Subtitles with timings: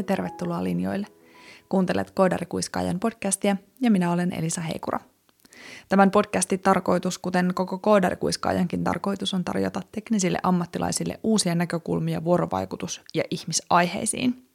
[0.00, 1.06] ja tervetuloa linjoille.
[1.68, 5.00] Kuuntelet Koodarikuiskaajan podcastia ja minä olen Elisa Heikura.
[5.88, 13.24] Tämän podcastin tarkoitus, kuten koko Koodarikuiskaajankin tarkoitus, on tarjota teknisille ammattilaisille uusia näkökulmia vuorovaikutus- ja
[13.30, 14.48] ihmisaiheisiin.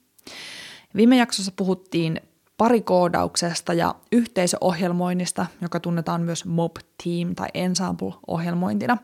[0.96, 2.22] Viime jaksossa puhuttiin
[2.58, 8.98] parikoodauksesta ja yhteisöohjelmoinnista, joka tunnetaan myös Mob Team tai Ensemble-ohjelmointina.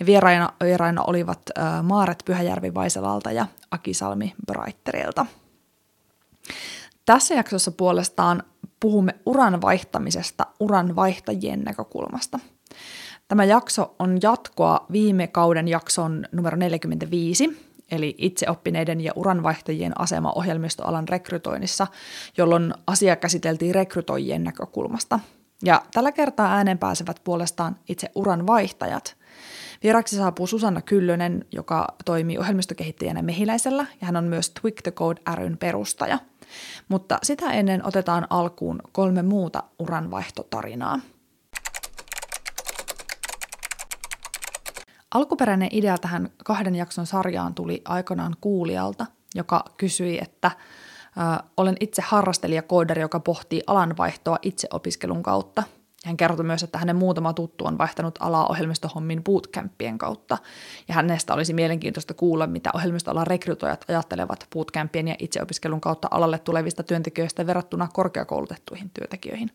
[0.00, 5.26] Ja vieraina, vieraina olivat äh, Maaret Pyhäjärvi Vaiselalta ja Akisalmi Breitterilta.
[7.06, 8.42] Tässä jaksossa puolestaan
[8.80, 12.38] puhumme uran vaihtamisesta uran vaihtajien näkökulmasta.
[13.28, 21.08] Tämä jakso on jatkoa viime kauden jakson numero 45, eli itseoppineiden ja uranvaihtajien asema ohjelmistoalan
[21.08, 21.86] rekrytoinnissa,
[22.36, 25.20] jolloin asia käsiteltiin rekrytoijien näkökulmasta.
[25.62, 29.16] Ja tällä kertaa ääneen pääsevät puolestaan itse uran vaihtajat.
[29.82, 35.20] Vieraksi saapuu Susanna Kyllönen, joka toimii ohjelmistokehittäjänä Mehiläisellä, ja hän on myös Twig the Code
[35.34, 36.18] ryn perustaja.
[36.88, 41.00] Mutta sitä ennen otetaan alkuun kolme muuta uranvaihtotarinaa.
[45.14, 50.50] Alkuperäinen idea tähän kahden jakson sarjaan tuli aikanaan kuulijalta, joka kysyi, että
[51.56, 55.62] olen itse harrastelijakooderi, joka pohtii alanvaihtoa itseopiskelun kautta.
[56.04, 60.38] Hän kertoi myös, että hänen muutama tuttu on vaihtanut alaa ohjelmistohommin bootcampien kautta,
[60.88, 66.82] ja hänestä olisi mielenkiintoista kuulla, mitä ohjelmistoalan rekrytoijat ajattelevat bootcampien ja itseopiskelun kautta alalle tulevista
[66.82, 69.50] työntekijöistä verrattuna korkeakoulutettuihin työntekijöihin.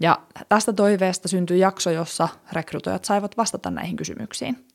[0.00, 4.66] Ja tästä toiveesta syntyi jakso, jossa rekrytoijat saivat vastata näihin kysymyksiin.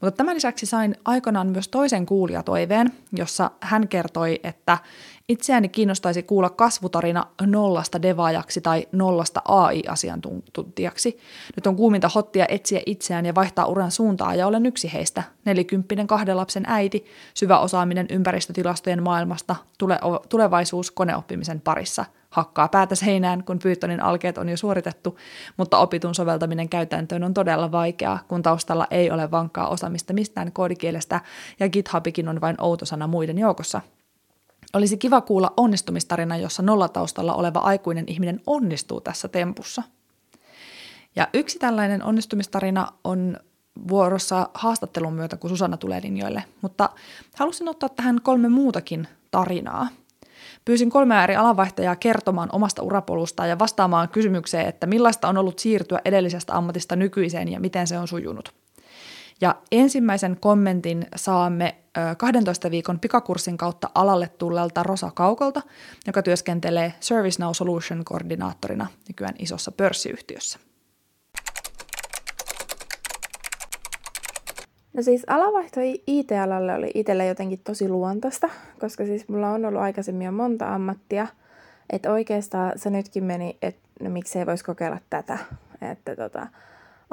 [0.00, 4.78] Mutta tämän lisäksi sain aikanaan myös toisen kuulijatoiveen, jossa hän kertoi, että
[5.28, 11.18] itseäni kiinnostaisi kuulla kasvutarina nollasta devaajaksi tai nollasta AI-asiantuntijaksi.
[11.56, 15.22] Nyt on kuuminta hottia etsiä itseään ja vaihtaa uran suuntaa ja olen yksi heistä.
[15.44, 22.04] Nelikymppinen kahden lapsen äiti, syvä osaaminen ympäristötilastojen maailmasta, tule- tulevaisuus koneoppimisen parissa–
[22.34, 25.18] hakkaa päätä seinään, kun Pythonin alkeet on jo suoritettu,
[25.56, 31.20] mutta opitun soveltaminen käytäntöön on todella vaikeaa, kun taustalla ei ole vankkaa osaamista mistään koodikielestä
[31.60, 33.80] ja GitHubikin on vain outo sana muiden joukossa.
[34.74, 39.82] Olisi kiva kuulla onnistumistarina, jossa nollataustalla oleva aikuinen ihminen onnistuu tässä tempussa.
[41.16, 43.36] Ja yksi tällainen onnistumistarina on
[43.88, 46.90] vuorossa haastattelun myötä, kun Susanna tulee linjoille, mutta
[47.36, 49.88] halusin ottaa tähän kolme muutakin tarinaa–
[50.64, 56.00] Pyysin kolmea eri alanvaihtajaa kertomaan omasta urapolustaan ja vastaamaan kysymykseen, että millaista on ollut siirtyä
[56.04, 58.54] edellisestä ammatista nykyiseen ja miten se on sujunut.
[59.40, 61.74] Ja ensimmäisen kommentin saamme
[62.18, 65.62] 12 viikon pikakurssin kautta alalle tulleelta Rosa Kaukolta,
[66.06, 70.58] joka työskentelee ServiceNow Solution-koordinaattorina nykyään isossa pörssiyhtiössä.
[74.92, 78.48] No siis alavaihto IT-alalle oli itselle jotenkin tosi luontaista,
[78.80, 81.26] koska siis mulla on ollut aikaisemmin jo monta ammattia,
[81.90, 85.38] että oikeastaan se nytkin meni, että no miksei voisi kokeilla tätä.
[85.90, 86.46] Että tota,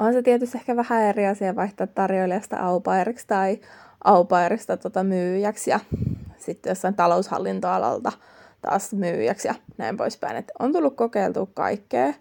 [0.06, 3.60] on se tietysti ehkä vähän eri asia vaihtaa tarjoilijasta aupairiksi tai
[4.04, 5.80] aupairista tota myyjäksi ja
[6.38, 8.12] sitten jossain taloushallintoalalta
[8.62, 10.36] taas myyjäksi ja näin poispäin.
[10.36, 12.14] Et on tullut kokeiltua kaikkea.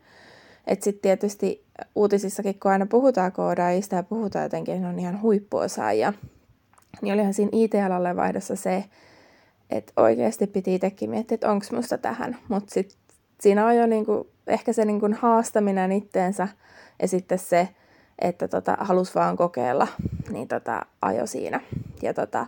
[0.67, 1.65] Että sitten tietysti
[1.95, 6.13] uutisissakin, kun aina puhutaan koodaajista ja puhutaan jotenkin, ne on ihan huippuosaajia,
[7.01, 8.83] niin olihan siinä IT-alalle vaihdossa se,
[9.69, 12.37] että oikeasti piti itsekin miettiä, että onko musta tähän.
[12.49, 12.97] Mutta sitten
[13.41, 16.47] siinä on jo niinku, ehkä se niinku haastaminen itteensä
[17.02, 17.69] ja sitten se,
[18.19, 19.88] että tota, halus vaan kokeilla,
[20.29, 21.62] niin tota, ajo siinä.
[22.02, 22.47] Ja tota,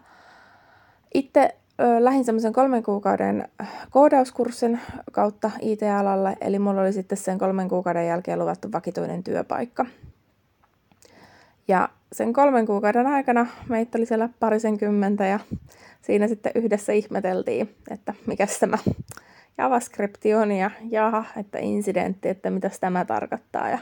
[1.14, 1.56] itse
[2.00, 3.48] lähin semmoisen kolmen kuukauden
[3.90, 4.80] koodauskurssin
[5.12, 9.86] kautta IT-alalle, eli mulla oli sitten sen kolmen kuukauden jälkeen luvattu vakituinen työpaikka.
[11.68, 15.40] Ja sen kolmen kuukauden aikana meitä oli siellä parisenkymmentä ja
[16.02, 18.78] siinä sitten yhdessä ihmeteltiin, että mikä tämä
[19.58, 23.70] JavaScript on ja jaha, että incidentti, että mitä tämä tarkoittaa.
[23.70, 23.80] Ja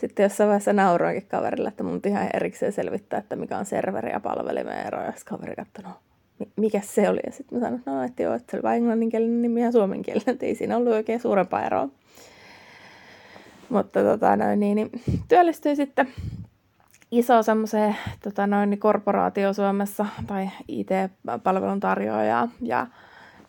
[0.00, 4.20] sitten jossain vaiheessa nauroinkin kaverille, että mun ihan erikseen selvittää, että mikä on serveri ja
[4.20, 5.02] palvelimen ero.
[5.02, 5.90] Ja kaveri katsoi, no
[6.56, 7.20] mikä se oli.
[7.26, 10.32] Ja sitten mä sanoin, no, että joo, että se oli vain englanninkielinen nimi ja suomenkielinen,
[10.32, 11.88] että ei siinä ollut oikein suurempaa eroa.
[13.68, 14.90] Mutta tota, noin, niin, niin,
[15.28, 16.08] työllistyi sitten
[17.10, 22.86] iso semmoiseen tota, noin, niin korporaatio Suomessa tai IT-palvelun tarjoaja ja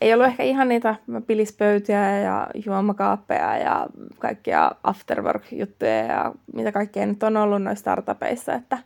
[0.01, 0.95] ei ollut ehkä ihan niitä
[1.27, 3.87] pilispöytiä ja juomakaappeja ja
[4.19, 8.77] kaikkia afterwork-juttuja ja mitä kaikkea nyt on ollut noissa startupeissa, että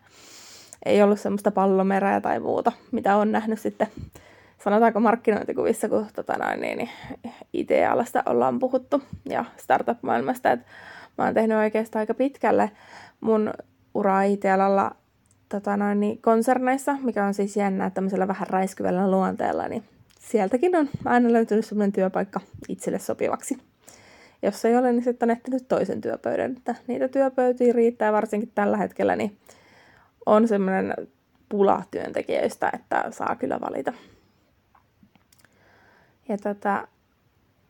[0.86, 3.88] ei ollut semmoista pallomerää tai muuta, mitä on nähnyt sitten
[4.64, 6.90] sanotaanko markkinointikuvissa, kun tota noin, niin, niin
[7.54, 10.52] IT-alasta ollaan puhuttu ja startup-maailmasta.
[10.52, 10.60] Et
[11.18, 12.72] mä oon tehnyt oikeastaan aika pitkälle
[13.22, 13.54] mun
[13.94, 14.92] uraa IT-alalla
[15.50, 19.84] tota noin, niin konserneissa, mikä on siis jännä tämmöisellä vähän räiskyvällä luonteella, niin
[20.30, 22.40] sieltäkin on aina löytynyt sellainen työpaikka
[22.70, 23.58] itselle sopivaksi.
[24.42, 26.52] Jos ei ole, niin sitten on etsinyt toisen työpöydän.
[26.58, 29.38] Että niitä työpöytiä riittää varsinkin tällä hetkellä, niin
[30.26, 30.94] on semmoinen
[31.50, 33.94] pula työntekijöistä, että saa kyllä valita.
[36.30, 36.88] Ja tota,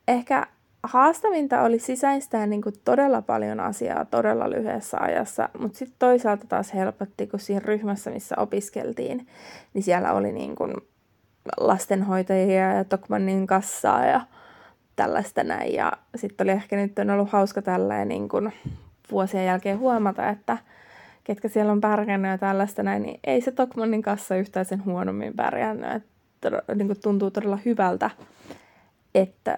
[0.07, 0.47] ehkä
[0.83, 6.73] haastavinta oli sisäistää niin kuin todella paljon asiaa todella lyhyessä ajassa, mutta sitten toisaalta taas
[6.73, 9.27] helpotti, kun siinä ryhmässä, missä opiskeltiin,
[9.73, 10.73] niin siellä oli niin kuin
[11.57, 14.21] lastenhoitajia ja Tokmannin kassaa ja
[14.95, 15.73] tällaista näin.
[15.73, 18.53] Ja sitten oli ehkä nyt on ollut hauska tälleen niin kuin
[19.11, 20.57] vuosien jälkeen huomata, että
[21.23, 25.33] ketkä siellä on pärjännyt ja tällaista näin, niin ei se Tokmannin kassa yhtään sen huonommin
[25.33, 25.89] pärjännyt.
[25.95, 28.09] Että niin kuin tuntuu todella hyvältä,
[29.15, 29.57] että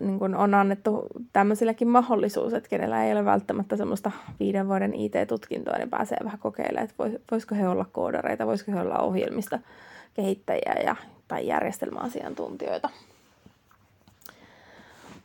[0.00, 4.10] niin kuin on annettu tämmöisilläkin mahdollisuus, että kenellä ei ole välttämättä semmoista
[4.40, 8.98] viiden vuoden IT-tutkintoa, niin pääsee vähän kokeilemaan, että voisiko he olla koodareita, voisiko he olla
[8.98, 9.58] ohjelmista
[10.14, 10.96] kehittäjiä ja,
[11.34, 12.90] tai järjestelmäasiantuntijoita.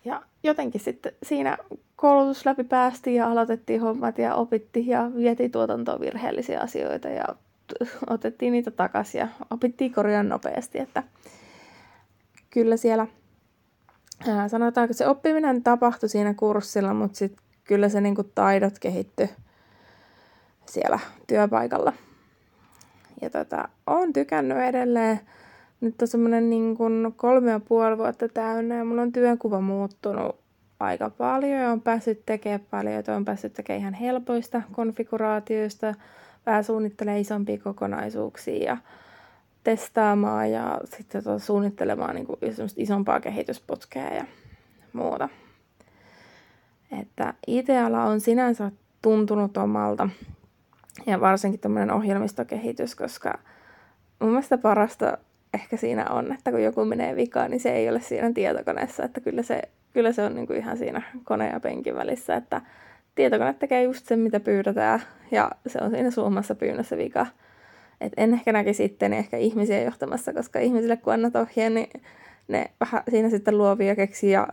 [0.05, 1.57] Ja jotenkin sitten siinä
[1.95, 7.25] koulutus läpi päästiin ja aloitettiin hommat ja opittiin ja vietiin tuotantoon virheellisiä asioita ja
[8.09, 11.03] otettiin niitä takaisin ja opittiin korjaan nopeasti, että
[12.49, 13.07] kyllä siellä
[14.27, 19.29] ää, sanotaanko se oppiminen tapahtui siinä kurssilla, mutta sitten kyllä se niinku taidot kehittyi
[20.65, 21.93] siellä työpaikalla.
[23.21, 25.19] Ja tota, olen tykännyt edelleen.
[25.81, 26.77] Nyt on semmoinen niin
[27.15, 30.39] kolme ja puoli vuotta täynnä ja mulla on työnkuva muuttunut
[30.79, 33.03] aika paljon ja on päässyt tekemään paljon.
[33.07, 35.95] Ja on päässyt tekemään ihan helpoista konfiguraatioista,
[36.45, 38.77] vähän suunnittelee isompia kokonaisuuksia ja
[39.63, 42.39] testaamaan ja sitten tota suunnittelemaan niin kuin
[42.77, 44.25] isompaa kehitysputkea ja
[44.93, 45.29] muuta.
[46.99, 48.71] Että IT-ala on sinänsä
[49.01, 50.09] tuntunut omalta
[51.05, 53.39] ja varsinkin tämmöinen ohjelmistokehitys, koska
[54.19, 55.17] mun mielestä parasta
[55.53, 59.21] ehkä siinä on, että kun joku menee vikaan, niin se ei ole siinä tietokoneessa, että
[59.21, 59.61] kyllä se,
[59.93, 62.61] kyllä se on niin kuin ihan siinä kone ja penkin välissä, että
[63.15, 65.01] tietokone tekee just sen, mitä pyydetään,
[65.31, 67.27] ja se on siinä suomassa pyynnössä vika.
[68.01, 71.89] Et en ehkä näkisi sitten ehkä ihmisiä johtamassa, koska ihmisille kun annat ohjeen, niin
[72.47, 74.47] ne vähän siinä sitten luovia keksii ja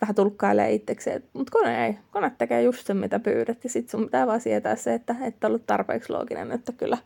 [0.00, 1.22] vähän tulkkailee itsekseen.
[1.32, 1.98] Mutta kone ei.
[2.10, 3.64] Kone tekee just sen, mitä pyydät.
[3.64, 6.98] Ja sitten sun pitää vaan sietää se, että et ollut tarpeeksi looginen, että kyllä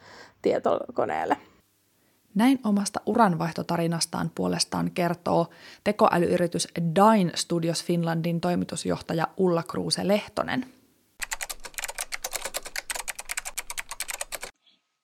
[0.42, 1.36] tietokoneelle.
[2.34, 5.46] Näin omasta uranvaihtotarinastaan puolestaan kertoo
[5.84, 10.66] tekoälyyritys Dine Studios Finlandin toimitusjohtaja Ulla Kruuse Lehtonen.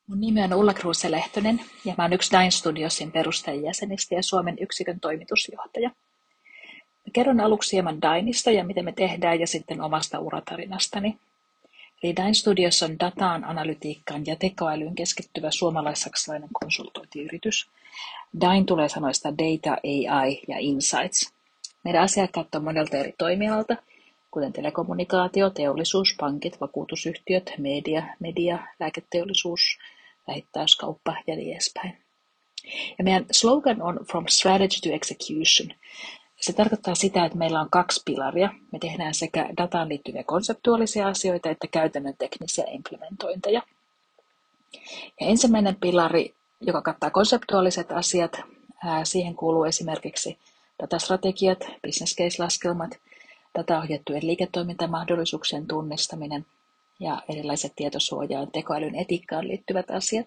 [0.07, 4.57] Mun nimi on Ulla Kruuse Lehtonen ja mä oon yksi Dine Studiosin perustajajäsenistä ja Suomen
[4.61, 5.89] yksikön toimitusjohtaja.
[5.89, 11.19] Mä kerron aluksi hieman Dainista ja miten me tehdään ja sitten omasta uratarinastani.
[12.03, 17.71] Eli Dine Studios on dataan, analytiikkaan ja tekoälyyn keskittyvä suomalais-saksalainen konsultointiyritys.
[18.41, 21.33] Dine tulee sanoista Data, AI ja Insights.
[21.85, 23.77] Meidän asiakkaat on monelta eri toimialalta,
[24.31, 29.79] kuten telekommunikaatio, teollisuus, pankit, vakuutusyhtiöt, media, media, lääketeollisuus,
[30.29, 31.99] vähittäiskauppa ja niin edespäin.
[32.99, 35.79] Ja meidän slogan on From Strategy to Execution.
[36.41, 38.51] Se tarkoittaa sitä, että meillä on kaksi pilaria.
[38.73, 43.63] Me tehdään sekä dataan liittyviä konseptuaalisia asioita että käytännön teknisiä implementointeja.
[45.21, 48.41] Ja ensimmäinen pilari, joka kattaa konseptuaaliset asiat,
[49.05, 50.39] siihen kuuluu esimerkiksi
[50.83, 52.99] datastrategiat, business case-laskelmat,
[53.59, 56.47] dataohjattujen liiketoimintamahdollisuuksien tunnistaminen
[57.01, 60.27] ja erilaiset tietosuojaan, tekoälyn etiikkaan liittyvät asiat.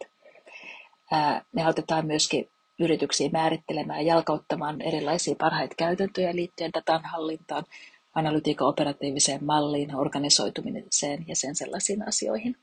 [1.52, 2.50] Me autetaan myöskin
[2.80, 7.64] yrityksiä määrittelemään ja jalkauttamaan erilaisia parhaita käytäntöjä liittyen datan hallintaan,
[8.16, 12.56] analytiikan operatiiviseen malliin, organisoitumiseen ja sen sellaisiin asioihin.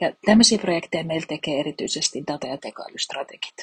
[0.00, 3.56] Ja tämmöisiä projekteja meillä tekee erityisesti data- ja tekoälystrategit.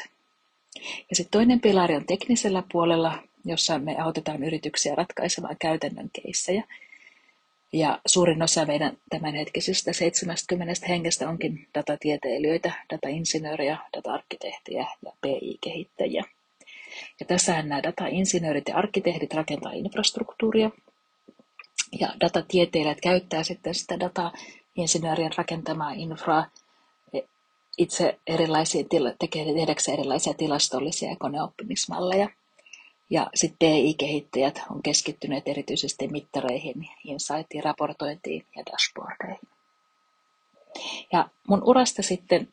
[1.09, 6.63] Ja sitten toinen pilari on teknisellä puolella, jossa me autetaan yrityksiä ratkaisemaan käytännön keissejä.
[7.73, 16.23] Ja suurin osa meidän tämänhetkisistä 70 hengestä onkin datatieteilijöitä, datainsinöörejä, data-arkkitehtejä ja PI-kehittäjiä.
[17.19, 20.71] Ja tässähän nämä datainsinöörit ja arkkitehdit rakentaa infrastruktuuria,
[21.99, 26.45] ja datatieteilijät käyttää sitten sitä datainsinöörien rakentamaa infraa
[27.77, 28.83] itse erilaisia,
[29.19, 29.45] tekee
[29.93, 32.29] erilaisia tilastollisia ja koneoppimismalleja.
[33.09, 39.49] Ja sitten DI-kehittäjät on keskittyneet erityisesti mittareihin, insightiin, raportointiin ja dashboardeihin.
[41.11, 42.47] Ja mun urasta sitten,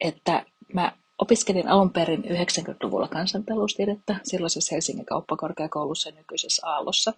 [0.00, 7.12] että mä opiskelin alun perin 90-luvulla kansantaloustiedettä silloisessa Helsingin kauppakorkeakoulussa ja nykyisessä Aallossa.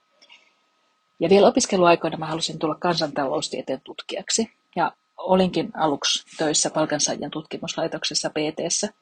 [1.21, 4.51] Ja vielä opiskeluaikoina mä halusin tulla kansantaloustieteen tutkijaksi.
[4.77, 8.95] Ja olinkin aluksi töissä palkansaajan tutkimuslaitoksessa pt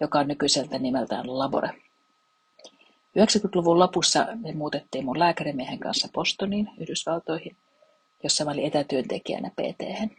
[0.00, 1.70] joka on nykyiseltä nimeltään Labore.
[3.18, 7.56] 90-luvun lopussa me muutettiin mun lääkärimiehen kanssa Bostoniin, Yhdysvaltoihin,
[8.22, 10.10] jossa mä olin etätyöntekijänä pt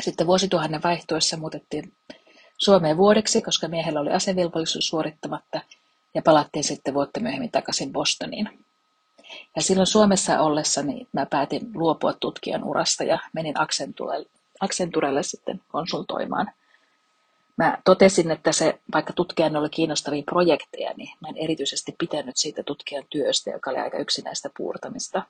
[0.00, 1.92] Sitten vuosituhannen vaihtuessa muutettiin
[2.58, 5.60] Suomeen vuodeksi, koska miehellä oli asevelvollisuus suorittamatta,
[6.14, 8.48] ja palattiin sitten vuotta myöhemmin takaisin Bostoniin.
[9.56, 14.28] Ja silloin Suomessa ollessani mä päätin luopua tutkijan urasta ja menin Accenturelle,
[14.60, 16.50] Accenturelle sitten konsultoimaan.
[17.56, 22.62] Mä totesin, että se, vaikka tutkijan oli kiinnostavia projekteja, niin mä en erityisesti pitänyt siitä
[22.62, 25.22] tutkijan työstä, joka oli aika yksinäistä puurtamista.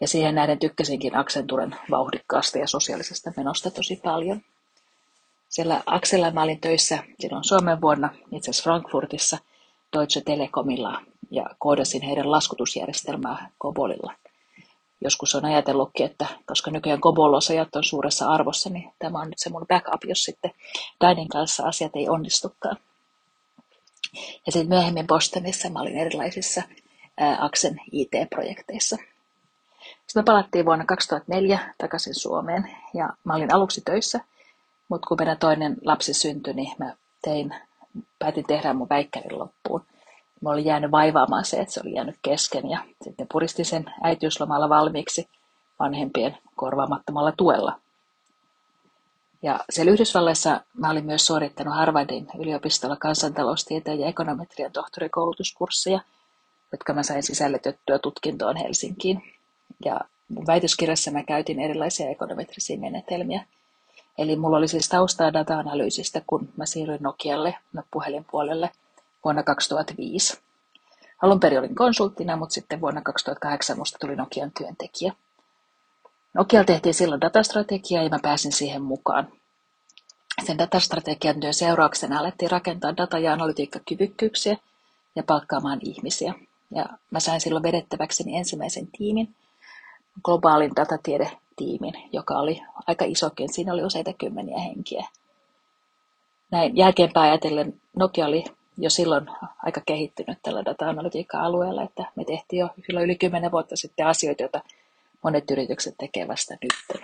[0.00, 4.40] Ja siihen nähden tykkäsinkin Accenturen vauhdikkaasta ja sosiaalisesta menosta tosi paljon.
[5.48, 9.38] Siellä Aksella mä olin töissä silloin Suomen vuonna, itse asiassa Frankfurtissa,
[9.96, 14.12] Deutsche Telekomilla ja koodasin heidän laskutusjärjestelmää Kobolilla.
[15.00, 19.50] Joskus on ajatellutkin, että koska nykyään Kobol-osajat on suuressa arvossa, niin tämä on nyt se
[19.50, 20.50] mun backup, jos sitten
[21.00, 22.76] Dainin kanssa asiat ei onnistukaan.
[24.46, 26.62] Ja sitten myöhemmin Bostonissa mä olin erilaisissa
[27.38, 28.96] Aksen IT-projekteissa.
[28.96, 34.20] Sitten me palattiin vuonna 2004 takaisin Suomeen ja mä olin aluksi töissä,
[34.88, 37.54] mutta kun meidän toinen lapsi syntyi, niin mä tein,
[38.18, 39.82] päätin tehdä mun väikkärin loppuun–
[40.40, 44.68] Mä oli jäänyt vaivaamaan se, että se oli jäänyt kesken ja sitten puristin sen äitiyslomalla
[44.68, 45.28] valmiiksi
[45.78, 47.80] vanhempien korvaamattomalla tuella.
[49.42, 56.00] Ja siellä Yhdysvalloissa mä olin myös suorittanut Harvardin yliopistolla kansantaloustieteen ja ekonometrian tohtorikoulutuskursseja,
[56.72, 59.22] jotka mä sain sisällytettyä tutkintoon Helsinkiin.
[59.84, 63.44] Ja mun väitöskirjassa mä käytin erilaisia ekonometrisiä menetelmiä.
[64.18, 68.70] Eli mulla oli siis taustaa data-analyysistä, kun mä siirryin Nokialle, no puhelinpuolelle–
[69.24, 70.40] vuonna 2005.
[71.22, 75.12] Alun perin olin konsulttina, mutta sitten vuonna 2008 minusta tuli Nokian työntekijä.
[76.34, 79.28] Nokialla tehtiin silloin datastrategia ja mä pääsin siihen mukaan.
[80.46, 84.56] Sen datastrategian työn seurauksena alettiin rakentaa data- ja analytiikkakyvykkyyksiä
[85.16, 86.34] ja palkkaamaan ihmisiä.
[86.70, 89.34] Ja mä sain silloin vedettäväkseni ensimmäisen tiimin,
[90.24, 93.54] globaalin datatiedetiimin, joka oli aika isokin.
[93.54, 95.06] Siinä oli useita kymmeniä henkiä.
[96.50, 98.44] Näin jälkeenpäin ajatellen Nokia oli
[98.78, 99.26] jo silloin
[99.62, 104.60] aika kehittynyt tällä data-analytiikka-alueella, että me tehtiin jo silloin yli 10 vuotta sitten asioita, joita
[105.22, 107.02] monet yritykset tekevät vasta nyt.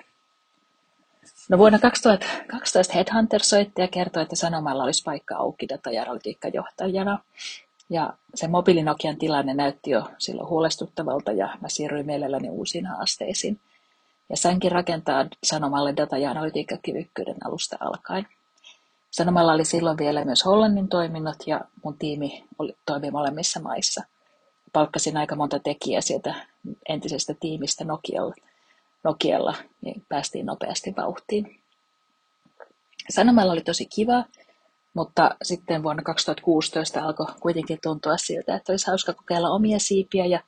[1.48, 7.18] No vuonna 2012 Headhunter soitti ja kertoi, että Sanomalla olisi paikka auki data- ja analytiikkajohtajana.
[7.90, 13.60] Ja se mobiilinokian tilanne näytti jo silloin huolestuttavalta ja mä siirryin mielelläni uusiin haasteisiin.
[14.28, 18.26] Ja sainkin rakentaa Sanomalle data- ja analytiikkakyvykkyyden alusta alkaen.
[19.14, 24.02] Sanomalla oli silloin vielä myös Hollannin toiminnot ja mun tiimi oli, toimi molemmissa maissa.
[24.72, 26.34] Palkkasin aika monta tekijää sieltä
[26.88, 28.34] entisestä tiimistä Nokialla,
[29.04, 31.60] Nokialla niin päästiin nopeasti vauhtiin.
[33.08, 34.24] Sanomalla oli tosi kiva,
[34.94, 40.40] mutta sitten vuonna 2016 alkoi kuitenkin tuntua siltä, että olisi hauska kokeilla omia siipiä ja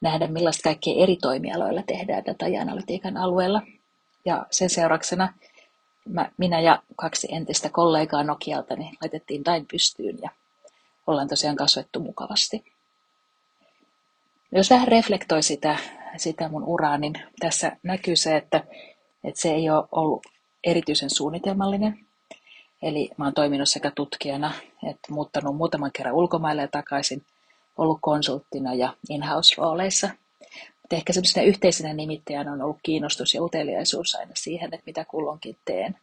[0.00, 3.62] nähdä, millaista kaikkea eri toimialoilla tehdään data- ja analytiikan alueella.
[4.24, 5.34] Ja sen seurauksena
[6.08, 10.30] mä, minä ja kaksi entistä kollegaa Nokialta niin laitettiin Dain pystyyn ja
[11.06, 12.64] ollaan tosiaan kasvettu mukavasti.
[14.52, 15.78] Jos vähän reflektoi sitä,
[16.16, 18.64] sitä mun uraa, niin tässä näkyy se, että,
[19.24, 20.26] että se ei ole ollut
[20.64, 21.98] erityisen suunnitelmallinen.
[22.82, 24.52] Eli mä oon toiminut sekä tutkijana
[24.90, 27.26] että muuttanut muutaman kerran ulkomaille ja takaisin,
[27.78, 30.10] ollut konsulttina ja in-house-rooleissa.
[30.92, 35.56] Mutta ehkä semmoisena yhteisenä nimittäjänä on ollut kiinnostus ja uteliaisuus aina siihen, että mitä kulloinkin
[35.64, 35.96] teen.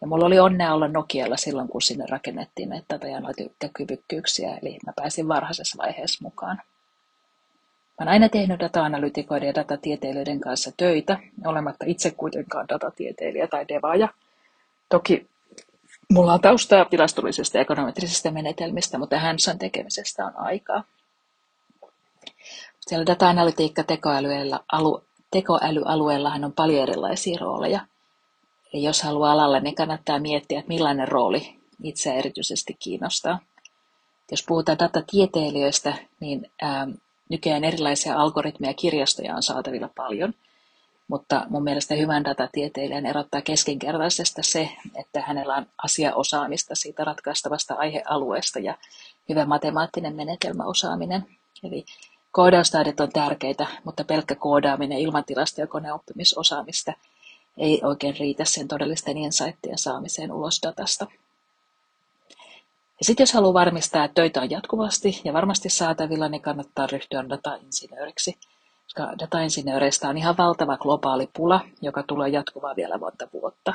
[0.00, 5.28] Ja mulla oli onnea olla Nokialla silloin, kun sinne rakennettiin näitä data-analytiikkakyvykkyyksiä, eli mä pääsin
[5.28, 6.56] varhaisessa vaiheessa mukaan.
[6.56, 14.08] Mä olen aina tehnyt data-analytikoiden ja datatieteilijöiden kanssa töitä, olematta itse kuitenkaan datatieteilijä tai devaaja.
[14.88, 15.28] Toki
[16.12, 20.84] mulla on taustaa tilastollisesta ja ekonometrisistä menetelmistä, mutta hands tekemisestä on aikaa.
[22.88, 23.84] Siellä data-analytiikka
[25.30, 27.80] tekoälyalueellahan on paljon erilaisia rooleja.
[28.72, 33.38] Eli jos haluaa alalle, niin kannattaa miettiä, että millainen rooli itseä erityisesti kiinnostaa.
[34.30, 36.88] Jos puhutaan datatieteilijöistä, niin ää,
[37.28, 40.34] nykyään erilaisia algoritmeja kirjastoja on saatavilla paljon.
[41.08, 48.58] Mutta mun mielestä hyvän datatieteilijän erottaa keskinkertaisesta se, että hänellä on asiaosaamista siitä ratkaistavasta aihealueesta
[48.58, 48.74] ja
[49.28, 51.26] hyvä matemaattinen menetelmäosaaminen.
[51.64, 51.84] Eli
[52.34, 56.92] Koodaustaidot on tärkeitä, mutta pelkkä koodaaminen ilman tilasta- ja koneoppimisosaamista
[57.58, 61.06] ei oikein riitä sen todellisten insightien saamiseen ulos datasta.
[62.98, 67.28] Ja sitten jos haluaa varmistaa, että töitä on jatkuvasti ja varmasti saatavilla, niin kannattaa ryhtyä
[67.28, 68.38] datainsinööriksi,
[68.84, 73.74] koska datainsinööreistä on ihan valtava globaali pula, joka tulee jatkuvaa vielä monta vuotta.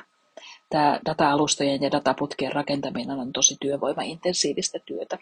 [0.69, 5.17] Tämä data-alustojen ja dataputkien rakentaminen on tosi työvoimaintensiivistä työtä.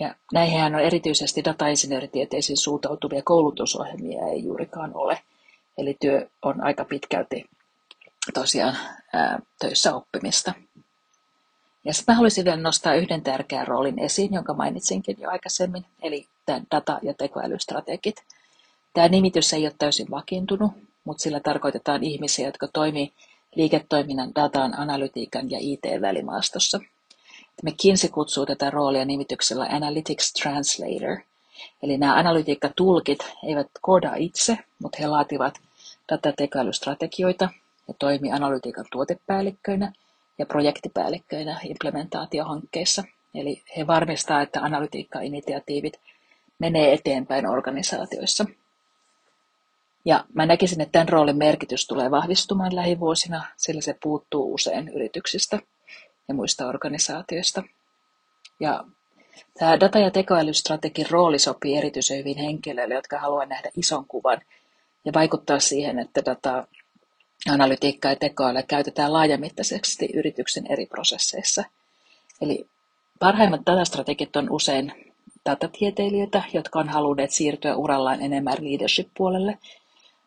[0.00, 5.18] Ja näihin on erityisesti datainsinööritieteisiin suuntautuvia koulutusohjelmia ei juurikaan ole.
[5.78, 7.44] Eli työ on aika pitkälti
[8.34, 8.76] tosiaan
[9.12, 10.52] ää, töissä oppimista.
[11.84, 16.26] Ja sitten mä haluaisin vielä nostaa yhden tärkeän roolin esiin, jonka mainitsinkin jo aikaisemmin, eli
[16.46, 18.16] tämän data- ja tekoälystrategit.
[18.94, 20.72] Tämä nimitys ei ole täysin vakiintunut,
[21.04, 23.12] mutta sillä tarkoitetaan ihmisiä, jotka toimii
[23.54, 26.80] liiketoiminnan, datan, analytiikan ja IT-välimaastossa.
[27.62, 31.16] McKinsey kutsuu tätä roolia nimityksellä Analytics Translator.
[31.82, 35.54] Eli nämä analytiikkatulkit eivät koodaa itse, mutta he laativat
[36.12, 37.48] datatekoälystrategioita
[37.88, 39.92] ja toimii analytiikan tuotepäällikköinä
[40.38, 43.04] ja projektipäällikköinä implementaatiohankkeissa.
[43.34, 46.00] Eli he varmistaa, että analytiikka-initiatiivit
[46.58, 48.44] menee eteenpäin organisaatioissa.
[50.04, 55.58] Ja mä näkisin, että tämän roolin merkitys tulee vahvistumaan lähivuosina, sillä se puuttuu usein yrityksistä
[56.28, 57.62] ja muista organisaatioista.
[58.60, 58.84] Ja
[59.58, 64.40] tämä data- ja tekoälystrategin rooli sopii erityisen hyvin henkilöille, jotka haluavat nähdä ison kuvan
[65.04, 66.66] ja vaikuttaa siihen, että data,
[67.50, 71.64] analytiikkaa ja tekoälyä käytetään laajamittaisesti yrityksen eri prosesseissa.
[72.40, 72.66] Eli
[73.18, 75.12] parhaimmat datastrategit on usein
[75.44, 79.58] datatieteilijöitä, jotka on halunneet siirtyä urallaan enemmän leadership-puolelle,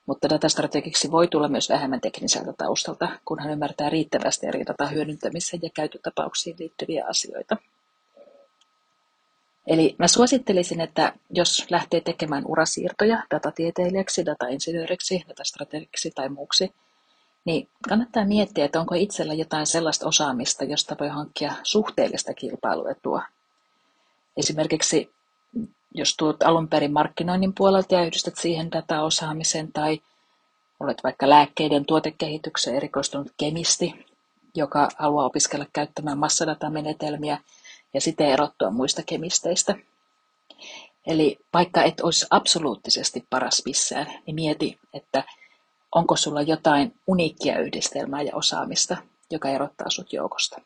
[0.09, 5.59] mutta datastrategiksi voi tulla myös vähemmän tekniseltä taustalta, kun hän ymmärtää riittävästi eri datan hyödyntämiseen
[5.63, 7.57] ja käyttötapauksiin liittyviä asioita.
[9.67, 16.73] Eli mä suosittelisin, että jos lähtee tekemään urasiirtoja datatieteilijäksi, datainsinööriksi, datastrategiksi tai muuksi,
[17.45, 23.21] niin kannattaa miettiä, että onko itsellä jotain sellaista osaamista, josta voi hankkia suhteellista kilpailuetua.
[24.37, 25.11] Esimerkiksi
[25.93, 30.01] jos tulet alun perin markkinoinnin puolelta ja yhdistät siihen dataosaamisen tai
[30.79, 34.05] olet vaikka lääkkeiden tuotekehitykseen erikoistunut kemisti,
[34.55, 37.37] joka haluaa opiskella käyttämään massadatamenetelmiä
[37.94, 39.75] ja siten erottua muista kemisteistä.
[41.07, 45.24] Eli vaikka et olisi absoluuttisesti paras missään, niin mieti, että
[45.96, 48.98] onko sulla jotain uniikkia yhdistelmää ja osaamista,
[49.31, 50.61] joka erottaa sut joukosta.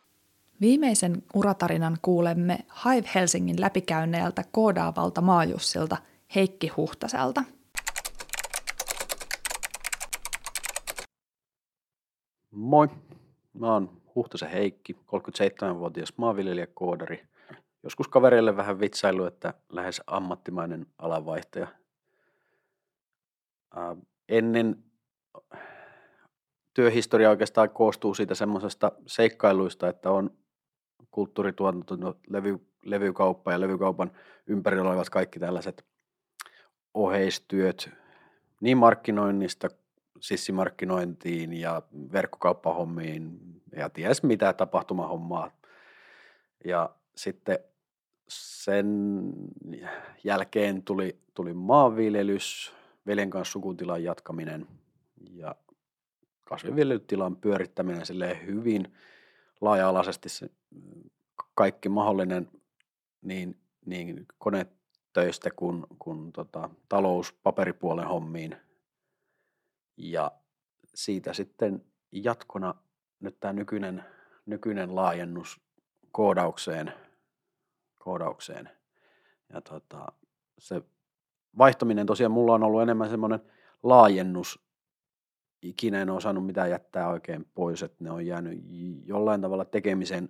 [0.62, 5.98] Viimeisen uratarinan kuulemme Hive Helsingin läpikäynneeltä koodaavalta maajussilta
[6.36, 7.44] Heikki Huhtaselta.
[12.52, 12.88] Moi,
[13.54, 17.28] mä oon Huhtasen Heikki, 37-vuotias maanviljelijäkoodari.
[17.84, 21.68] Joskus kavereille vähän vitsailu, että lähes ammattimainen alanvaihtaja.
[24.30, 24.84] ennen
[26.74, 30.30] työhistoria oikeastaan koostuu siitä semmoisesta seikkailuista, että on
[31.12, 34.12] kulttuurituotanto, no, levy, levykauppa ja levykaupan
[34.48, 35.86] ympärillä olevat kaikki tällaiset
[36.94, 37.90] oheistyöt
[38.62, 39.70] niin markkinoinnista
[40.20, 43.40] sissimarkkinointiin ja verkkokauppahommiin
[43.76, 45.52] ja ties mitä tapahtumahommaa.
[46.66, 47.60] Ja sitten
[48.28, 48.88] sen
[50.24, 52.74] jälkeen tuli, tuli maanviljelys,
[53.08, 54.68] veljen kanssa sukutilan jatkaminen
[55.32, 55.56] ja
[56.46, 58.06] kasvinviljelytilan pyörittäminen
[58.46, 58.94] hyvin
[59.62, 60.50] laaja-alaisesti se
[61.56, 62.52] kaikki mahdollinen
[63.22, 68.56] niin, niin konetöistä kuin, kuin tota, talous paperipuolen hommiin.
[69.98, 70.32] Ja
[70.96, 72.76] siitä sitten jatkona
[73.20, 74.04] nyt tämä nykyinen,
[74.46, 75.62] nykyinen laajennus
[76.12, 76.94] koodaukseen.
[78.00, 78.70] koodaukseen.
[79.54, 80.08] Ja tota,
[80.60, 80.82] se
[81.58, 83.40] vaihtaminen tosiaan mulla on ollut enemmän semmoinen
[83.84, 84.64] laajennus.
[85.62, 88.60] Ikinä en ole osannut mitään jättää oikein pois, että ne on jäänyt
[89.06, 90.30] jollain tavalla tekemisen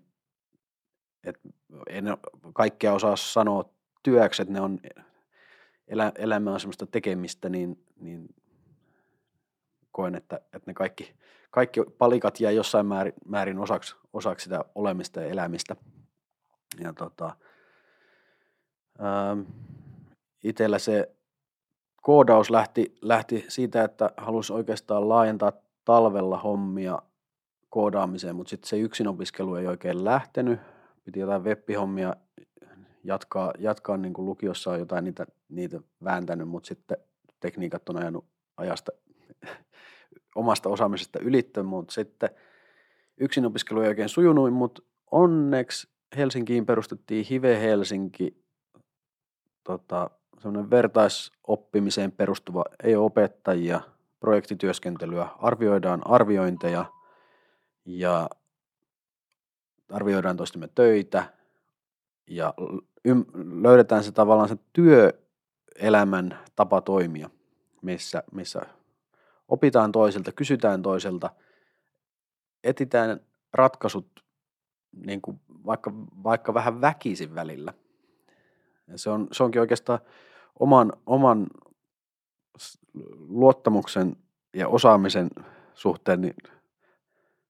[1.24, 1.40] et
[1.90, 2.06] en
[2.54, 3.70] kaikkea osaa sanoa
[4.04, 4.80] työksi, että ne on,
[5.88, 8.36] elä, elämä on semmoista tekemistä, niin, niin
[9.92, 11.14] koen, että, että ne kaikki,
[11.52, 15.76] kaikki palikat jää jossain määrin, määrin osaksi, osaksi sitä olemista ja elämistä.
[16.80, 17.36] Ja tota,
[19.02, 19.42] ähm,
[20.44, 21.16] itsellä se
[22.02, 25.52] koodaus lähti, lähti siitä, että halusi oikeastaan laajentaa
[25.86, 27.02] talvella hommia
[27.70, 30.60] koodaamiseen, mutta sitten se yksin opiskelu ei oikein lähtenyt
[31.04, 32.16] piti jotain web-hommia
[33.04, 36.98] jatkaa, jatkaa niin kuin lukiossa on jotain niitä, niitä vääntänyt, mutta sitten
[37.39, 38.26] tekniikat on ajanut
[38.58, 38.92] ajasta
[40.36, 42.30] omasta osaamisesta ylittä, mutta sitten
[43.18, 45.88] yksin opiskelu ei oikein sujunut, mutta onneksi
[46.18, 48.44] Helsinkiin perustettiin Hive Helsinki,
[49.63, 53.82] tota, semmoinen vertaisoppimiseen perustuva, ei opettajia,
[54.20, 56.86] projektityöskentelyä, arvioidaan arviointeja
[57.86, 58.30] ja
[59.91, 61.34] arvioidaan toistemme töitä
[62.28, 62.54] ja
[63.62, 67.30] löydetään se tavallaan se työelämän tapa toimia,
[67.82, 68.62] missä, missä
[69.48, 71.30] opitaan toiselta, kysytään toiselta,
[72.63, 73.19] etitään
[73.54, 74.24] ratkaisut
[75.06, 75.93] niin kuin vaikka,
[76.24, 77.74] vaikka vähän väkisin välillä.
[78.88, 80.00] Ja se, on, se onkin oikeastaan
[80.60, 81.48] oman, oman
[83.28, 84.15] luottamuksen
[84.54, 85.30] ja osaamisen
[85.74, 86.36] suhteen, niin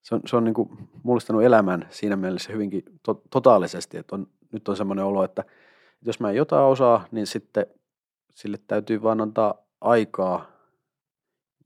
[0.03, 0.69] se on, se on niin kuin
[1.03, 5.43] mullistanut elämän siinä mielessä hyvinkin to, totaalisesti, että on, nyt on semmoinen olo, että
[6.01, 7.65] jos mä en jotain osaa, niin sitten
[8.33, 10.51] sille täytyy vaan antaa aikaa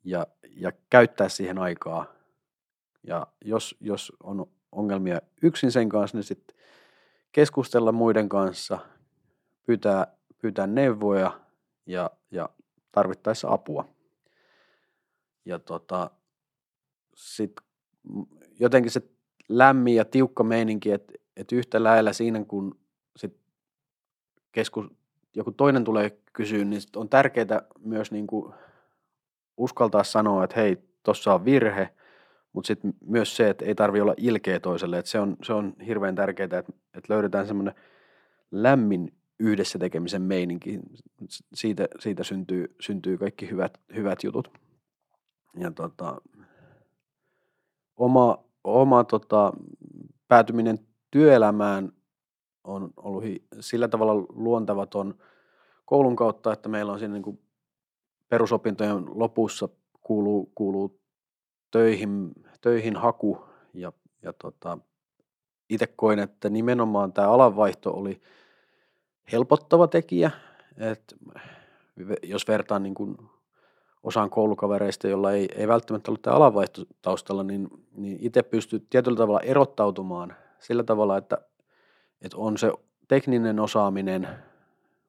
[0.04, 2.06] ja, ja käyttää siihen aikaa.
[3.04, 6.58] Ja jos, jos on ongelmia yksin sen kanssa, niin sitten
[7.32, 8.80] keskustella muiden kanssa,
[9.65, 10.08] pyytää,
[10.41, 11.39] pyytää neuvoja
[11.86, 12.50] ja, ja
[12.91, 13.86] tarvittaessa apua.
[15.45, 16.10] Ja tota,
[17.15, 17.66] sitten
[18.60, 19.02] jotenkin se
[19.50, 22.80] lämmin ja tiukka meininki, että, että yhtä lähellä siinä, kun
[23.15, 23.38] sit
[24.52, 24.86] keskus,
[25.36, 28.54] joku toinen tulee kysyä, niin on tärkeää myös niin kuin
[29.58, 31.89] uskaltaa sanoa, että hei, tuossa on virhe,
[32.54, 36.15] mutta sitten myös se, että ei tarvi olla ilkeä toiselle, se on, se on hirveän
[36.15, 37.76] tärkeää, että, että löydetään semmoinen
[38.52, 40.80] lämmin yhdessä tekemisen meininki.
[41.54, 44.52] Siitä, siitä syntyy, syntyy kaikki hyvät, hyvät jutut.
[45.60, 46.22] Ja tota,
[47.97, 49.53] oma, oma tota,
[50.27, 50.79] päätyminen
[51.12, 51.91] työelämään
[52.63, 53.23] on ollut
[53.60, 55.15] sillä tavalla luontevaton
[55.86, 57.39] koulun kautta, että meillä on siinä niin kuin
[58.29, 59.69] perusopintojen lopussa
[60.03, 60.99] kuuluu, kuuluu
[61.71, 62.31] töihin,
[62.62, 64.77] töihin haku ja, ja tota,
[65.69, 68.21] itse koin, että nimenomaan tämä alanvaihto oli
[69.31, 70.31] helpottava tekijä,
[70.77, 71.15] että
[72.23, 73.17] jos vertaan niin kuin
[74.08, 76.36] osaan koulukavereista, jolla ei, ei välttämättä ollut tämä
[77.02, 81.38] taustalla, niin, niin itse pystyy tietyllä tavalla erottautumaan sillä tavalla, että,
[82.22, 82.72] että on se
[83.08, 84.28] tekninen osaaminen,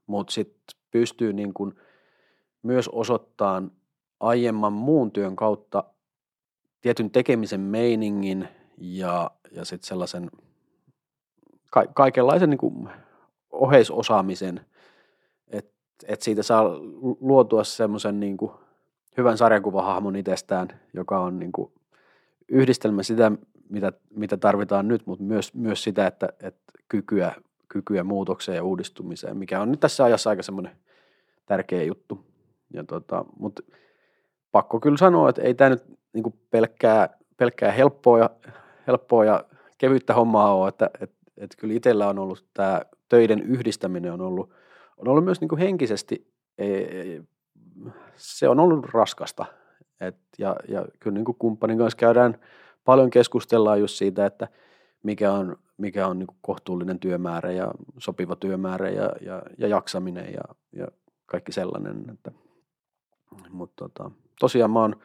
[0.06, 1.74] mutta sitten pystyy niin kuin
[2.62, 3.70] myös osoittamaan
[4.20, 5.84] aiemman muun työn kautta
[6.80, 10.30] tietyn tekemisen meiningin ja, ja sitten sellaisen
[11.70, 12.88] ka- kaikenlaisen niin kuin
[13.50, 14.60] oheisosaamisen,
[15.48, 15.72] että
[16.08, 16.64] et siitä saa
[17.20, 18.52] luotua semmoisen niin kuin
[19.18, 21.72] hyvän sarjakuvahahmon itsestään, joka on niin kuin
[22.48, 23.32] yhdistelmä sitä,
[23.68, 27.32] mitä, mitä tarvitaan nyt, mutta myös, myös sitä, että, että kykyä,
[27.68, 30.72] kykyä muutokseen ja uudistumiseen, mikä on nyt tässä ajassa aika semmoinen
[31.46, 32.24] tärkeä juttu.
[32.72, 33.62] Ja tota, mutta
[34.52, 38.30] pakko kyllä sanoa, että ei tämä nyt niin kuin pelkkää, pelkkää helppoa, ja,
[38.86, 39.44] helppoa ja
[39.78, 44.50] kevyttä hommaa ole, että, että, että kyllä itsellä on ollut tämä töiden yhdistäminen on ollut,
[44.96, 46.32] on ollut myös niin kuin henkisesti
[48.16, 49.44] se on ollut raskasta.
[50.00, 52.38] Et, ja, ja kyllä niin kuin kumppanin kanssa käydään
[52.84, 54.48] paljon keskustellaan just siitä, että
[55.02, 60.40] mikä on, mikä on niin kohtuullinen työmäärä ja sopiva työmäärä ja, ja, ja jaksaminen ja,
[60.72, 60.86] ja
[61.26, 62.04] kaikki sellainen.
[62.10, 62.32] Että,
[63.50, 64.10] mutta tota,
[64.40, 64.96] tosiaan mä oon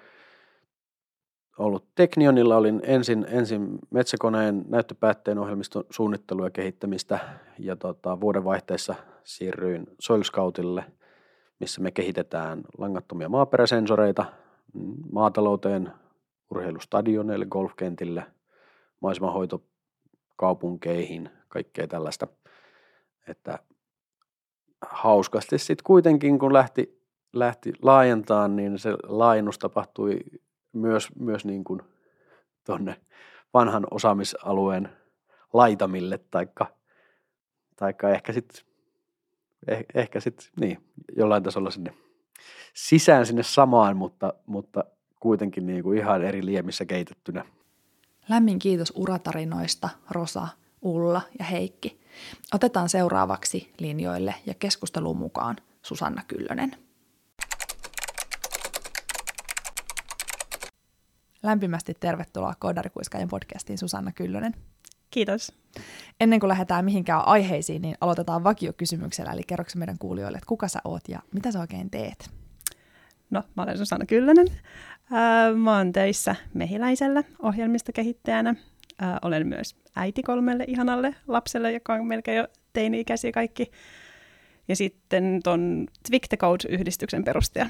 [1.57, 7.19] ollut Teknionilla, olin ensin, ensin metsäkoneen näyttöpäätteen ohjelmiston suunnittelu ja kehittämistä
[7.59, 10.85] ja tota, vuodenvaihteessa siirryin Soil Scoutille–
[11.63, 14.25] missä me kehitetään langattomia maaperäsensoreita
[15.11, 15.91] maatalouteen,
[16.51, 18.25] urheilustadioneille, golfkentille,
[18.99, 22.27] maisemahoitokaupunkeihin, kaikkea tällaista.
[23.27, 23.59] Että
[24.81, 27.01] hauskasti sitten kuitenkin, kun lähti,
[27.33, 30.19] lähti laajentamaan, niin se laajennus tapahtui
[30.73, 31.81] myös, myös niin kuin
[32.65, 33.01] tuonne
[33.53, 34.89] vanhan osaamisalueen
[35.53, 36.67] laitamille, taikka,
[37.75, 38.72] taikka ehkä sitten
[39.67, 40.77] eh, ehkä sitten niin,
[41.17, 41.93] jollain tasolla sinne
[42.73, 44.83] sisään sinne samaan, mutta, mutta
[45.19, 47.45] kuitenkin niin kuin ihan eri liemissä keitettynä.
[48.29, 50.47] Lämmin kiitos uratarinoista Rosa,
[50.81, 51.99] Ulla ja Heikki.
[52.53, 56.71] Otetaan seuraavaksi linjoille ja keskusteluun mukaan Susanna Kyllönen.
[61.43, 64.53] Lämpimästi tervetuloa Koodarikuiskajan podcastiin Susanna Kyllönen.
[65.13, 65.51] Kiitos.
[66.19, 69.31] Ennen kuin lähdetään mihinkään aiheisiin, niin aloitetaan vakiokysymyksellä.
[69.31, 72.29] Eli kerroksä meidän kuulijoille, että kuka sä oot ja mitä sä oikein teet?
[73.29, 74.47] No, mä olen Susanna Kyllönen.
[74.49, 78.49] Äh, mä oon töissä Mehiläisellä ohjelmistokehittäjänä.
[79.03, 83.71] Äh, olen myös äiti kolmelle ihanalle lapselle, joka on melkein jo teini-ikäisiä kaikki.
[84.67, 87.69] Ja sitten ton Twig the Code-yhdistyksen perustaja.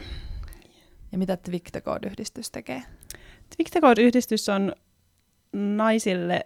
[1.12, 2.84] Ja mitä Twig the Code-yhdistys tekee?
[3.56, 4.74] Twig the Code-yhdistys on
[5.54, 6.46] naisille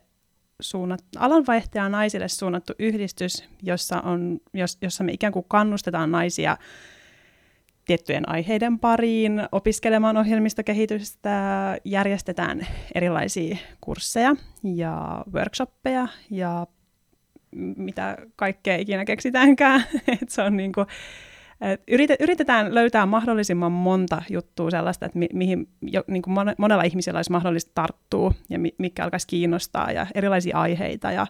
[0.61, 6.57] suunnat, alanvaihtaja naisille suunnattu yhdistys, jossa, on, jos, jossa me ikään kuin kannustetaan naisia
[7.85, 11.31] tiettyjen aiheiden pariin, opiskelemaan ohjelmistokehitystä,
[11.85, 16.67] järjestetään erilaisia kursseja ja workshoppeja ja
[17.55, 19.83] mitä kaikkea ikinä keksitäänkään.
[20.21, 20.87] Et se on niin kuin,
[21.61, 21.81] et
[22.19, 27.31] yritetään löytää mahdollisimman monta juttua sellaista, että mi- mihin jo, niin kuin monella ihmisellä olisi
[27.31, 31.27] mahdollista tarttua ja mi- mikä alkaisi kiinnostaa ja erilaisia aiheita ja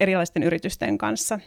[0.00, 1.38] erilaisten yritysten kanssa.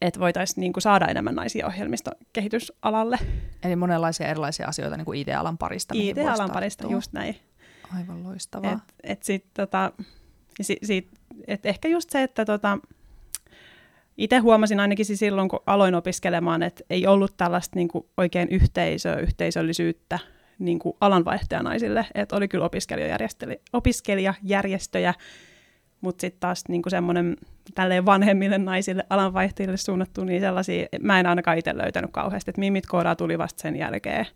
[0.00, 3.18] että voitaisiin niin kuin saada enemmän naisia ohjelmistokehitysalalle.
[3.64, 5.94] Eli monenlaisia erilaisia asioita niin kuin IT-alan parista.
[5.96, 7.36] IT-alan parista, just näin.
[7.98, 8.72] Aivan loistavaa.
[8.72, 9.92] Et, et sit, tota,
[10.60, 11.08] si, si,
[11.46, 12.78] et ehkä just se, että tota,
[14.20, 18.48] itse huomasin ainakin siis silloin, kun aloin opiskelemaan, että ei ollut tällaista niin kuin oikein
[18.50, 20.18] yhteisöä, yhteisöllisyyttä
[20.58, 22.06] niin kuin alanvaihtajanaisille.
[22.14, 22.68] Että oli kyllä
[23.72, 25.14] opiskelijajärjestöjä,
[26.00, 27.36] mutta sitten taas niin kuin semmoinen
[27.74, 32.86] tälleen vanhemmille naisille, alanvaihtajille suunnattu, niin sellaisia, mä en ainakaan itse löytänyt kauheasti, että mimit
[32.86, 34.26] koodaa tuli vasta sen jälkeen.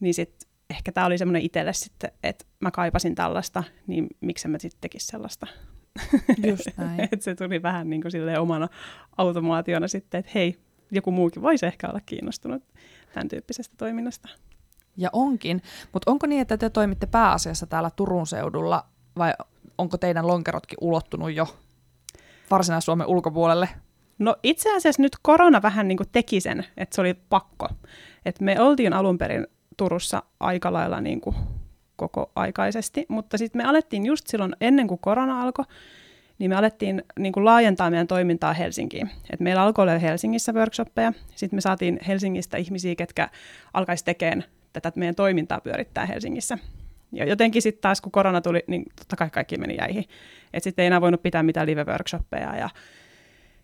[0.00, 4.58] Niin sitten ehkä tämä oli semmoinen itselle sitten, että mä kaipasin tällaista, niin miksi mä
[4.58, 5.46] sitten tekisi sellaista.
[6.46, 7.00] Just näin.
[7.00, 8.68] että se tuli vähän niin kuin silleen omana
[9.16, 10.58] automaationa sitten, että hei,
[10.90, 12.62] joku muukin voisi ehkä olla kiinnostunut
[13.14, 14.28] tämän tyyppisestä toiminnasta.
[14.96, 18.84] Ja onkin, mutta onko niin, että te toimitte pääasiassa täällä Turun seudulla
[19.18, 19.32] vai
[19.78, 21.56] onko teidän lonkerotkin ulottunut jo
[22.50, 23.68] Varsinais-Suomen ulkopuolelle?
[24.18, 27.68] No itse asiassa nyt korona vähän niin kuin teki sen, että se oli pakko.
[28.24, 31.36] Et me oltiin alun perin Turussa aika lailla niin kuin
[31.96, 35.64] koko aikaisesti, mutta sitten me alettiin just silloin ennen kuin korona alkoi,
[36.38, 39.10] niin me alettiin niin kuin laajentaa meidän toimintaa Helsinkiin.
[39.32, 43.28] Et meillä alkoi olla Helsingissä workshoppeja, sitten me saatiin Helsingistä ihmisiä, ketkä
[43.74, 46.58] alkaisi tekemään tätä meidän toimintaa pyörittää Helsingissä.
[47.12, 50.04] Ja jotenkin sitten taas, kun korona tuli, niin totta kai kaikki meni jäihin.
[50.52, 52.56] Että sitten ei enää voinut pitää mitään live-workshoppeja.
[52.56, 52.70] Ja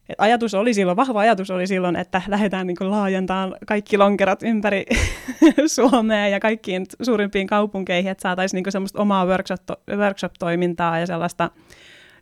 [0.08, 4.86] et ajatus oli silloin, vahva ajatus oli silloin, että lähdetään niin laajentamaan kaikki lonkerot ympäri
[5.66, 11.50] Suomea ja kaikkiin suurimpiin kaupunkeihin, että saataisiin niin semmoista omaa workshop- workshop-toimintaa ja sellaista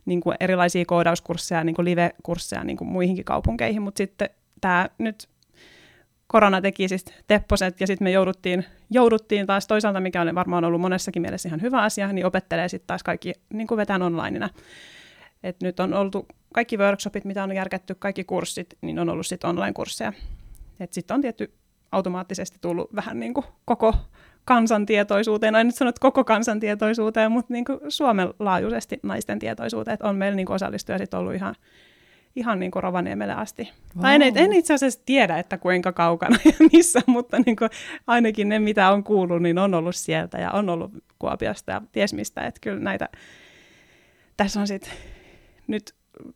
[0.05, 4.29] niin erilaisia koodauskursseja, niin live-kursseja niin muihinkin kaupunkeihin, mutta sitten
[4.61, 5.29] tämä nyt
[6.27, 10.81] korona teki siis tepposet ja sitten me jouduttiin, jouduttiin taas toisaalta, mikä oli varmaan ollut
[10.81, 14.49] monessakin mielessä ihan hyvä asia, niin opettelee sitten taas kaikki niin vetään onlineina.
[15.43, 19.49] Et nyt on oltu kaikki workshopit, mitä on järkätty, kaikki kurssit, niin on ollut sitten
[19.49, 20.13] online-kursseja.
[20.91, 21.53] Sitten on tietty
[21.91, 23.95] automaattisesti tullut vähän niin kuin koko
[24.45, 30.07] kansantietoisuuteen, en nyt sano, että koko kansantietoisuuteen, mutta niin kuin Suomen laajuisesti naisten tietoisuuteen, että
[30.07, 31.55] on meillä niin osallistuja sitten ollut ihan
[32.35, 33.69] ihan niin kuin Rovaniemelle asti.
[33.95, 34.01] Wow.
[34.01, 37.69] Tai en, en itse asiassa tiedä, että kuinka kaukana ja missä, mutta niin kuin
[38.07, 42.13] ainakin ne, mitä on kuullut, niin on ollut sieltä ja on ollut Kuopiosta ja ties
[42.13, 42.41] mistä.
[42.41, 43.09] Että kyllä näitä,
[44.37, 44.91] tässä on sitten
[45.71, 45.95] nyt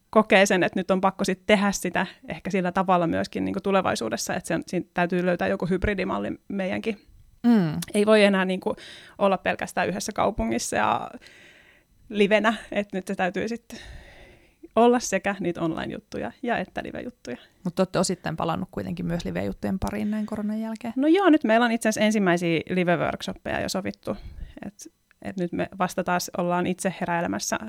[0.09, 3.63] kokee sen, että nyt on pakko sitten tehdä sitä ehkä sillä tavalla myöskin niin kuin
[3.63, 6.99] tulevaisuudessa, että sen, siinä täytyy löytää joku hybridimalli meidänkin.
[7.45, 7.79] Mm.
[7.93, 8.75] Ei voi enää niin kuin
[9.17, 11.11] olla pelkästään yhdessä kaupungissa ja
[12.09, 13.79] livenä, että nyt se täytyy sitten
[14.75, 17.37] olla sekä niitä online-juttuja ja että live-juttuja.
[17.63, 20.93] Mutta olette osittain palannut kuitenkin myös live-juttujen pariin näin koronan jälkeen.
[20.95, 24.17] No joo, nyt meillä on itse asiassa ensimmäisiä live-workshoppeja jo sovittu.
[24.65, 27.59] Et, et nyt me vasta taas ollaan itse heräilemässä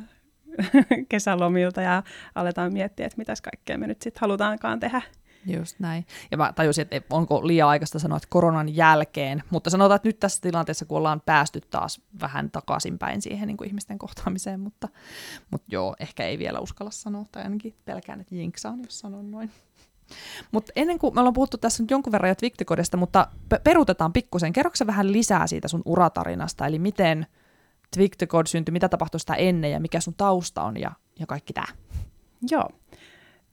[1.09, 2.03] kesälomilta ja
[2.35, 5.03] aletaan miettiä, että mitäs kaikkea me nyt sitten halutaankaan tehdä.
[5.47, 6.07] Just näin.
[6.31, 10.21] Ja mä tajusin, että onko liian aikaista sanoa, että koronan jälkeen, mutta sanotaan, että nyt
[10.21, 14.89] tässä tilanteessa, kun ollaan päästy taas vähän takaisinpäin siihen niin kuin ihmisten kohtaamiseen, mutta,
[15.51, 19.51] mutta joo, ehkä ei vielä uskalla sanoa, tai ainakin pelkään, että jinksaan, jos sanon noin.
[20.53, 23.29] Mutta ennen kuin me ollaan puhuttu tässä nyt jonkun verran jo mutta
[23.65, 24.53] peruutetaan pikkusen.
[24.53, 27.27] Kerroksä vähän lisää siitä sun uratarinasta, eli miten
[27.97, 31.67] Twicticod syntyi, mitä tapahtui sitä ennen ja mikä sun tausta on ja, ja kaikki tämä.
[32.51, 32.69] Joo.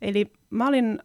[0.01, 0.99] Eli mä olin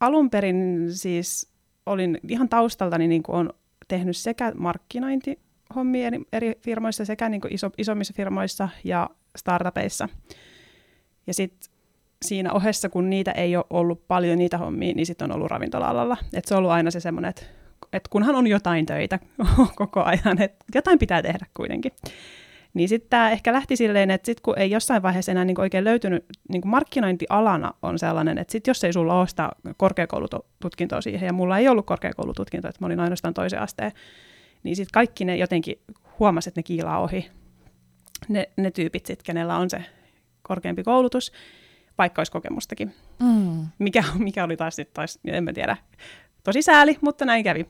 [0.00, 1.52] alun perin siis
[1.86, 3.50] olin ihan taustaltani niin kuin on
[3.88, 10.08] tehnyt sekä markkinointihommia eri, eri firmoissa sekä niin kuin iso, isommissa firmoissa ja startupeissa.
[11.26, 11.70] Ja sitten
[12.24, 16.16] siinä ohessa, kun niitä ei ole ollut paljon niitä hommia, niin sitten on ollut ravintola-alalla.
[16.32, 17.42] Et se on ollut aina se semmoinen, että
[17.92, 19.18] et kunhan on jotain töitä
[19.74, 21.92] koko ajan, että jotain pitää tehdä kuitenkin.
[22.74, 25.84] Niin sitten tämä ehkä lähti silleen, että sitten kun ei jossain vaiheessa enää niinku oikein
[25.84, 31.32] löytynyt, niinku markkinointialana on sellainen, että sitten jos ei sulla ole sitä korkeakoulututkintoa siihen, ja
[31.32, 33.92] mulla ei ollut korkeakoulututkintoa, että mä olin ainoastaan toisen asteen,
[34.62, 35.80] niin sitten kaikki ne jotenkin
[36.18, 37.30] huomasi, että ne kiilaa ohi.
[38.28, 39.84] Ne, ne tyypit sitten, kenellä on se
[40.42, 41.32] korkeampi koulutus,
[41.98, 42.94] vaikka olisi kokemustakin.
[43.22, 43.66] Mm.
[43.78, 45.76] Mikä, mikä oli taas sitten, en mä tiedä,
[46.44, 47.66] tosi sääli, mutta näin kävi.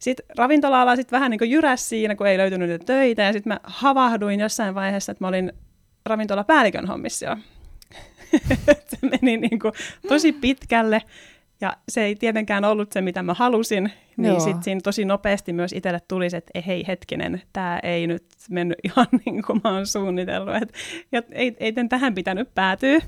[0.00, 3.52] Sitten ravintola-ala sitten vähän niin kuin jyräs siinä, kun ei löytynyt niitä töitä, ja sitten
[3.52, 5.52] mä havahduin jossain vaiheessa, että mä olin
[6.06, 7.36] ravintolapäällikön hommissa jo.
[8.90, 9.72] se meni niin kuin
[10.08, 11.02] tosi pitkälle,
[11.60, 15.72] ja se ei tietenkään ollut se, mitä mä halusin, niin sitten siinä tosi nopeasti myös
[15.72, 19.86] itselle tuli se, että hei hetkinen, tämä ei nyt mennyt ihan niin kuin mä oon
[19.86, 20.74] suunnitellut, että
[21.32, 23.00] ei, ei tähän pitänyt päätyä.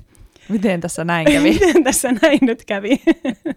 [0.49, 1.53] Miten tässä näin kävi?
[1.53, 3.03] Miten tässä näin nyt kävi?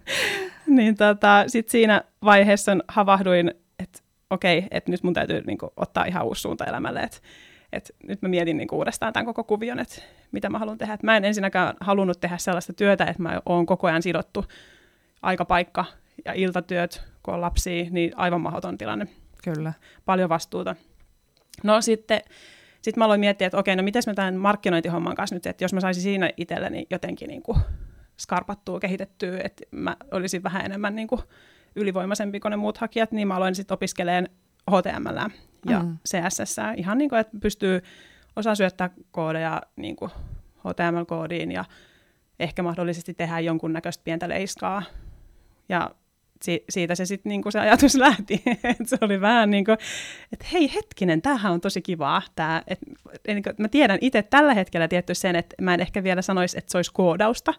[0.67, 6.05] niin tota, sitten siinä vaiheessa havahduin, että okei, että nyt mun täytyy niin kuin, ottaa
[6.05, 7.17] ihan uusi suunta elämälle, että
[7.73, 10.93] Et nyt mä mietin niin uudestaan tämän koko kuvion, että mitä mä haluan tehdä.
[10.93, 14.45] Et mä en ensinnäkään halunnut tehdä sellaista työtä, että mä oon koko ajan sidottu
[15.21, 15.85] aikapaikka
[16.25, 19.07] ja iltatyöt, kun on lapsia, niin aivan mahdoton tilanne.
[19.43, 19.73] Kyllä.
[20.05, 20.75] Paljon vastuuta.
[21.63, 22.21] No sitten
[22.85, 25.73] sit mä aloin miettiä, että okei, no miten mä tämän markkinointihomman kanssa nyt, että jos
[25.73, 27.57] mä saisin siinä itselleni jotenkin niin kuin
[28.19, 31.21] skarpattua, kehitettyä, että mä olisin vähän enemmän niin kuin
[31.75, 34.27] ylivoimaisempi kuin ne muut hakijat, niin mä aloin sitten opiskelemaan
[34.71, 35.17] HTML
[35.69, 35.97] ja mm.
[36.07, 36.55] CSS.
[36.77, 37.81] Ihan niin kuin, että pystyy
[38.35, 40.11] osaa syöttää koodeja niin kuin
[40.59, 41.65] HTML-koodiin ja
[42.39, 44.83] ehkä mahdollisesti tehdä jonkunnäköistä pientä leiskaa.
[45.69, 45.91] Ja
[46.45, 48.41] si- siitä se sitten niinku se ajatus lähti.
[48.63, 49.77] et se oli vähän niin kuin,
[50.33, 52.21] että hei hetkinen, tämähän on tosi kivaa.
[52.35, 52.79] Tää, et,
[53.27, 56.57] niin kuin, mä tiedän itse tällä hetkellä tietty sen, että mä en ehkä vielä sanoisi,
[56.57, 57.53] että se olisi koodausta,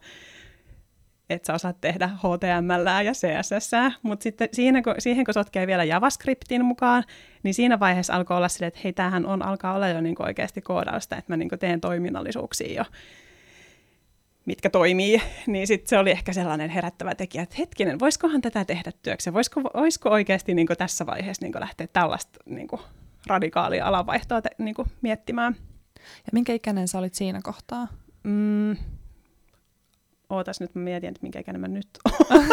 [1.30, 3.70] että sä osaat tehdä HTML ja CSS,
[4.02, 7.04] mutta sitten siinä, kun, siihen kun sotkee vielä JavaScriptin mukaan,
[7.42, 10.60] niin siinä vaiheessa alkoi olla silleen, että hei, tämähän on, alkaa olla jo niin oikeasti
[10.60, 12.84] koodausta, että mä niin teen toiminnallisuuksia jo,
[14.46, 18.92] mitkä toimii, niin sitten se oli ehkä sellainen herättävä tekijä, että hetkinen, voisikohan tätä tehdä
[19.02, 22.68] työksi, voisiko, voisiko oikeasti niin tässä vaiheessa niin lähteä tällaista niin
[23.26, 25.56] radikaalia alanvaihtoa te, niin miettimään.
[25.96, 27.88] Ja minkä ikäinen sä olit siinä kohtaa?
[28.22, 28.76] Mm,
[30.30, 31.88] ootas nyt, mä mietin, että minkä ikäinen mä nyt
[32.30, 32.48] olen.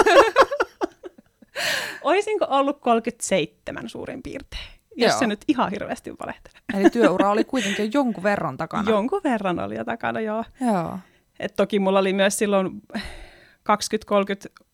[2.02, 5.20] Oisinko ollut 37 suurin piirtein, jos Joo.
[5.20, 6.62] se nyt ihan hirveästi valehtelee.
[6.74, 8.92] Eli työura oli kuitenkin jonkun verran takana.
[8.92, 10.44] Jonkun verran oli jo takana, joo.
[10.62, 11.00] Joo.
[11.44, 13.00] Et toki mulla oli myös silloin 20-30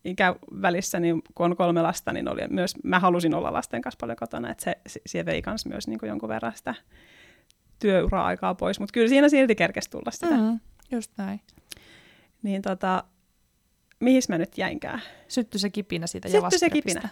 [0.05, 4.17] ikävälissä, niin kun on kolme lasta, niin oli myös, mä halusin olla lasten kanssa paljon
[4.17, 6.75] kotona, että se, se vei kanssa myös niin kuin jonkun verran sitä
[7.79, 10.37] työura-aikaa pois, mutta kyllä siinä silti kerkesi tulla sitä.
[10.37, 10.59] Mm,
[10.91, 11.41] just näin.
[12.43, 13.03] Niin tota,
[13.99, 15.01] mihin mä nyt jäinkään?
[15.27, 17.09] Sytty se kipinä siitä Sytty se kipinä,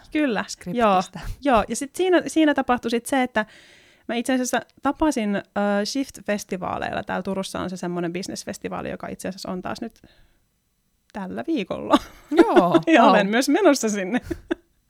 [0.64, 0.78] kyllä.
[0.78, 1.02] Joo,
[1.42, 1.64] joo.
[1.68, 3.46] ja sitten siinä, siinä tapahtui sit se, että
[4.08, 5.42] mä itse asiassa tapasin uh,
[5.84, 7.02] Shift-festivaaleilla.
[7.02, 10.02] Täällä Turussa on se semmoinen bisnesfestivaali, joka itse asiassa on taas nyt
[11.12, 11.98] tällä viikolla.
[12.30, 12.80] Joo.
[12.94, 14.20] ja olen myös menossa sinne.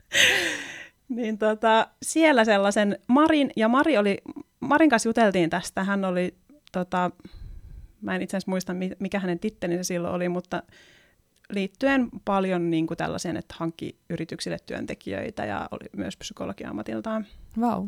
[1.09, 4.18] niin tota, siellä sellaisen Marin, ja Mari oli,
[4.61, 6.35] Marin kanssa juteltiin tästä, hän oli
[6.72, 7.11] tota,
[8.00, 10.62] mä en itse asiassa muista, mikä hänen tittelinsä silloin oli, mutta
[11.50, 17.26] liittyen paljon niin kuin tällaiseen, että hankki yrityksille työntekijöitä ja oli myös psykologia ammatiltaan.
[17.59, 17.87] Wow.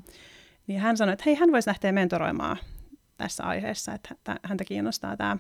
[0.70, 2.56] Niin hän sanoi, että hei, hän voisi lähteä mentoroimaan
[3.16, 5.36] tässä aiheessa, että häntä kiinnostaa tämä.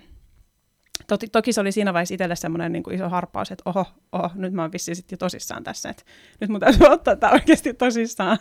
[1.06, 4.52] Toki, toki se oli siinä vaiheessa itselle semmoinen niin iso harppaus, että oho, oho, nyt
[4.52, 6.02] mä oon vissiin sitten jo tosissaan tässä, että
[6.40, 8.38] nyt mun täytyy ottaa tämä oikeasti tosissaan.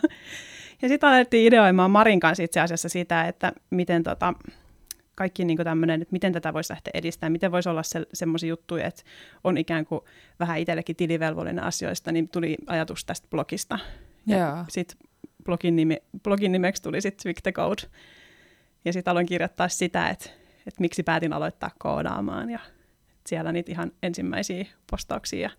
[0.82, 4.34] Ja sitten alettiin ideoimaan Marin kanssa itse asiassa sitä, että miten tota,
[5.16, 8.88] kaikki niin tämmöinen, että miten tätä voisi lähteä edistämään, miten voisi olla se, semmoisia juttuja,
[8.88, 9.04] että
[9.44, 10.02] on ikään kuin
[10.40, 13.80] vähän itsellekin tilivelvollinen asioista, niin tuli ajatus tästä blogista.
[14.26, 15.09] Ja sitten
[15.50, 17.82] blogin, nime, blogin nimeksi tuli sitten Tweak the Code.
[18.86, 20.30] Ja sitten aloin kirjoittaa sitä, että,
[20.68, 22.60] että miksi päätin aloittaa koodaamaan ja
[23.28, 25.50] siellä niitä ihan ensimmäisiä postauksia.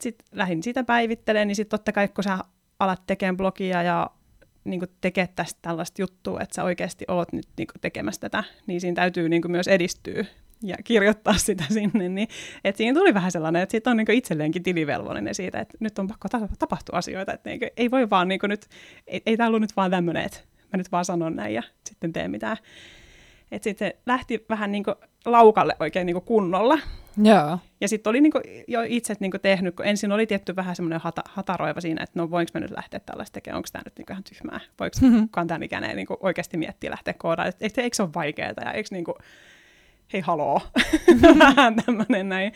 [0.00, 2.38] Sitten lähdin sitä päivittelemään, niin sitten totta kai kun sä
[2.78, 4.10] alat tekemään blogia ja
[4.64, 8.94] niin tekee tästä tällaista juttua, että sä oikeasti oot nyt niin tekemässä tätä, niin siinä
[8.94, 10.24] täytyy niin myös edistyä
[10.62, 12.08] ja kirjoittaa sitä sinne.
[12.08, 12.28] Niin,
[12.64, 16.08] että siinä tuli vähän sellainen, että sitten on niin itselleenkin tilivelvollinen siitä, että nyt on
[16.08, 18.66] pakko ta- tapahtua asioita, että niin ei voi vaan niin nyt,
[19.06, 20.38] ei, ei tämä ollut nyt vaan tämmöinen, että
[20.72, 22.56] mä nyt vaan sanon näin ja sitten teen mitään.
[23.50, 24.84] Että sitten lähti vähän niin
[25.24, 26.78] laukalle oikein niin kunnolla.
[27.22, 27.58] Joo.
[27.80, 31.22] Ja sitten oli niinku jo itse niinku tehnyt, kun ensin oli tietty vähän semmoinen hata,
[31.28, 34.24] hataroiva siinä, että no voinko mä nyt lähteä tällaista tekemään, onko tämä nyt niinku ihan
[34.24, 35.20] tyhmää, voiko mm-hmm.
[35.20, 38.72] kukaan tämän ikäinen niinku oikeasti miettiä lähteä koodaan, että eikö, eikö se ole vaikeaa ja
[38.72, 39.14] eikö niinku,
[40.12, 40.60] hei haloo,
[41.38, 42.52] vähän tämmöinen näin.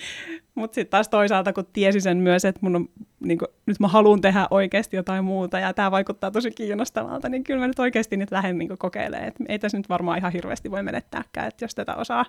[0.54, 2.88] Mutta sitten taas toisaalta, kun tiesi sen myös, että mun on,
[3.20, 7.60] niinku, nyt mä haluan tehdä oikeasti jotain muuta ja tämä vaikuttaa tosi kiinnostavalta, niin kyllä
[7.60, 10.82] mä nyt oikeasti nyt lähden niinku kokeilemaan, että ei tässä nyt varmaan ihan hirveästi voi
[10.82, 12.24] menettääkään, että jos tätä osaa.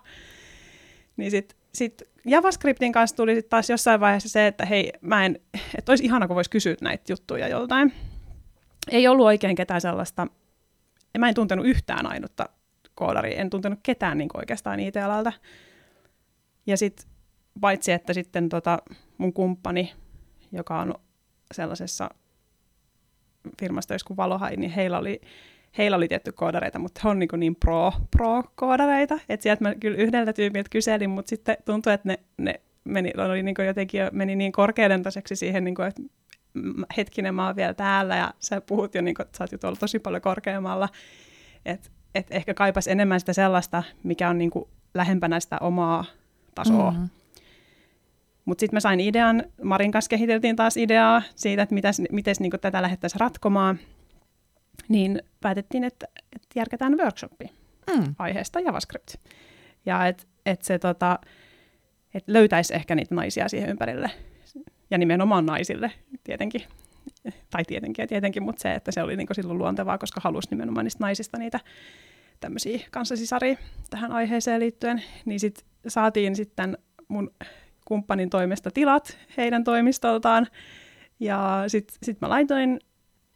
[1.18, 5.40] Niin sitten sit JavaScriptin kanssa tuli sit taas jossain vaiheessa se, että hei, mä en,
[5.78, 7.94] että olisi ihana, kun voisi kysyä näitä juttuja joltain.
[8.92, 10.28] Ei ollut oikein ketään sellaista,
[11.18, 12.50] mä en tuntenut yhtään ainutta
[12.96, 15.34] koodaria, en tuntenut ketään niin oikeastaan IT-alalta.
[16.68, 17.10] Ja sitten
[17.62, 18.80] paitsi, että sitten tota,
[19.18, 19.94] mun kumppani,
[20.52, 20.96] joka on
[21.54, 22.10] sellaisessa
[23.60, 25.22] firmassa töissä kuin Valohai, niin heillä oli
[25.78, 29.20] heillä oli tietty koodareita, mutta he on niin, niin pro, pro-koodareita.
[29.30, 33.44] Että sieltä mä kyllä yhdeltä tyypiltä kyselin, mutta sitten tuntui, että ne, ne meni, oli
[33.44, 36.02] niin jotenkin meni niin korkeadentoiseksi siihen, niin kuin, että
[36.98, 39.76] hetkinen, mä oon vielä täällä ja sä puhut jo, niin kuin, että sä oot jo
[39.80, 40.90] tosi paljon korkeammalla.
[41.66, 46.06] Että et ehkä kaipas enemmän sitä sellaista, mikä on niin kuin lähempänä sitä omaa
[46.56, 46.92] tasoa.
[46.92, 47.10] Mm-hmm.
[48.46, 51.76] Mutta sitten mä sain idean, Marin kanssa kehiteltiin taas ideaa siitä, että
[52.12, 53.80] miten niin tätä lähdettäisiin ratkomaan–
[54.88, 57.46] niin päätettiin, että, että järkätään workshopi.
[57.96, 58.16] mm.
[58.20, 59.16] aiheesta JavaScript.
[59.86, 61.20] Ja että et se tota,
[62.14, 64.12] et löytäisi ehkä niitä naisia siihen ympärille.
[64.92, 65.92] Ja nimenomaan naisille
[66.24, 66.62] tietenkin.
[67.52, 70.84] Tai tietenkin ja tietenkin, mutta se, että se oli niinku silloin luontevaa, koska halusi nimenomaan
[70.84, 71.60] niistä naisista niitä
[72.40, 73.56] tämmöisiä kanssasisaria
[73.90, 75.04] tähän aiheeseen liittyen.
[75.26, 77.32] Niin sitten saatiin sitten mun
[77.86, 80.48] kumppanin toimesta tilat heidän toimistoltaan.
[81.20, 82.80] Ja sitten sit mä laitoin,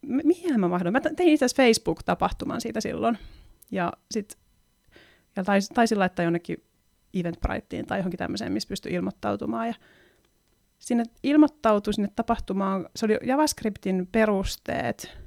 [0.02, 0.94] mihin mä mahdoin?
[0.94, 3.18] Mä tein itse Facebook-tapahtuman siitä silloin.
[3.72, 4.40] Ja sitten
[5.36, 6.64] ja tais, taisin laittaa jonnekin
[7.14, 9.68] Eventbriteen tai johonkin tämmöiseen, missä pystyi ilmoittautumaan.
[9.68, 9.74] Ja
[10.80, 15.18] sinne ilmoittautui sinne tapahtumaan, se oli JavaScriptin perusteet.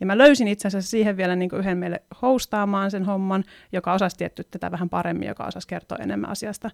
[0.00, 4.16] Ja mä löysin itse asiassa siihen vielä niin yhden meille hostaamaan sen homman, joka osasi
[4.16, 6.70] tietty tätä vähän paremmin, joka osasi kertoa enemmän asiasta.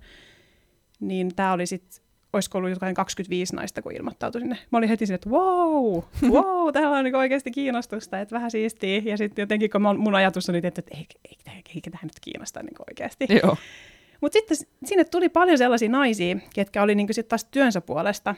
[1.01, 4.59] Niin tämä oli sitten olisiko ollut jotain 25 naista, kun ilmoittautui sinne.
[4.73, 9.03] Mä olin heti sinne, että wow, wow, täällä on niin oikeasti kiinnostusta, että vähän siistiä.
[9.05, 12.63] Ja sitten jotenkin, kun mun ajatus oli, että ei, ei, ei, ei tämä nyt kiinnosta
[12.63, 13.27] niin oikeasti.
[13.43, 13.57] Joo.
[14.21, 18.35] Mutta sitten sinne tuli paljon sellaisia naisia, ketkä oli niin sitten taas työnsä puolesta.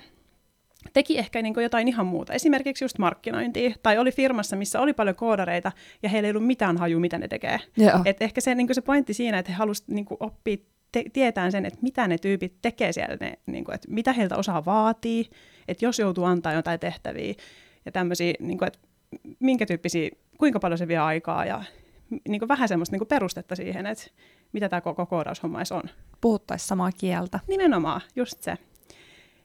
[0.93, 5.16] Teki ehkä niin jotain ihan muuta, esimerkiksi just markkinointia, tai oli firmassa, missä oli paljon
[5.16, 5.72] koodareita,
[6.03, 7.59] ja heillä ei ollut mitään haju, mitä ne tekee.
[8.05, 10.57] Et ehkä se, niin se pointti siinä, että he halusivat niin oppia
[10.93, 14.37] te- tietää sen, että mitä ne tyypit tekee siellä, ne, niin kuin, että mitä heiltä
[14.37, 15.31] osaa vaatii,
[15.68, 17.35] että jos joutuu antaa jotain tehtäviä
[17.87, 18.79] ja tämmöisiä, niin kuin, että
[19.41, 21.64] minkä tyyppisiä, kuinka paljon se vie aikaa ja
[22.28, 24.04] niin kuin vähän semmoista niin kuin perustetta siihen, että
[24.52, 25.82] mitä tämä koko koodaushomma on.
[26.20, 27.40] Puhuttaisiin samaa kieltä.
[27.48, 28.56] Nimenomaan, just se.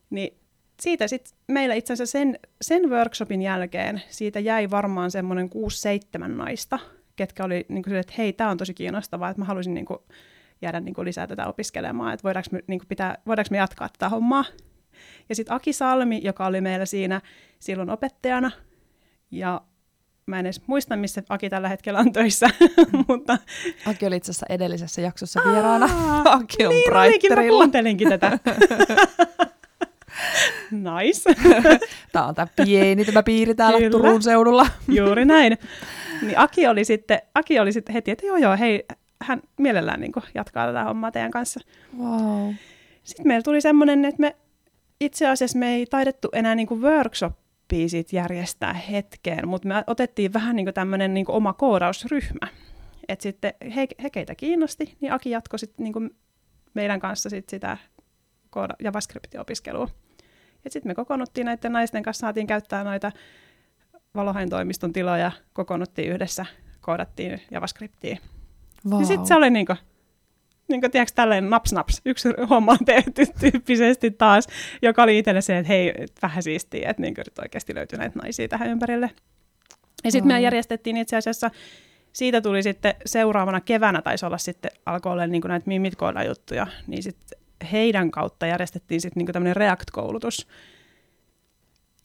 [0.09, 0.37] Niin
[0.81, 5.49] siitä sitten meillä itse asiassa sen, sen workshopin jälkeen siitä jäi varmaan semmoinen
[6.17, 6.79] 6-7 naista,
[7.15, 9.99] ketkä oli niin kuin, että hei, tämä on tosi kiinnostavaa, että mä haluaisin niin kuin,
[10.61, 13.89] jäädä niin kuin lisää tätä opiskelemaan, että voidaanko me, niin kuin pitää, voidaanko me jatkaa
[13.89, 14.45] tätä hommaa.
[15.29, 17.21] Ja sitten Aki Salmi, joka oli meillä siinä
[17.59, 18.51] silloin opettajana,
[19.31, 19.61] ja
[20.25, 22.49] mä en edes muista, missä Aki tällä hetkellä on töissä,
[23.07, 23.37] mutta...
[23.85, 25.85] Aki oli itse asiassa edellisessä jaksossa vieraana.
[26.25, 27.41] Aki on niin, Brighterilla.
[27.41, 28.31] Niin, mä kuuntelinkin tätä.
[30.71, 31.35] nice.
[32.11, 33.91] tämä on tämä pieni tämä piiri täällä Kyllä.
[33.91, 34.67] Turun seudulla.
[34.87, 35.57] Juuri näin.
[36.21, 38.85] Niin Aki oli sitten, Aki oli sitten heti, että joo joo, hei,
[39.21, 41.59] hän mielellään niin kuin jatkaa tätä hommaa teidän kanssa.
[41.99, 42.53] Wow.
[43.03, 44.35] Sitten meillä tuli semmoinen, että me
[44.99, 47.42] itse asiassa me ei taidettu enää niin kuin workshoppia
[47.89, 52.47] sit järjestää hetkeen, mutta me otettiin vähän niin kuin tämmöinen niin kuin oma koodausryhmä.
[53.09, 56.15] Et sitten he, he keitä kiinnosti, niin Aki jatkoi sitten niin kuin
[56.73, 57.77] meidän kanssa sit sitä
[58.49, 59.87] kooda- JavaScriptin opiskelua.
[60.63, 63.11] Ja sitten me kokoonnuttiin näiden naisten kanssa, saatiin käyttää noita
[64.15, 66.45] Valohain toimiston tiloja, kokoonnuttiin yhdessä,
[66.81, 68.17] koodattiin JavaScriptia
[68.89, 68.99] Wow.
[68.99, 69.49] ja sitten se oli
[70.73, 74.47] niinku, niinku tiedätkö, tälleen naps naps, yksi homma on tehty tyyppisesti taas,
[74.81, 78.47] joka oli itselle se, että hei, vähän siistiä, että niinku nyt oikeasti löytyi näitä naisia
[78.47, 79.09] tähän ympärille.
[80.03, 80.37] Ja sitten wow.
[80.37, 81.51] me järjestettiin itse asiassa,
[82.13, 85.93] siitä tuli sitten seuraavana keväänä, taisi olla sitten, alkoi olla niinku näitä mimit
[86.27, 87.39] juttuja, niin sitten
[87.71, 90.47] heidän kautta järjestettiin sitten niinku tämmöinen React-koulutus,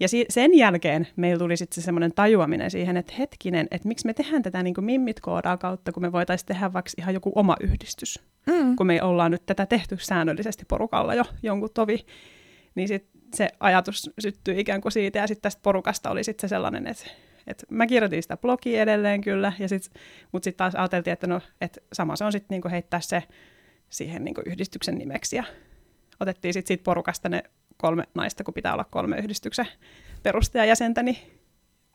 [0.01, 4.07] ja si- sen jälkeen meillä tuli sitten se semmoinen tajuaminen siihen, että hetkinen, että miksi
[4.07, 7.57] me tehdään tätä niin mimmit koodaa kautta, kun me voitaisiin tehdä vaikka ihan joku oma
[7.61, 8.21] yhdistys.
[8.47, 8.77] Mm.
[8.77, 12.07] Kun me ollaan nyt tätä tehty säännöllisesti porukalla jo jonkun tovi,
[12.75, 16.55] niin sit se ajatus syttyi ikään kuin siitä, ja sitten tästä porukasta oli sitten se
[16.55, 17.05] sellainen, että,
[17.47, 19.91] että mä kirjoitin sitä blogia edelleen kyllä, ja sit,
[20.33, 23.23] mutta sitten taas ajateltiin, että no, että sama se on sitten niinku heittää se
[23.91, 25.45] siihen niinku yhdistyksen nimeksi, ja
[26.21, 27.43] otettiin sitten siitä porukasta ne
[27.79, 29.67] kolme naista, kun pitää olla kolme yhdistyksen
[30.23, 31.17] perustajajäsentä, niin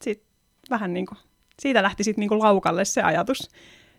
[0.02, 0.24] sit
[0.70, 1.18] vähän niin kuin,
[1.60, 3.50] siitä lähti sitten niin laukalle se ajatus.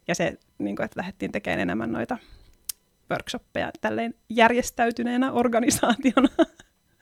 [0.08, 2.18] Ja se, niin kuin, että lähdettiin tekemään enemmän noita
[3.10, 6.28] workshoppeja tälleen järjestäytyneenä organisaationa.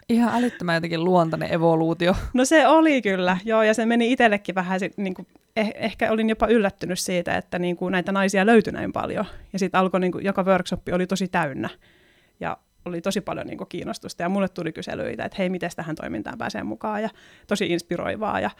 [0.08, 2.16] Ihan älyttömän jotenkin luontainen evoluutio.
[2.34, 5.26] No se oli kyllä, joo, ja se meni itsellekin vähän, niin kuin,
[5.56, 9.24] eh, ehkä olin jopa yllättynyt siitä, että niin kuin, näitä naisia löytyi näin paljon.
[9.52, 11.68] Ja sitten alkoi, niin kuin, joka workshop oli tosi täynnä.
[12.40, 15.96] Ja oli tosi paljon niin kuin, kiinnostusta ja mulle tuli kyselyitä, että hei, miten tähän
[15.96, 17.08] toimintaan pääsee mukaan ja
[17.46, 18.50] tosi inspiroivaa ja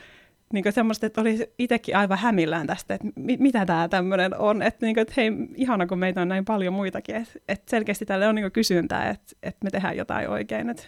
[0.53, 4.63] niin kuin semmoista, että oli itsekin aivan hämillään tästä, että mi- mitä tämä tämmöinen on,
[4.63, 8.07] että, niin kuin, että hei, ihana kun meitä on näin paljon muitakin, että, että selkeästi
[8.07, 10.71] tälle on niin kuin kysyntää, että, että me tehdään jotain oikein.
[10.71, 10.83] Että...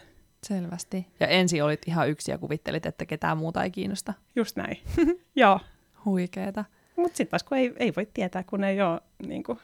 [0.47, 1.07] Selvästi.
[1.20, 4.14] Ja ensin olit ihan yksi ja kuvittelit, että ketään muuta ei kiinnosta.
[4.37, 4.76] Just näin.
[5.37, 5.61] Joo.
[6.05, 6.64] Huikeeta.
[6.97, 9.59] Mutta sitten taas kun ei, ei voi tietää, kun ei ole niin kuin,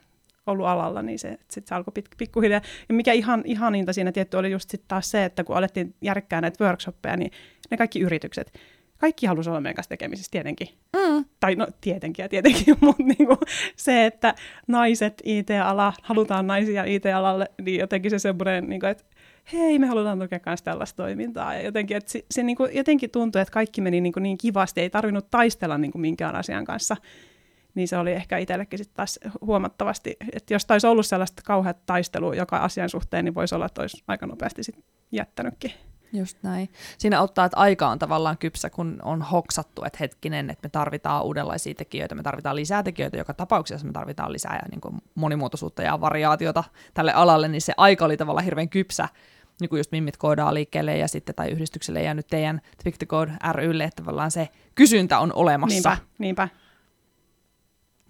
[0.50, 2.60] ollut alalla, niin se, sit se alkoi pikkuhiljaa.
[2.88, 6.40] Ja mikä ihan, ihaninta siinä tietty oli just sit taas se, että kun alettiin järkkää
[6.40, 7.30] näitä workshoppeja, niin
[7.70, 8.52] ne kaikki yritykset,
[8.98, 10.68] kaikki halusi olla meidän kanssa tekemisissä tietenkin.
[10.96, 11.24] Mm.
[11.40, 13.38] Tai no tietenkin ja tietenkin, mutta niinku
[13.76, 14.34] se, että
[14.66, 19.04] naiset IT-ala, halutaan naisia IT-alalle, niin jotenkin se semmoinen, niinku, että
[19.52, 21.54] hei, me halutaan tukea myös tällaista toimintaa.
[21.54, 24.90] Ja jotenkin, että se, se niinku, jotenkin tuntui, että kaikki meni niinku niin kivasti, ei
[24.90, 26.96] tarvinnut taistella niinku minkään asian kanssa.
[27.74, 32.34] Niin se oli ehkä itsellekin sitten taas huomattavasti, että jos taisi ollut sellaista kauheat taistelua
[32.34, 35.72] joka asian suhteen, niin voisi olla, että olisi aika nopeasti sit jättänytkin.
[36.12, 36.68] Just näin.
[36.98, 41.24] Siinä auttaa, että aika on tavallaan kypsä, kun on hoksattu, että hetkinen, että me tarvitaan
[41.24, 45.82] uudenlaisia tekijöitä, me tarvitaan lisää tekijöitä joka tapauksessa, me tarvitaan lisää ja niin kuin monimuotoisuutta
[45.82, 46.64] ja variaatiota
[46.94, 49.08] tälle alalle, niin se aika oli tavallaan hirveän kypsä,
[49.60, 53.06] niin kuin just Mimmit koodaa liikkeelle ja sitten tai yhdistykselle ja nyt teidän Tweak the
[53.06, 55.90] Code rylle, että tavallaan se kysyntä on olemassa.
[55.90, 56.48] Niinpä, niinpä.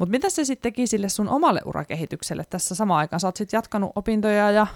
[0.00, 3.20] Mutta mitä se sitten teki sille sun omalle urakehitykselle tässä samaan aikaan?
[3.20, 4.66] Sä oot sitten jatkanut opintoja ja...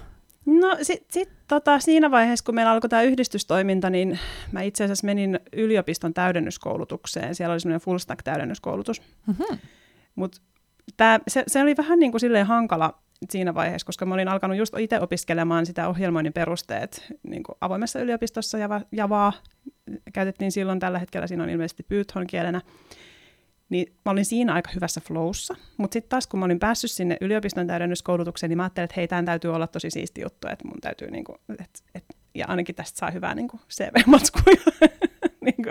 [0.45, 4.19] No sitten sit, tota, siinä vaiheessa, kun meillä alkoi tämä yhdistystoiminta, niin
[4.51, 7.35] mä itse asiassa menin yliopiston täydennyskoulutukseen.
[7.35, 9.01] Siellä oli semmoinen full stack täydennyskoulutus.
[9.27, 9.57] Mm-hmm.
[10.15, 10.41] Mutta
[11.27, 12.99] se, se oli vähän niin kuin silleen hankala
[13.29, 17.99] siinä vaiheessa, koska mä olin alkanut just itse opiskelemaan sitä ohjelmoinnin perusteet niin kuin avoimessa
[17.99, 19.33] yliopistossa ja Javaa
[20.13, 22.61] käytettiin silloin, tällä hetkellä siinä on ilmeisesti Python kielenä
[23.69, 25.55] niin mä olin siinä aika hyvässä flowssa.
[25.77, 29.07] Mutta sitten taas kun mä olin päässyt sinne yliopiston täydennyskoulutukseen, niin mä ajattelin, että hei,
[29.07, 32.05] tämän täytyy olla tosi siisti juttu, että mun täytyy, niinku, et, et,
[32.35, 34.61] ja ainakin tästä saa hyvää niinku CV-matskuja.
[35.45, 35.69] niinku,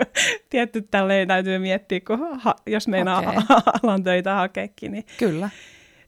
[0.49, 3.33] tietty tälleen täytyy miettiä, kun ha, jos meinaa okay.
[3.83, 4.91] alan töitä hakeekin.
[4.91, 5.49] Niin, Kyllä.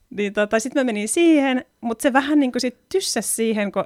[0.10, 3.84] Niin tota, sitten mä menin siihen, mutta se vähän niin kuin sit tyssäsi siihen, kun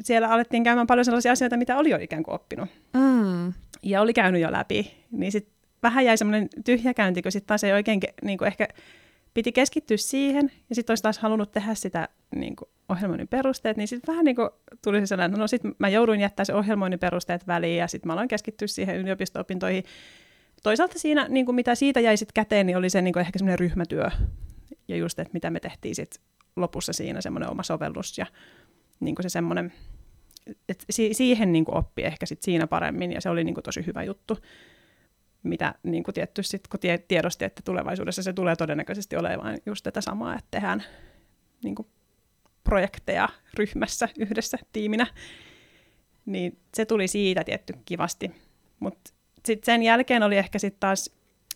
[0.00, 2.68] siellä alettiin käymään paljon sellaisia asioita, mitä oli jo ikään kuin oppinut.
[2.94, 3.52] Mm.
[3.82, 4.94] Ja oli käynyt jo läpi.
[5.10, 5.53] Niin sitten
[5.84, 8.68] vähän jäi semmoinen tyhjäkäynti, kun sitten taas ei oikein niin kuin ehkä
[9.34, 13.88] piti keskittyä siihen, ja sitten olisi taas halunnut tehdä sitä niin kuin ohjelmoinnin perusteet, niin
[13.88, 14.50] sitten vähän niin kuin
[14.84, 18.12] tuli se sellainen, no sitten mä jouduin jättää se ohjelmoinnin perusteet väliin, ja sitten mä
[18.12, 19.84] aloin keskittyä siihen yliopisto-opintoihin.
[20.62, 23.38] Toisaalta siinä, niin kuin mitä siitä jäi sitten käteen, niin oli se niin kuin ehkä
[23.38, 24.10] semmoinen ryhmätyö,
[24.88, 26.22] ja just, että mitä me tehtiin sitten
[26.56, 28.26] lopussa siinä, semmoinen oma sovellus, ja
[29.00, 29.72] niin kuin se semmoinen,
[30.68, 33.86] että siihen niin kuin oppi ehkä sitten siinä paremmin, ja se oli niin kuin tosi
[33.86, 34.38] hyvä juttu
[35.44, 39.82] mitä niin kuin tietty sit, kun tie, tiedosti, että tulevaisuudessa se tulee todennäköisesti olemaan just
[39.82, 40.82] tätä samaa, että tehdään
[41.64, 41.88] niin kuin
[42.64, 45.06] projekteja ryhmässä yhdessä tiiminä,
[46.26, 48.30] niin se tuli siitä tietty kivasti.
[48.80, 49.12] Mutta
[49.44, 51.10] sitten sen jälkeen oli ehkä sitten taas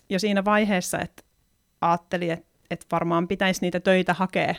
[0.09, 1.23] jo siinä vaiheessa, että
[1.81, 4.55] ajattelin, että et varmaan pitäisi niitä töitä hakea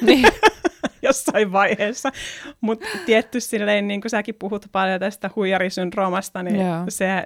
[0.00, 0.28] niin.
[1.02, 2.12] jossain vaiheessa.
[2.60, 6.84] Mutta tietty silleen, niin kuin säkin puhut paljon tästä huijarisyndroomasta, niin yeah.
[6.88, 7.24] se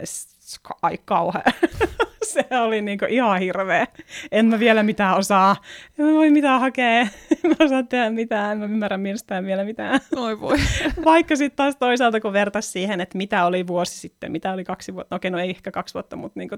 [0.83, 1.43] ai kauhea.
[2.33, 3.87] se oli niinku ihan hirveä.
[4.33, 5.57] En mä vielä mitään osaa.
[5.99, 7.01] En mä voi mitään hakea.
[7.01, 7.09] En
[7.45, 8.53] mä osaa tehdä mitään.
[8.53, 10.01] En mä ymmärrä mistään vielä mitään.
[10.17, 10.59] Oi voi.
[11.05, 14.95] Vaikka sitten taas toisaalta, kun vertaisi siihen, että mitä oli vuosi sitten, mitä oli kaksi
[14.95, 15.17] vuotta.
[15.17, 16.57] Okei, no ei ehkä kaksi vuotta, mutta niinku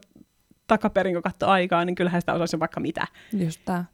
[0.66, 3.06] takaperin, kun katsoi aikaa, niin kyllähän sitä osasi vaikka mitä.
[3.32, 3.84] Just tää.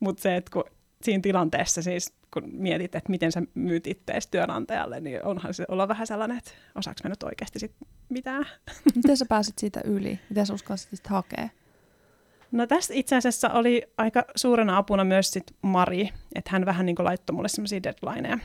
[0.00, 0.64] Mutta se, että kun
[1.02, 5.88] siinä tilanteessa siis, kun mietit, että miten sä myyt ittees työnantajalle, niin onhan se olla
[5.88, 7.72] vähän sellainen, että osaako mä nyt oikeasti sit
[8.08, 8.46] mitään.
[8.96, 10.20] Miten sä pääsit siitä yli?
[10.28, 11.48] Miten sä uskalsit hakea?
[12.52, 16.96] No tässä itse asiassa oli aika suurena apuna myös sit Mari, että hän vähän niin
[16.98, 18.38] laittoi mulle semmoisia deadlineja.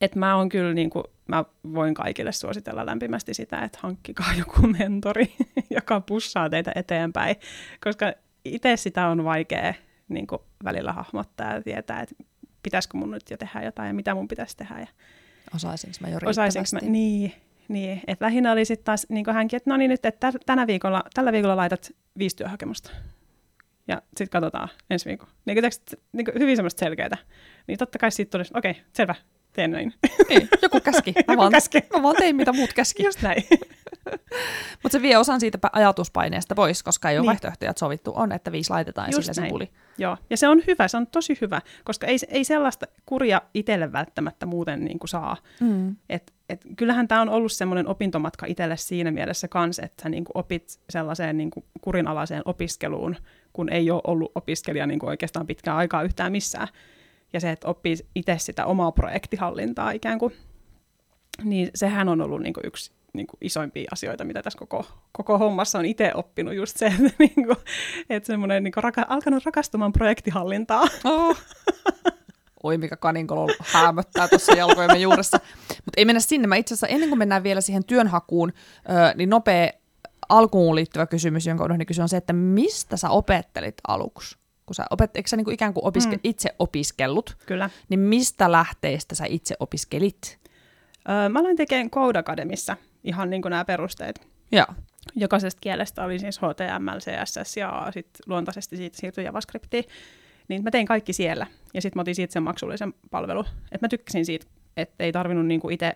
[0.00, 4.66] Että mä on kyllä, niin kuin, mä voin kaikille suositella lämpimästi sitä, että hankkikaa joku
[4.66, 5.34] mentori,
[5.76, 7.36] joka pussaa teitä eteenpäin,
[7.84, 8.12] koska
[8.44, 9.74] itse sitä on vaikea
[10.08, 12.14] niin kuin välillä hahmottaa ja tietää, että
[12.62, 14.80] pitäisikö mun nyt jo tehdä jotain ja mitä mun pitäisi tehdä.
[14.80, 14.86] Ja
[15.54, 16.74] Osaisinko mä jo riittävästi?
[16.74, 17.32] Mä, niin,
[17.68, 18.00] niin.
[18.06, 21.32] Et lähinnä oli sitten taas niin hänkin, että no niin nyt, että tänä viikolla, tällä
[21.32, 22.90] viikolla laitat viisi työhakemusta.
[23.88, 25.32] Ja sitten katsotaan ensi viikolla.
[25.44, 25.58] Niin,
[26.12, 27.16] niin hyvin semmoista selkeää.
[27.66, 29.14] Niin totta kai siitä tuli, okei, okay, selvä,
[29.52, 29.94] teen näin.
[30.28, 31.12] Niin, joku käski.
[31.16, 31.78] Mä, joku vaan, käski.
[31.96, 33.04] mä vaan tein, mitä muut käski.
[33.04, 33.44] Just näin.
[34.82, 37.26] Mutta se vie osan siitä ajatuspaineesta pois, koska ei ole niin.
[37.26, 39.50] vaihtoehtoja, että sovittu on, että viisi laitetaan ja Just sillä näin.
[39.50, 39.70] se puli.
[39.98, 43.92] Joo, ja se on hyvä, se on tosi hyvä, koska ei, ei sellaista kuria itselle
[43.92, 45.36] välttämättä muuten niin kuin saa.
[45.60, 45.96] Mm.
[46.08, 50.24] Et, et, kyllähän tämä on ollut semmoinen opintomatka itselle siinä mielessä kanssa, että sä niin
[50.24, 53.16] kuin opit sellaiseen niin kuin kurinalaiseen opiskeluun,
[53.52, 56.68] kun ei ole ollut opiskelija niin kuin oikeastaan pitkään aikaa yhtään missään.
[57.32, 60.34] Ja se, että oppii itse sitä omaa projektihallintaa ikään kuin,
[61.44, 65.38] niin sehän on ollut niin kuin yksi niin kuin isoimpia asioita, mitä tässä koko, koko
[65.38, 67.56] hommassa on itse oppinut, just se, että, niin kuin,
[68.10, 70.84] että semmoinen niin kuin raka, alkanut rakastumaan projektihallintaa.
[71.04, 71.36] Oh.
[72.64, 75.40] Oi, mikä kaninkolo häämöttää tuossa jalkojemme juuressa.
[75.68, 76.46] Mutta ei mennä sinne.
[76.46, 78.52] Mä itse asiassa ennen kuin mennään vielä siihen työnhakuun,
[79.14, 79.70] niin nopea
[80.28, 84.36] alkuun liittyvä kysymys, jonka unohdin kysyä, on se, että mistä sä opettelit aluksi?
[84.66, 86.20] Kun sä opet, eikö sä niin kuin ikään kuin opiske, mm.
[86.24, 87.36] itse opiskellut?
[87.46, 87.70] Kyllä.
[87.88, 90.38] Niin mistä lähteistä sä itse opiskelit?
[91.08, 94.26] Öö, mä aloin tekemään Code Academissa ihan niin kuin nämä perusteet.
[94.52, 94.66] Joo.
[95.16, 99.84] Jokaisesta kielestä oli siis HTML, CSS ja sitten luontaisesti siitä siirtyi JavaScriptiin.
[100.48, 101.46] Niin mä tein kaikki siellä.
[101.74, 103.46] Ja sitten mä otin siitä sen maksullisen palvelun.
[103.72, 105.92] Että mä tykkäsin siitä, että ei tarvinnut niinku itse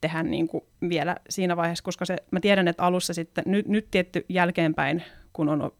[0.00, 4.24] tehdä niinku vielä siinä vaiheessa, koska se, mä tiedän, että alussa sitten, nyt, nyt tietty
[4.28, 5.72] jälkeenpäin, kun on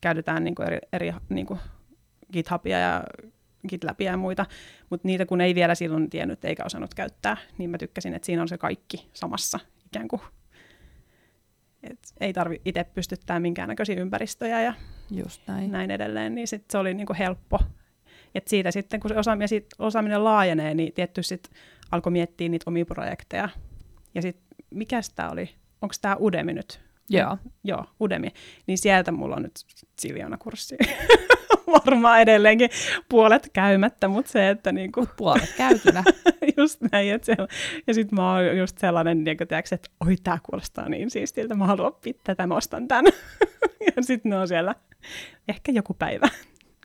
[0.00, 1.60] käytetään niin kuin eri, eri niin kuin
[2.32, 3.04] GitHubia ja
[3.68, 4.46] GitLabia ja muita,
[4.90, 8.42] mutta niitä kun ei vielä silloin tiennyt eikä osannut käyttää, niin mä tykkäsin, että siinä
[8.42, 10.20] on se kaikki samassa ikään kuin.
[11.82, 14.74] Et ei tarvi itse pystyttää minkäännäköisiä ympäristöjä ja
[15.10, 15.72] Just näin.
[15.72, 17.58] näin edelleen, niin sit se oli niinku helppo.
[18.34, 21.52] Et siitä sitten, kun se osaaminen, sit osaaminen laajenee, niin tietty sitten
[21.90, 23.48] alkoi miettiä niitä omia projekteja.
[24.14, 25.50] Ja sitten, mikä tämä oli?
[25.82, 26.89] Onko tämä Udemy nyt?
[27.10, 27.38] Joo.
[27.64, 28.28] Joo, Udemy.
[28.66, 29.52] Niin sieltä mulla on nyt
[29.98, 30.76] Siljoona kurssi.
[31.86, 32.70] Varmaan edelleenkin
[33.08, 36.04] puolet käymättä, mutta se, että niinku, Puolet käytynä.
[36.56, 37.14] just näin.
[37.14, 37.36] Että se,
[37.86, 41.66] ja sitten mä oon just sellainen, niin tiiäks, että oi, tämä kuulostaa niin siistiltä, mä
[41.66, 43.04] haluan oppia tätä, mä ostan tän.
[43.96, 44.74] ja sitten ne on siellä
[45.48, 46.28] ehkä joku päivä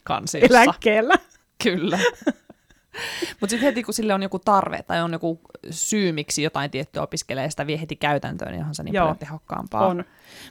[0.03, 0.61] Kansiossa.
[0.61, 1.13] eläkkeellä.
[1.63, 1.99] Kyllä.
[3.39, 7.03] Mutta sitten heti kun sille on joku tarve tai on joku syy, miksi jotain tiettyä
[7.03, 9.03] opiskelee sitä vie heti käytäntöön, niin onhan se niin Joo.
[9.03, 9.87] paljon tehokkaampaa.
[9.87, 9.97] On.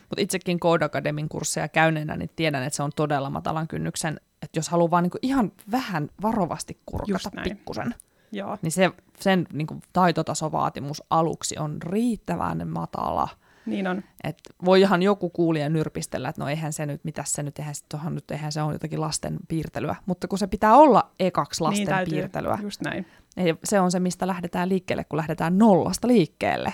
[0.08, 4.58] Mutta itsekin Code Academin kursseja käyneenä, niin tiedän, että se on todella matalan kynnyksen, että
[4.58, 7.94] jos haluaa vaan niinku ihan vähän varovasti kurkata pikkusen,
[8.32, 8.90] Joo, niin se,
[9.20, 13.28] sen niinku taitotasovaatimus aluksi on riittävän matala.
[13.66, 14.02] Niin on.
[14.24, 17.84] Et voihan joku kuulija nyrpistellä, että no eihän se nyt, mitä se nyt, eihän, se-
[17.88, 19.96] tohon nyt, eihän se on jotakin lasten piirtelyä.
[20.06, 22.14] Mutta kun se pitää olla ekaksi lasten niin täytyy.
[22.18, 23.06] piirtelyä, Just näin.
[23.36, 26.72] ja se on se, mistä lähdetään liikkeelle, kun lähdetään nollasta liikkeelle.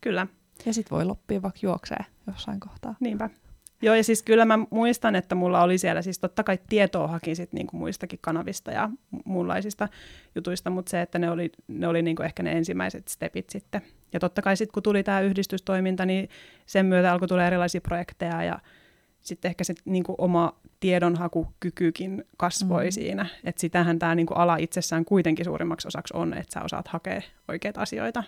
[0.00, 0.26] Kyllä,
[0.66, 2.94] Ja sitten voi loppia vaikka juoksee jossain kohtaa.
[3.00, 3.30] niinpä.
[3.82, 7.36] Joo, ja siis kyllä mä muistan, että mulla oli siellä, siis totta kai tietoa hakin
[7.36, 9.88] sit niinku muistakin kanavista ja mu- muunlaisista
[10.34, 13.82] jutuista, mutta se, että ne oli, ne oli niinku ehkä ne ensimmäiset stepit sitten.
[14.12, 16.28] Ja totta kai sitten kun tuli tämä yhdistystoiminta, niin
[16.66, 18.58] sen myötä alkoi tulla erilaisia projekteja ja
[19.22, 22.90] sitten ehkä se niinku oma tiedonhakukykykin kasvoi mm.
[22.90, 23.26] siinä.
[23.44, 27.80] Että sitähän tämä niinku ala itsessään kuitenkin suurimmaksi osaksi on, että sä osaat hakea oikeita
[27.80, 28.24] asioita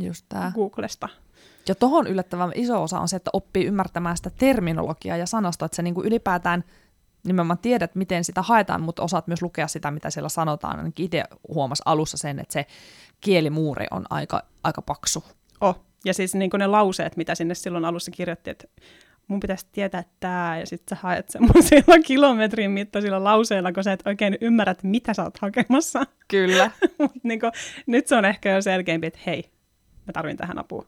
[0.00, 0.52] Just tää.
[0.54, 1.08] Googlesta.
[1.68, 5.76] Ja tohon yllättävän iso osa on se, että oppii ymmärtämään sitä terminologiaa ja sanasta, että
[5.76, 6.64] sä niinku ylipäätään
[7.24, 10.78] nimenomaan tiedät, miten sitä haetaan, mutta osaat myös lukea sitä, mitä siellä sanotaan.
[10.78, 12.66] Ainakin itse huomas alussa sen, että se
[13.20, 15.24] kielimuuri on aika, aika paksu.
[15.60, 15.80] Oh.
[16.04, 18.64] Ja siis niin ne lauseet, mitä sinne silloin alussa kirjoitti, että
[19.28, 24.06] mun pitäisi tietää tämä, ja sitten sä haet semmoisilla kilometrin mittaisilla lauseilla, kun sä et
[24.06, 26.06] oikein ymmärrä, että mitä sä oot hakemassa.
[26.28, 26.70] Kyllä.
[26.98, 27.52] Mut niin kuin,
[27.86, 29.50] nyt se on ehkä jo selkeämpi, että hei,
[30.06, 30.86] mä tarvin tähän apua.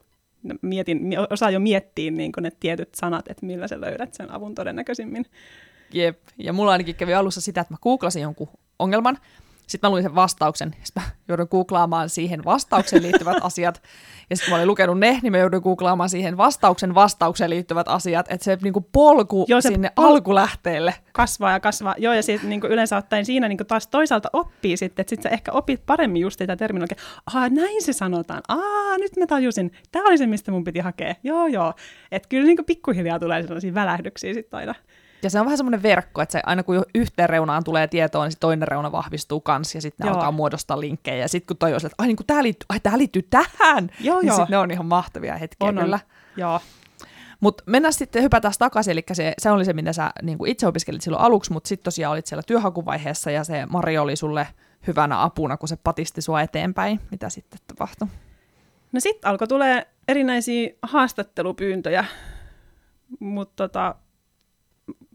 [0.61, 4.55] Mietin, mi- osaa jo miettiä niin ne tietyt sanat, että millä sä löydät sen avun
[4.55, 5.25] todennäköisimmin.
[5.93, 6.19] Jep.
[6.37, 9.17] Ja mulla ainakin kävi alussa sitä, että mä googlasin jonkun ongelman,
[9.67, 13.81] sitten mä luin sen vastauksen, sitten mä joudun googlaamaan siihen vastaukseen liittyvät asiat,
[14.29, 18.25] ja sitten mä olin lukenut ne, niin mä joudun googlaamaan siihen vastauksen vastaukseen liittyvät asiat,
[18.31, 20.93] että se niinku polku Joo, se sinne pol- alkulähteelle.
[21.13, 21.95] kasvaa ja kasvaa.
[21.97, 25.33] Joo, ja sitten niin yleensä ottaen siinä niin taas toisaalta oppii sitten, että sitten sä
[25.33, 26.99] ehkä opit paremmin just sitä terminologiaa.
[27.33, 28.41] Aa, näin se sanotaan.
[28.47, 29.71] Aa, nyt mä tajusin.
[29.91, 31.15] Tämä oli se, mistä mun piti hakea.
[31.23, 31.73] Joo, joo.
[32.11, 34.75] Että kyllä niin pikkuhiljaa tulee sellaisia välähdyksiä sitten aina.
[35.25, 38.31] Ja se on vähän semmoinen verkko, että se aina kun yhteen reunaan tulee tietoa, niin
[38.31, 40.15] se toinen reuna vahvistuu kans, ja sitten ne Joo.
[40.15, 41.17] alkaa muodostaa linkkejä.
[41.17, 43.89] Ja sitten kun toi on että ai niin kuin tää liittyy, ai tää liittyy tähän,
[43.99, 44.35] Joo, niin joo.
[44.35, 45.83] sitten ne on ihan mahtavia hetkiä On, on.
[45.83, 45.99] kyllä.
[46.37, 46.59] Joo.
[47.39, 50.67] Mutta mennään sitten, hypätään takaisin, eli se, se oli se, mitä sä niin kuin itse
[50.67, 54.47] opiskelit silloin aluksi, mutta sitten tosiaan olit siellä työhakuvaiheessa, ja se Mari oli sulle
[54.87, 56.99] hyvänä apuna, kun se patisti sua eteenpäin.
[57.11, 58.07] Mitä sitten tapahtui?
[58.91, 62.05] No sitten alkoi tulee erinäisiä haastattelupyyntöjä,
[63.19, 63.95] mutta tota,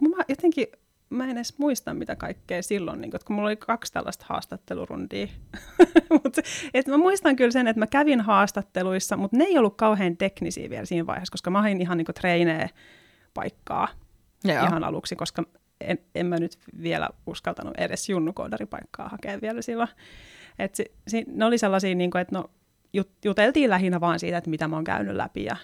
[0.09, 0.67] mä jotenkin,
[1.11, 5.27] mä en edes muista mitä kaikkea silloin, niin kun, kun mulla oli kaksi tällaista haastattelurundia.
[6.11, 6.37] Mut,
[6.75, 10.71] et mä muistan kyllä sen, että mä kävin haastatteluissa, mutta ne ei ollut kauhean teknisiä
[10.71, 12.71] vielä siinä vaiheessa, koska mä hain ihan niin treinee
[13.35, 13.89] paikkaa
[14.45, 14.67] Joo.
[14.67, 15.45] ihan aluksi, koska
[15.81, 19.89] en, en mä nyt vielä uskaltanut edes junnukoodaripaikkaa hakea vielä silloin.
[20.59, 22.51] Et si, si, ne oli sellaisia, niin kuin, että no,
[22.93, 25.57] jut, juteltiin lähinnä vaan siitä, että mitä mä oon käynyt läpi ja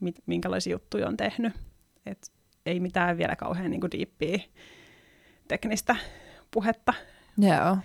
[0.00, 1.52] mit, minkälaisia juttuja on tehnyt.
[2.06, 2.32] Et
[2.66, 4.38] ei mitään vielä kauhean niin diippiä
[5.48, 5.96] teknistä
[6.50, 6.94] puhetta.
[7.38, 7.76] Joo.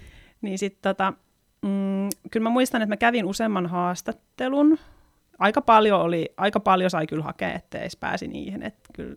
[0.41, 1.13] Niin sitten tota,
[1.61, 4.77] mm, kyllä mä muistan, että mä kävin useamman haastattelun.
[5.39, 8.63] Aika paljon, oli, aika paljon sai kyllä hakea, että edes pääsi niihin.
[8.63, 9.15] Että kyllä,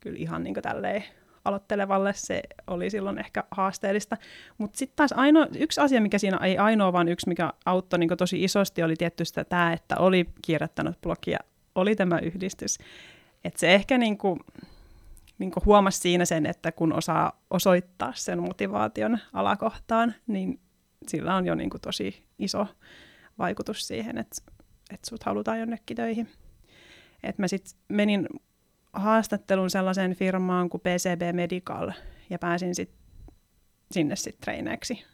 [0.00, 1.04] kyllä ihan niin tälleen
[1.44, 4.16] aloittelevalle se oli silloin ehkä haasteellista.
[4.58, 8.16] Mutta sitten taas ainoa, yksi asia, mikä siinä ei ainoa, vaan yksi, mikä auttoi niin
[8.18, 11.38] tosi isosti, oli tietysti tämä, että oli kirjoittanut blogia,
[11.74, 12.78] oli tämä yhdistys.
[13.44, 14.40] Että se ehkä niin kuin,
[15.38, 20.60] niin kuin huomasi siinä sen, että kun osaa osoittaa sen motivaation alakohtaan, niin
[21.08, 22.66] sillä on jo niin kuin tosi iso
[23.38, 24.42] vaikutus siihen, että,
[24.90, 26.28] että sut halutaan jonnekin töihin.
[27.22, 28.28] Et mä sitten menin
[28.92, 31.92] haastattelun sellaiseen firmaan kuin PCB Medical
[32.30, 32.90] ja pääsin sit
[33.92, 35.04] sinne sitten treineeksi.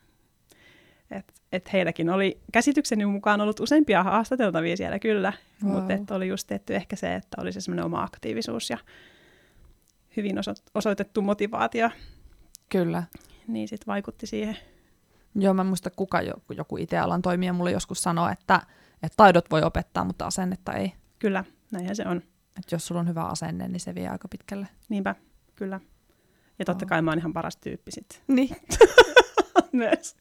[1.11, 5.33] Et, et heilläkin oli käsitykseni mukaan ollut useampia haastateltavia siellä kyllä,
[5.65, 5.73] Wow.
[5.73, 8.79] mutta et oli just tehty ehkä se, että oli se semmoinen oma aktiivisuus ja
[10.17, 11.91] hyvin oso- osoitettu motivaatio,
[12.69, 13.03] Kyllä.
[13.49, 14.57] niin sitten vaikutti siihen.
[15.35, 18.61] Joo, mä en muista kuka joku, joku IT-alan toimija mulle joskus sanoi, että,
[19.03, 20.93] että taidot voi opettaa, mutta asennetta ei.
[21.19, 22.17] Kyllä, näinhän se on.
[22.59, 24.69] Että jos sulla on hyvä asenne, niin se vie aika pitkälle.
[24.89, 25.15] Niinpä,
[25.55, 25.81] kyllä.
[26.59, 26.89] Ja totta Joo.
[26.89, 28.23] kai mä oon ihan paras tyyppi sit.
[28.29, 28.57] Niin,
[29.73, 30.17] Myös.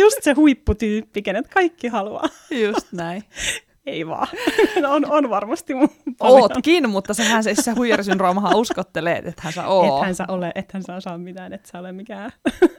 [0.00, 2.24] Just se huipputyyppi, kenet kaikki haluaa.
[2.50, 3.24] just näin.
[3.86, 4.28] Ei vaan.
[4.88, 6.42] on, on varmasti mun paljon.
[6.42, 9.96] Ootkin, mutta sehän se, se huijarisyndroomahan uskottelee, että ethän sä oo.
[9.96, 12.30] Ethän sä ole, ethän sä osaa mitään, et sä ole mikään.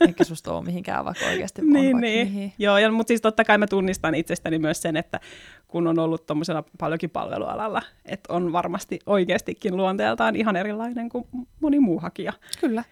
[0.08, 2.28] Eikä susta oo mihinkään, vaikka oikeasti on niin, vaikka niin.
[2.28, 2.54] mihin.
[2.58, 5.20] Joo, ja, mutta siis totta kai mä tunnistan itsestäni myös sen, että
[5.68, 11.26] kun on ollut tuommoisella paljonkin palvelualalla, että on varmasti oikeastikin luonteeltaan ihan erilainen kuin
[11.60, 12.34] moni muu hakija.
[12.60, 12.84] Kyllä.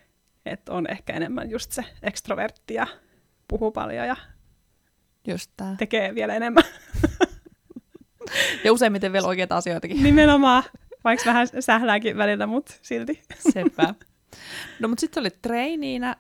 [0.46, 2.88] Että on ehkä enemmän just se ekstrovertti ja
[3.50, 4.16] puhuu paljon ja
[5.28, 5.76] Just tää.
[5.80, 6.64] tekee vielä enemmän.
[8.64, 10.04] Ja useimmiten vielä oikeita asioitakin.
[10.04, 10.64] Nimenomaan,
[11.04, 13.22] vaikka vähän sählääkin välillä, mutta silti.
[13.52, 13.94] Sepä.
[14.80, 16.16] No mutta sitten olit treiniinä,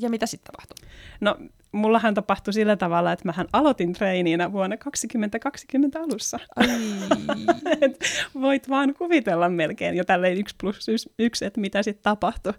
[0.00, 0.88] ja mitä sitten tapahtui?
[1.20, 1.36] No,
[1.72, 6.38] mullahan tapahtui sillä tavalla, että mähän aloitin treiniinä vuonna 2020 alussa.
[6.56, 6.66] Ai.
[7.80, 8.04] Et
[8.34, 10.86] voit vaan kuvitella melkein jo tälleen yksi plus
[11.18, 12.52] yksi, että mitä sitten tapahtui.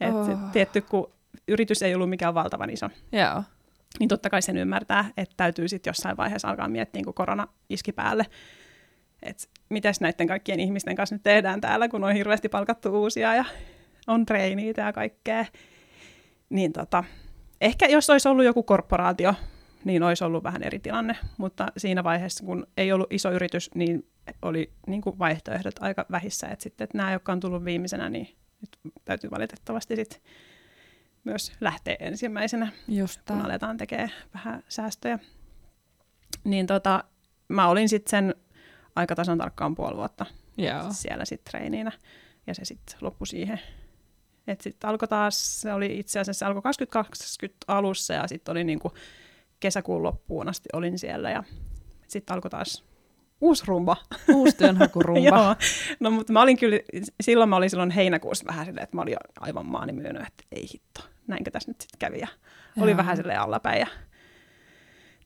[0.00, 0.28] Et Oh.
[0.28, 0.38] oh.
[0.52, 1.12] Tietty, kun
[1.48, 3.42] yritys ei ollut mikään valtavan iso, Joo.
[3.98, 7.92] Niin totta kai sen ymmärtää, että täytyy sitten jossain vaiheessa alkaa miettiä, kun korona iski
[7.92, 8.26] päälle,
[9.22, 13.44] että mitäs näiden kaikkien ihmisten kanssa nyt tehdään täällä, kun on hirveästi palkattu uusia ja
[14.06, 15.46] on treiniitä ja kaikkea.
[16.50, 17.04] Niin tota,
[17.60, 19.34] ehkä jos olisi ollut joku korporaatio,
[19.84, 24.06] niin olisi ollut vähän eri tilanne, mutta siinä vaiheessa, kun ei ollut iso yritys, niin
[24.42, 28.28] oli niin kuin vaihtoehdot aika vähissä, että sitten että nämä, jotka on tullut viimeisenä, niin
[28.60, 30.22] nyt täytyy valitettavasti sit
[31.24, 35.18] myös lähteä ensimmäisenä Just kun aletaan tekemään vähän säästöjä.
[36.44, 37.04] Niin tota,
[37.48, 38.34] mä olin sitten sen
[38.96, 40.86] aika tasan tarkkaan puoli vuotta Joo.
[40.90, 41.92] siellä sitten treiniinä,
[42.46, 43.60] ja se sitten loppui siihen.
[44.46, 48.92] Et sitten alkoi taas, se oli itse asiassa, alkoi 2020 alussa, ja sitten oli niinku
[49.60, 51.44] kesäkuun loppuun asti olin siellä, ja
[52.08, 52.84] sitten alkoi taas
[53.40, 53.96] uusi rumba.
[54.34, 55.28] Uusi työnhakurumba.
[55.28, 55.56] Joo,
[56.00, 56.78] no mutta mä olin kyllä,
[57.20, 60.66] silloin mä olin silloin heinäkuussa vähän silleen, että mä olin aivan maani myynyt, että ei
[60.72, 62.18] hitto, näinkö tässä nyt sitten kävi.
[62.18, 62.28] Ja
[62.80, 63.86] oli vähän silleen allapäin ja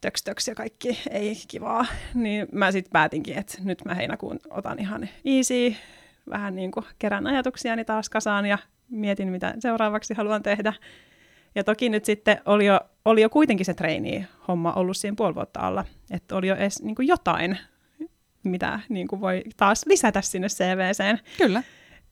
[0.00, 1.86] töks töks ja kaikki, ei kivaa.
[2.14, 5.74] Niin mä sitten päätinkin, että nyt mä heinäkuun otan ihan easy,
[6.30, 8.58] vähän niin kuin kerän ajatuksiani taas kasaan ja
[8.90, 10.72] mietin, mitä seuraavaksi haluan tehdä.
[11.54, 15.34] Ja toki nyt sitten oli jo, oli jo kuitenkin se treini homma ollut siinä puoli
[15.34, 17.58] vuotta alla, että oli jo edes niin kuin jotain,
[18.44, 21.20] mitä niin kuin voi taas lisätä sinne CVCen.
[21.38, 21.62] Kyllä.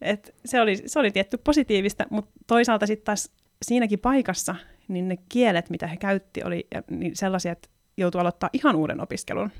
[0.00, 4.54] Et se, oli, se oli tietty positiivista, mutta toisaalta sitten taas siinäkin paikassa,
[4.88, 9.50] niin ne kielet, mitä he käytti, oli niin sellaisia, että joutui aloittaa ihan uuden opiskelun.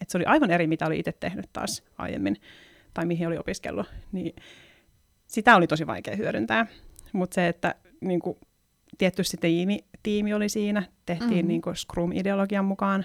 [0.00, 2.36] Et se oli aivan eri, mitä oli itse tehnyt taas aiemmin,
[2.94, 3.86] tai mihin oli opiskellut.
[4.12, 4.36] Niin
[5.26, 6.66] sitä oli tosi vaikea hyödyntää.
[7.12, 8.38] Mutta se, että niin kuin,
[8.98, 11.36] tietty tiimi, tiimi oli siinä, tehtiin Mhm.
[11.36, 11.48] mm-hmm.
[11.48, 13.04] niin kuin Scrum-ideologian mukaan,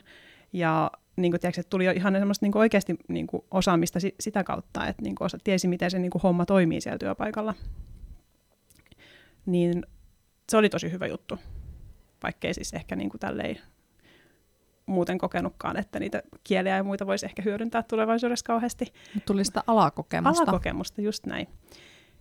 [0.54, 4.00] ja niin kuin, tiedätkö, että tuli jo ihan semmoista niin kuin oikeasti niin kuin osaamista
[4.00, 6.98] si- sitä kautta, että niin kuin osa, tiesi, miten se niin kuin homma toimii siellä
[6.98, 7.54] työpaikalla.
[9.46, 9.86] Niin
[10.50, 11.40] se oli tosi hyvä juttu,
[12.24, 13.58] vaikkei siis ehkä niin kuin tälleen
[14.86, 18.94] muuten kokenutkaan, että niitä kieliä ja muita voisi ehkä hyödyntää tulevaisuudessa kauheasti.
[19.14, 20.44] Mut tuli sitä alakokemusta.
[20.44, 21.48] Alakokemusta, just näin.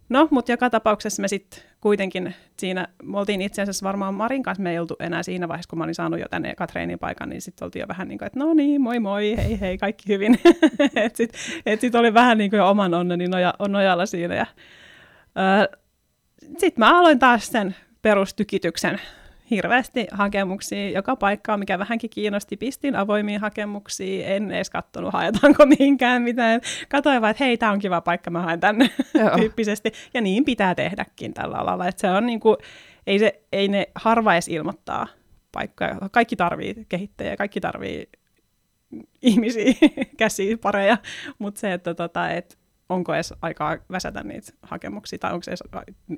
[0.09, 4.62] No, mutta joka tapauksessa me sitten kuitenkin siinä, me oltiin itse asiassa varmaan Marin kanssa,
[4.62, 7.42] me ei oltu enää siinä vaiheessa, kun mä olin saanut jo tänne Katreenin paikan, niin
[7.42, 10.38] sitten oltiin jo vähän niin kuin, että no niin, moi moi, hei hei, kaikki hyvin.
[10.96, 14.34] että sitten et sit oli vähän niin kuin jo oman onneni noja, nojalla siinä.
[14.34, 14.46] Ja,
[16.42, 19.00] sitten mä aloin taas sen perustykityksen
[19.51, 22.57] hirveästi hakemuksia joka paikkaan, mikä vähänkin kiinnosti.
[22.57, 26.61] Pistin avoimiin hakemuksia, en edes katsonut, haetaanko mihinkään mitään.
[26.88, 29.30] Katoin vaan, että hei, tämä on kiva paikka, mä haen tänne Joo.
[29.38, 29.92] tyyppisesti.
[30.14, 31.88] Ja niin pitää tehdäkin tällä alalla.
[31.88, 32.57] Että se on niinku,
[33.07, 35.07] ei, se, ei ne harva edes ilmoittaa
[35.53, 35.97] paikkoja.
[36.12, 38.09] Kaikki tarvii kehittäjiä, kaikki tarvii
[39.22, 39.74] ihmisiä,
[40.18, 40.99] käsiä, pareja,
[41.38, 45.62] mutta se, että tota, et onko edes aikaa väsätä niitä hakemuksia, tai onko edes,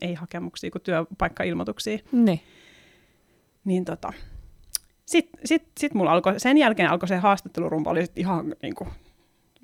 [0.00, 2.40] ei hakemuksia, kuin työpaikkailmoituksia, Niin.
[3.68, 4.12] Niin tota,
[5.06, 8.88] sitten sit, sit mulla alkoi, sen jälkeen alkoi se haastattelurumpa, oli sit ihan niinku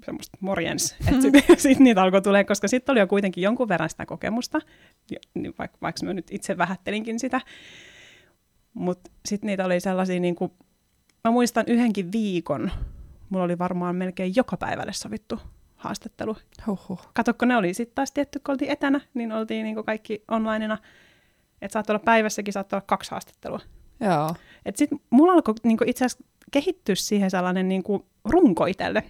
[0.05, 3.91] semmoista morjens, että sitten sit niitä alkoi tulee, koska sitten oli jo kuitenkin jonkun verran
[3.91, 4.61] sitä kokemusta,
[5.35, 7.41] niin vaikka, vaikka mä nyt itse vähättelinkin sitä,
[8.75, 10.53] mutta sitten niitä oli sellaisia, niinku,
[11.25, 12.71] mä muistan yhdenkin viikon,
[13.29, 15.41] mulla oli varmaan melkein joka päivälle sovittu
[15.77, 16.37] haastattelu.
[16.67, 17.09] Huhhuh.
[17.15, 20.79] Kato, kun ne oli sitten taas tietty, kun oltiin etänä, niin oltiin niinku kaikki onlineina,
[21.63, 23.61] että saattoi olla päivässäkin, saattoi olla kaksi haastattelua.
[24.01, 24.35] Joo.
[24.65, 29.05] Et sit mulla alkoi niinku itse asiassa kehittyä siihen sellainen niinku runko itselle.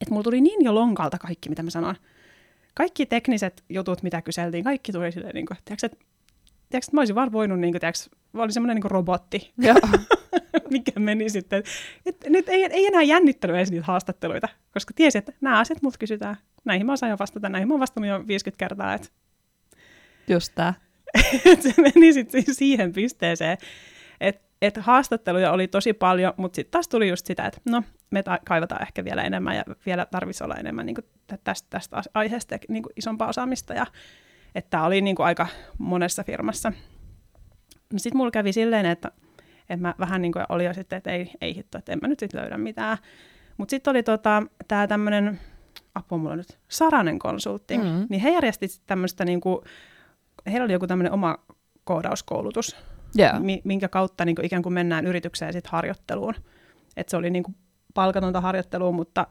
[0.00, 1.96] Että mulla tuli niin jo lonkalta kaikki, mitä mä sanoin.
[2.74, 5.98] kaikki tekniset jutut, mitä kyseltiin, kaikki tuli silleen, niin tiiäks, että,
[6.68, 9.52] tiiäks, että mä olisin vaan voinut, niin kuin, tiiäks, mä olin semmoinen niin robotti,
[10.70, 11.62] mikä meni sitten.
[12.06, 15.98] Et, nyt ei, ei enää jännittänyt edes niitä haastatteluita, koska tiesi, että nämä asiat mut
[15.98, 16.36] kysytään.
[16.64, 18.94] Näihin mä osaan jo vastata, näihin mä oon vastannut jo 50 kertaa.
[18.94, 19.12] Et.
[20.28, 20.74] Just tää.
[21.52, 23.58] et se meni sitten siihen pisteeseen,
[24.20, 28.22] että et haastatteluja oli tosi paljon, mutta sitten taas tuli just sitä, että no, me
[28.22, 30.96] ta- kaivataan ehkä vielä enemmän ja vielä tarvitsisi olla enemmän niin
[31.44, 33.74] tästä, tästä aiheesta niin isompaa osaamista.
[33.74, 33.86] Ja,
[34.54, 35.46] että tämä oli niin kuin aika
[35.78, 36.72] monessa firmassa.
[37.92, 39.10] No sitten mulla kävi silleen, että,
[39.60, 42.08] että mä vähän niin kuin oli jo sitten, että ei, ei hitto, että en mä
[42.08, 42.98] nyt sitten löydä mitään.
[43.56, 45.40] Mutta sitten oli tota, tämä tämmöinen,
[45.94, 48.06] apua mulla nyt, Saranen konsultti, mm-hmm.
[48.08, 49.58] niin he järjesti tämmöistä niin kuin,
[50.46, 51.38] heillä oli joku tämmöinen oma
[51.84, 52.76] koodauskoulutus,
[53.18, 53.40] yeah.
[53.64, 56.34] minkä kautta niin kuin ikään kuin mennään yritykseen sitten harjoitteluun.
[56.96, 57.54] Et se oli niin kuin
[57.94, 59.26] palkatonta harjoittelua, mutta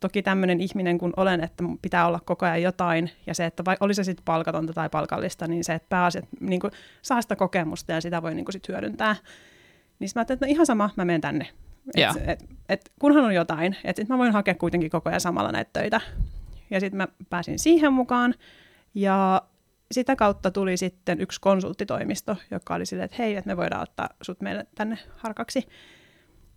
[0.00, 3.76] toki tämmöinen ihminen kun olen, että pitää olla koko ajan jotain, ja se, että vai,
[3.80, 6.70] oli se sitten palkatonta tai palkallista, niin se, että pääasiat niin kuin,
[7.02, 9.16] saa sitä kokemusta ja sitä voi niin kuin, sit hyödyntää.
[9.98, 11.46] Niin mä ajattelin, että no ihan sama, mä menen tänne.
[11.98, 12.16] Yeah.
[12.16, 15.70] Et, et, et, kunhan on jotain, että mä voin hakea kuitenkin koko ajan samalla näitä
[15.72, 16.00] töitä.
[16.70, 18.34] Ja sitten mä pääsin siihen mukaan,
[18.94, 19.42] ja
[19.92, 24.08] sitä kautta tuli sitten yksi konsulttitoimisto, joka oli silleen, että hei, että me voidaan ottaa
[24.22, 25.68] sut meille tänne harkaksi.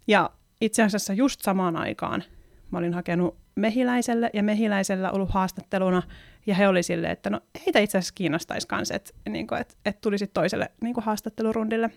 [0.08, 0.30] Ja
[0.62, 2.24] itse asiassa just samaan aikaan
[2.72, 6.04] mä olin hakenut mehiläiselle ja mehiläisellä ollut haastatteluna,
[6.46, 9.76] ja he oli silleen, että no heitä itse asiassa kiinnostaisi kanssa, että, niin kuin, että,
[9.86, 11.90] että tulisi toiselle niin kuin haastattelurundille.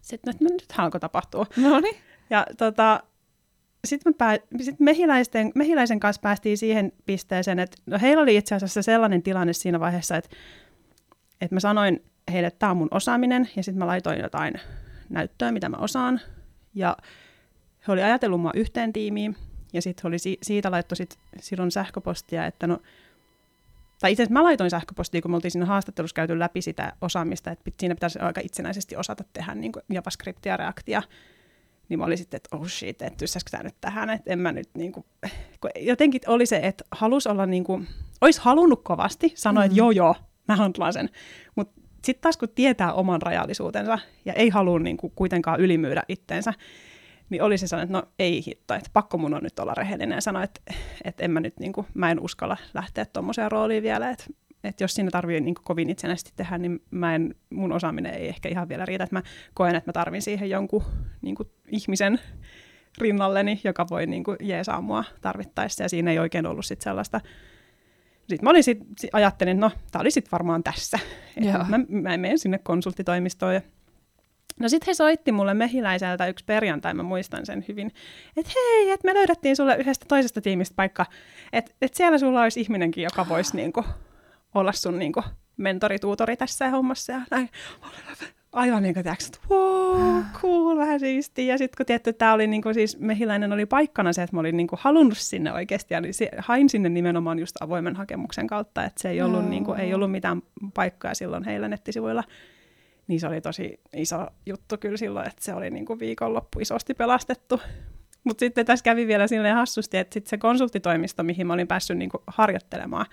[0.00, 1.46] Sitten, että no, nyt alkoi tapahtua.
[1.56, 1.96] No niin.
[2.30, 3.00] Ja tota,
[3.84, 8.82] sitten pää, sit mehiläisten, mehiläisen kanssa päästiin siihen pisteeseen, että no heillä oli itse asiassa
[8.82, 10.36] sellainen tilanne siinä vaiheessa, että,
[11.40, 14.54] että mä sanoin heille, että tämä on mun osaaminen, ja sitten mä laitoin jotain
[15.08, 16.20] näyttöä, mitä mä osaan,
[16.74, 16.96] ja
[17.88, 19.36] he oli ajatellut mua yhteen tiimiin,
[19.72, 22.78] ja sitten oli si- siitä laittu sit silloin sähköpostia, että no,
[24.00, 27.50] tai itse asiassa mä laitoin sähköpostia, kun me oltiin siinä haastattelussa käyty läpi sitä osaamista,
[27.50, 31.02] että siinä pitäisi aika itsenäisesti osata tehdä niin JavaScriptia ja Reactia,
[31.90, 34.52] niin mä olin sitten, että oh shit, että tyssäskö tämä nyt tähän, että en mä
[34.52, 35.04] nyt niin kuin,
[35.80, 37.88] jotenkin oli se, että halus olla niin kuin,
[38.20, 39.66] olisi halunnut kovasti, sanoa, mm-hmm.
[39.66, 40.16] että joo joo,
[40.48, 41.08] mä handlaan sen,
[41.56, 46.54] mutta sitten taas kun tietää oman rajallisuutensa ja ei halua niin kuin, kuitenkaan ylimyydä itteensä,
[47.30, 50.16] niin oli se sellainen, että no ei hitto, että pakko mun on nyt olla rehellinen
[50.16, 50.60] ja sanoa, että,
[51.04, 54.24] että en mä nyt, niin kuin, mä en uskalla lähteä tuommoiseen rooliin vielä, että,
[54.64, 58.48] että jos siinä tarvii niin kovin itsenäisesti tehdä, niin mä en, mun osaaminen ei ehkä
[58.48, 59.22] ihan vielä riitä, että mä
[59.54, 60.84] koen, että mä tarvin siihen jonkun
[61.22, 62.20] niin kuin, ihmisen
[62.98, 67.20] rinnalleni, joka voi niin kuin, jeesaa mua tarvittaessa, ja siinä ei oikein ollut sit sellaista,
[68.28, 68.78] sitten mä olin sit,
[69.12, 70.98] ajattelin, että no, tämä oli sitten varmaan tässä.
[71.68, 73.54] Mä, mä menen sinne konsulttitoimistoon.
[73.54, 73.60] Ja
[74.60, 77.92] No sitten he soitti mulle mehiläiseltä yksi perjantai, mä muistan sen hyvin,
[78.36, 81.06] että hei, että me löydettiin sulle yhdestä toisesta tiimistä paikka,
[81.52, 83.84] että et siellä sulla olisi ihminenkin, joka voisi niinku,
[84.54, 85.22] olla sun niinku,
[85.56, 87.48] mentorituutori tässä hommassa ja näin.
[88.52, 91.54] Aivan niin kuin tiiäks, että wow, cool, vähän siistiä.
[91.54, 94.40] Ja sitten kun tietty, tämä oli niin kuin, siis mehiläinen oli paikkana se, että mä
[94.40, 95.94] olin niin kuin, halunnut sinne oikeasti.
[95.94, 99.50] Ja se, hain sinne nimenomaan just avoimen hakemuksen kautta, että se ei ollut, mm.
[99.50, 100.42] niin kuin, ei ollut mitään
[100.74, 102.24] paikkaa silloin heillä nettisivuilla.
[103.06, 106.94] Niin se oli tosi iso juttu kyllä silloin, että se oli niin kuin viikonloppu isosti
[106.94, 107.60] pelastettu.
[108.24, 111.98] Mutta sitten tässä kävi vielä silleen hassusti, että sit se konsulttitoimisto, mihin mä olin päässyt
[111.98, 113.06] niin kuin harjoittelemaan,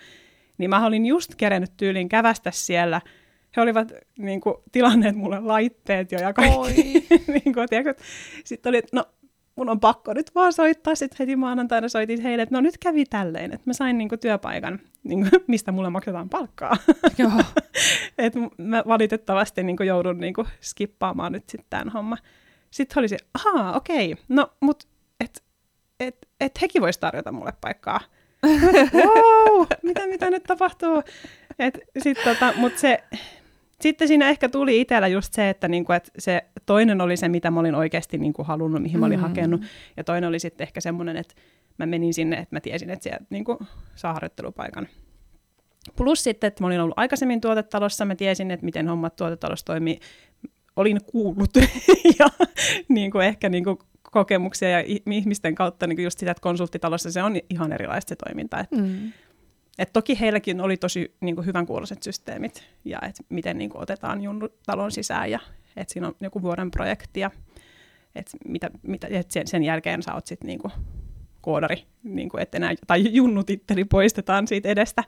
[0.58, 3.00] niin mä olin just kerennyt tyyliin kävästä siellä.
[3.56, 7.06] He olivat niin kuin, tilanneet mulle laitteet jo ja kaikki.
[7.34, 7.68] niin kuin,
[8.44, 9.04] sitten oli, että no
[9.58, 10.94] mun on pakko nyt vaan soittaa.
[10.94, 14.80] Sitten heti maanantaina soitin heille, että no nyt kävi tälleen, että mä sain niinku työpaikan,
[15.04, 16.76] niinku, mistä mulle maksetaan palkkaa.
[17.18, 17.42] Joo.
[18.18, 22.16] et mä valitettavasti niinku joudun niinku skippaamaan nyt sitten tämän homma.
[22.70, 24.88] Sitten oli se, ahaa, okei, no mut
[25.20, 25.42] et,
[26.00, 28.00] et, et hekin voisi tarjota mulle paikkaa.
[28.94, 31.02] Wow, mitä, mitä nyt tapahtuu?
[31.58, 33.04] Et sit tota, mut se,
[33.80, 37.50] sitten siinä ehkä tuli itsellä just se, että, niinku, että se toinen oli se, mitä
[37.50, 39.22] mä olin oikeasti niinku halunnut, mihin mä olin mm.
[39.22, 39.62] hakenut.
[39.96, 41.34] Ja toinen oli sitten ehkä semmoinen, että
[41.78, 43.58] mä menin sinne, että mä tiesin, että siellä niinku,
[43.94, 44.88] saa harjoittelupaikan.
[45.96, 50.00] Plus sitten, että mä olin ollut aikaisemmin tuotetalossa, mä tiesin, että miten hommat tuotetalossa toimii.
[50.76, 51.50] Olin kuullut
[52.18, 52.26] ja
[52.88, 53.78] niin kuin ehkä niin kuin
[54.10, 58.60] kokemuksia ja ihmisten kautta niin just sitä, että konsulttitalossa se on ihan erilaista se toiminta.
[58.60, 59.12] Että mm.
[59.78, 63.82] Et toki heilläkin oli tosi niin kuin, hyvän kuuloiset systeemit ja et miten niin kuin,
[63.82, 65.40] otetaan junnu talon sisään ja
[65.76, 67.30] että siinä on joku vuoden projekti ja
[68.14, 70.72] et mitä, mitä, et sen, sen jälkeen sä oot sitten niin kuin,
[71.40, 75.04] koodari, niin kuin, enää, tai junnutitteli poistetaan siitä edestä.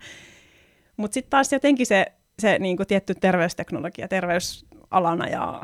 [0.97, 2.07] Mutta sitten taas jotenkin se,
[2.39, 5.63] se niin kuin tietty terveysteknologia terveysalana ja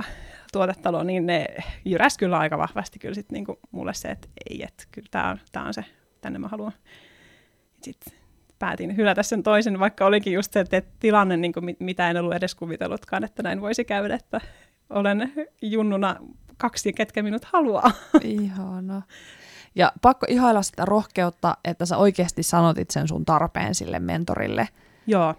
[0.57, 1.47] tuotetalo, niin ne
[1.85, 5.29] jyräs kyllä aika vahvasti kyllä sit niin kuin mulle se, että ei, että kyllä tämä
[5.31, 5.85] on, tää on se,
[6.21, 6.73] tänne mä haluan.
[7.83, 8.15] Sitten
[8.59, 12.35] päätin hylätä sen toisen, vaikka olikin just se että tilanne, niin kuin, mitä en ollut
[12.35, 14.41] edes kuvitellutkaan, että näin voisi käydä, että
[14.91, 15.33] olen
[15.63, 16.17] junnuna
[16.57, 17.91] kaksi, ketkä minut haluaa.
[18.23, 19.03] Ihana.
[19.75, 24.69] Ja pakko ihailla sitä rohkeutta, että sä oikeasti sanotit sen sun tarpeen sille mentorille.
[25.07, 25.35] Joo.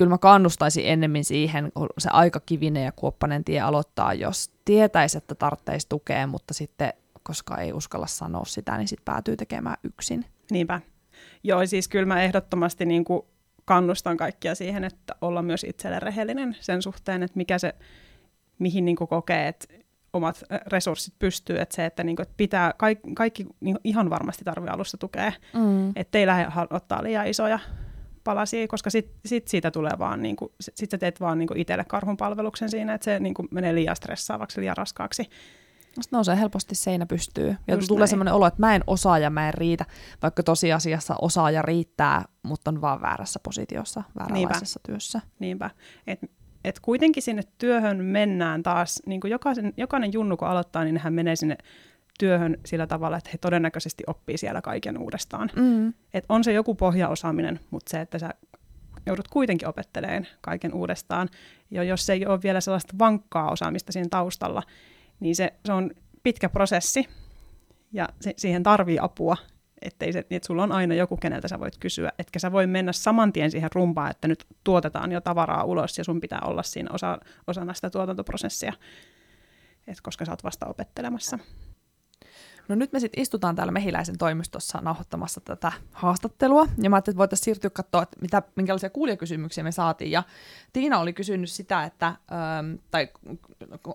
[0.00, 5.18] Kyllä mä kannustaisin ennemmin siihen, kun se aika kivinen ja kuoppanen tie aloittaa, jos tietäisi,
[5.18, 6.92] että tarvitsisi tukea, mutta sitten
[7.22, 10.24] koska ei uskalla sanoa sitä, niin sitten päätyy tekemään yksin.
[10.50, 10.80] Niinpä.
[11.44, 13.22] Joo, siis kyllä mä ehdottomasti niin kuin
[13.64, 17.74] kannustan kaikkia siihen, että olla myös itselle rehellinen sen suhteen, että mikä se,
[18.58, 19.66] mihin niin kuin kokee, että
[20.12, 24.44] omat resurssit pystyy, että se, että, niin kuin, että pitää, kaikki, kaikki niin ihan varmasti
[24.44, 25.92] tarvii alusta tukea, mm.
[25.96, 27.58] että ei lähde ottaa liian isoja
[28.24, 31.60] palasia, koska sit, sit siitä tulee vaan, niin kuin, sit sä teet vaan niin kuin
[31.60, 35.22] itselle karhun palveluksen siinä, että se niin kuin menee liian stressaavaksi, liian raskaaksi.
[35.82, 37.56] Sitten nousee helposti seinä pystyy.
[37.66, 39.84] Ja Just tulee semmoinen olo, että mä en osaa ja mä en riitä,
[40.22, 44.92] vaikka tosiasiassa osaa ja riittää, mutta on vaan väärässä positiossa, vääränlaisessa Niinpä.
[44.92, 45.20] työssä.
[45.38, 45.70] Niinpä.
[46.06, 46.18] Et,
[46.64, 51.12] et kuitenkin sinne työhön mennään taas, niin kuin jokaisen, jokainen junnu kun aloittaa, niin hän
[51.12, 51.56] menee sinne
[52.20, 55.50] työhön sillä tavalla, että he todennäköisesti oppii siellä kaiken uudestaan.
[55.56, 55.94] Mm.
[56.14, 58.30] Et on se joku pohjaosaaminen, mutta se, että sä
[59.06, 61.28] joudut kuitenkin opettelemaan kaiken uudestaan.
[61.70, 64.62] Ja jos ei ole vielä sellaista vankkaa osaamista siinä taustalla,
[65.20, 65.90] niin se, se on
[66.22, 67.08] pitkä prosessi
[67.92, 69.36] ja se, siihen tarvii apua,
[69.82, 72.92] ettei se, että sulla on aina joku, keneltä sä voit kysyä, etkä sä voi mennä
[72.92, 76.90] saman tien siihen rumpaan, että nyt tuotetaan jo tavaraa ulos ja sun pitää olla siinä
[76.92, 78.72] osa, osana sitä tuotantoprosessia,
[79.86, 81.38] et koska sä oot vasta opettelemassa.
[82.68, 87.18] No nyt me sitten istutaan täällä Mehiläisen toimistossa nauhoittamassa tätä haastattelua, ja mä ajattelin, että
[87.18, 90.22] voitaisiin siirtyä katsoa, että mitä, minkälaisia kuulijakysymyksiä me saatiin, ja
[90.72, 93.08] Tiina oli kysynyt sitä, että, ähm, tai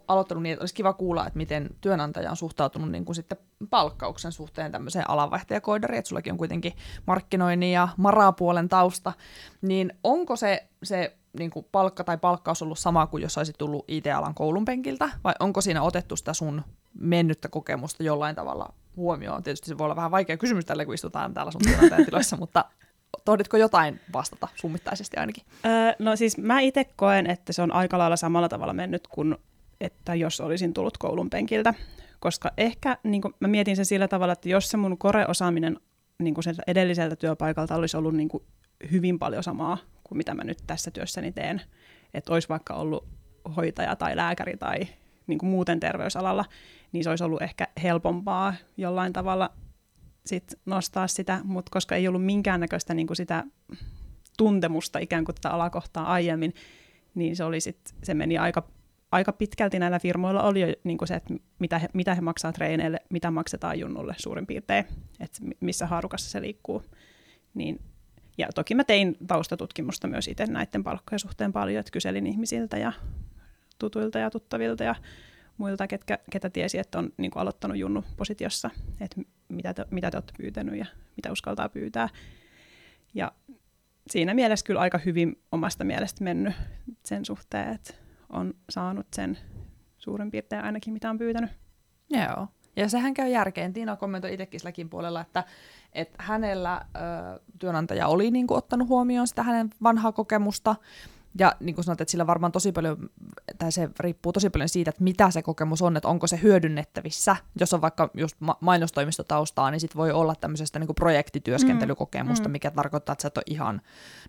[0.08, 3.38] aloittanut niin, että olisi kiva kuulla, että miten työnantaja on suhtautunut niin kuin sitten
[3.70, 6.74] palkkauksen suhteen tämmöiseen alanvaihtajakoidariin, että sullakin on kuitenkin
[7.06, 9.14] markkinoinnin ja marapuolen tausta,
[9.62, 13.86] niin onko se, se niin kuin palkka tai palkkaus ollut sama kuin jos olisit tullut
[13.88, 16.62] IT-alan koulun penkiltä, vai onko siinä otettu sitä sun
[17.00, 19.44] mennyttä kokemusta jollain tavalla huomioon?
[19.44, 21.62] Tietysti se voi olla vähän vaikea kysymys tälle, kun istutaan täällä sun
[22.06, 22.66] tiloissa, mutta
[23.26, 25.44] tohditko jotain vastata summittaisesti ainakin?
[25.66, 29.36] Öö, no siis mä itse koen, että se on aika lailla samalla tavalla mennyt kuin
[29.82, 31.74] että jos olisin tullut koulun penkiltä.
[32.20, 35.80] Koska ehkä niin kuin, mä mietin sen sillä tavalla, että jos se mun koreosaaminen
[36.20, 38.44] niin kuin edelliseltä työpaikalta olisi ollut niin kuin
[38.92, 39.78] hyvin paljon samaa
[40.08, 41.62] kuin mitä mä nyt tässä työssäni teen,
[42.14, 43.08] että olisi vaikka ollut
[43.56, 44.88] hoitaja tai lääkäri tai
[45.28, 46.46] niin kuin muuten terveysalalla,
[46.92, 49.50] niin se olisi ollut ehkä helpompaa jollain tavalla
[50.26, 53.44] sit nostaa sitä, mutta koska ei ollut minkäännäköistä niin kuin sitä
[54.38, 56.54] tuntemusta ikään kuin tätä alakohtaa aiemmin,
[57.16, 58.68] niin se, oli sit, se meni aika,
[59.12, 62.54] aika pitkälti näillä firmoilla oli jo niin kuin se, että mitä he, mitä he maksaa
[62.54, 64.86] treeneille, mitä maksetaan junnulle suurin piirtein,
[65.20, 66.84] että missä haarukassa se liikkuu.
[67.54, 67.80] Niin,
[68.38, 72.94] ja toki mä tein taustatutkimusta myös itse näiden palkkojen suhteen paljon, että kyselin ihmisiltä ja
[73.80, 74.96] tutuilta ja tuttavilta ja
[75.58, 78.70] muilta, ketkä, ketä tiesi, että on niin kuin aloittanut junnu positiossa,
[79.02, 82.10] että mitä te, mitä te olette pyytänyt ja mitä uskaltaa pyytää.
[83.14, 83.32] Ja
[84.10, 86.54] siinä mielessä kyllä aika hyvin omasta mielestä mennyt
[87.04, 87.94] sen suhteen, että
[88.30, 89.38] on saanut sen
[89.98, 91.52] suurin piirtein ainakin, mitä on pyytänyt.
[92.10, 92.48] Joo.
[92.76, 93.74] Ja sehän käy järkeen.
[93.74, 95.44] Tiina kommentoi itsekin silläkin puolella, että,
[95.94, 100.76] että hänellä ö, työnantaja oli niin kuin, ottanut huomioon sitä hänen vanhaa kokemusta,
[101.40, 103.10] ja niin kuin sanoit, että sillä varmaan tosi paljon,
[103.58, 107.36] tai se riippuu tosi paljon siitä, että mitä se kokemus on, että onko se hyödynnettävissä.
[107.60, 112.52] Jos on vaikka just mainostoimistotaustaa, niin sit voi olla tämmöisestä niin kuin projektityöskentelykokemusta, mm.
[112.52, 113.82] mikä tarkoittaa, että sä et ole ihan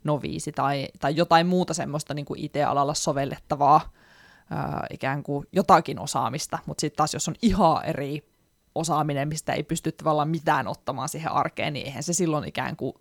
[0.04, 3.92] noviisi tai, tai jotain muuta semmoista niin kuin IT-alalla sovellettavaa,
[4.50, 6.58] ää, ikään kuin jotakin osaamista.
[6.66, 8.35] Mutta sitten taas, jos on ihan eri
[8.76, 12.94] osaaminen, mistä ei pysty tavallaan mitään ottamaan siihen arkeen, niin eihän se silloin ikään kuin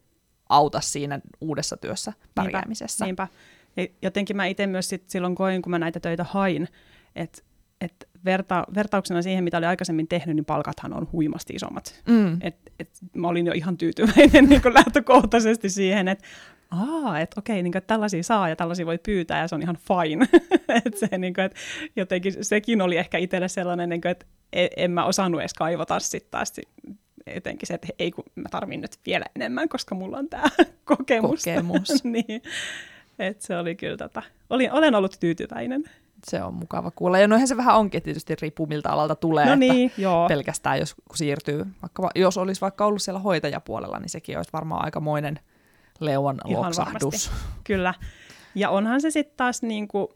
[0.49, 3.05] auta siinä uudessa työssä pärjäämisessä.
[3.05, 3.27] Niinpä,
[3.75, 3.97] niinpä.
[4.01, 6.67] Jotenkin mä itse myös sit silloin koin, kun mä näitä töitä hain,
[7.15, 7.41] että
[7.81, 12.01] et verta, vertauksena siihen, mitä oli aikaisemmin tehnyt, niin palkathan on huimasti isommat.
[12.09, 12.37] Mm.
[12.41, 16.25] Et, et mä olin jo ihan tyytyväinen niin lähtökohtaisesti siihen, että
[16.71, 19.61] aa, että okei, niin kuin, että tällaisia saa ja tällaisia voi pyytää ja se on
[19.61, 20.27] ihan fine.
[20.85, 21.59] et se, niin kuin, että
[21.95, 25.99] jotenkin sekin oli ehkä itselle sellainen, niin kuin, että e, en mä osannut edes kaivata
[25.99, 26.53] sitten taas
[27.35, 30.43] jotenkin se, että ei kun mä tarvin nyt vielä enemmän, koska mulla on tämä
[30.85, 31.43] kokemus.
[31.45, 32.03] kokemus.
[32.03, 32.41] niin.
[33.19, 35.83] Et se oli kyllä, tota, olin, olen ollut tyytyväinen.
[36.27, 37.19] Se on mukava kuulla.
[37.19, 39.45] Ja noihän se vähän onkin, tietysti riippuu miltä alalta tulee.
[39.45, 40.27] No niin, että joo.
[40.27, 45.39] Pelkästään jos siirtyy, vaikka jos olisi vaikka ollut siellä hoitajapuolella, niin sekin olisi varmaan aikamoinen
[45.99, 47.03] leuan Ihan loksahdus.
[47.03, 47.29] Varmasti.
[47.63, 47.93] Kyllä.
[48.55, 50.07] Ja onhan se sitten taas niin kuin,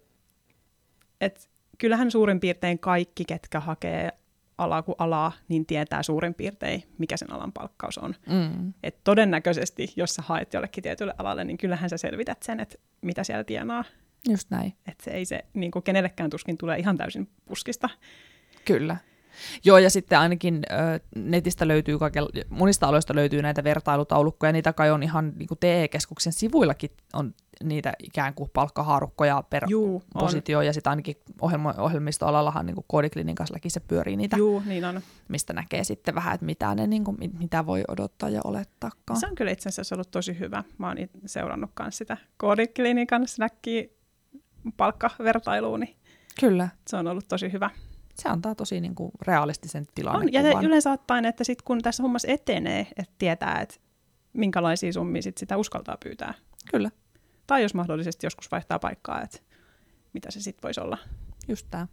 [1.22, 1.42] että
[1.78, 4.12] kyllähän suurin piirtein kaikki, ketkä hakee
[4.58, 8.16] alaa kuin alaa, niin tietää suurin piirtein, mikä sen alan palkkaus on.
[8.28, 8.74] Mm.
[8.84, 13.24] Et todennäköisesti, jos sä haet jollekin tietylle alalle, niin kyllähän sä selvität sen, että mitä
[13.24, 13.84] siellä tienaa.
[14.30, 14.74] Just näin.
[14.88, 17.90] Että se ei se niin kuin kenellekään tuskin tulee ihan täysin puskista.
[18.66, 18.98] Kyllä.
[19.66, 24.92] Joo, ja sitten ainakin ö, netistä löytyy, kaiken, monista aloista löytyy näitä vertailutaulukkoja, niitä kai
[24.92, 30.20] on ihan niin kuin TE-keskuksen sivuillakin on niitä ikään kuin palkkahaarukkoja per Juu, on.
[30.20, 35.02] positio, ja sitten ainakin ohjelmo, ohjelmistoalallahan niin koodiklinikallakin se pyörii niitä, Juu, niin on.
[35.28, 39.20] mistä näkee sitten vähän, että mitä, ne, niin kuin, mitä voi odottaa ja olettaakaan.
[39.20, 40.64] Se on kyllä itse asiassa ollut tosi hyvä.
[40.78, 43.84] Mä oon seurannut myös sitä koodiklinikan snackia
[44.78, 45.96] palkkavertailua, niin
[46.40, 47.70] Kyllä, se on ollut tosi hyvä.
[48.20, 50.66] Se antaa tosi niin kuin realistisen On, ja tilannekuvan.
[50.66, 53.76] yleensä ottaen, että sit kun tässä hommassa etenee, että tietää, että
[54.34, 56.34] minkälaisia summia sit sitä uskaltaa pyytää.
[56.72, 56.92] Kyllä,
[57.48, 59.38] Tai jos mahdollisesti joskus vaihtaa paikkaa, että
[60.14, 60.98] mitä se sitten voisi olla.
[61.48, 61.88] just tämä.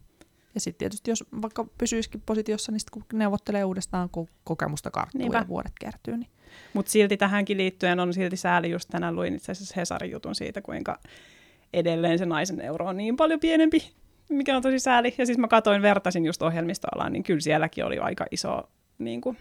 [0.54, 5.18] Ja sitten tietysti, jos vaikka pysyisikin positiossa, niin sit kun neuvottelee uudestaan, kun kokemusta karttuu
[5.18, 5.38] Niinpä.
[5.38, 6.30] ja vuodet kertyy, niin
[6.74, 10.62] Mutta silti tähänkin liittyen on silti sääli, just tänään luin itse asiassa Hesarin jutun siitä,
[10.62, 10.98] kuinka
[11.72, 13.92] edelleen se naisen euro on niin paljon pienempi,
[14.28, 15.14] mikä on tosi sääli.
[15.18, 19.36] Ja siis mä katoin, vertasin just ohjelmistoalaan, niin kyllä sielläkin oli aika iso, niin kuin,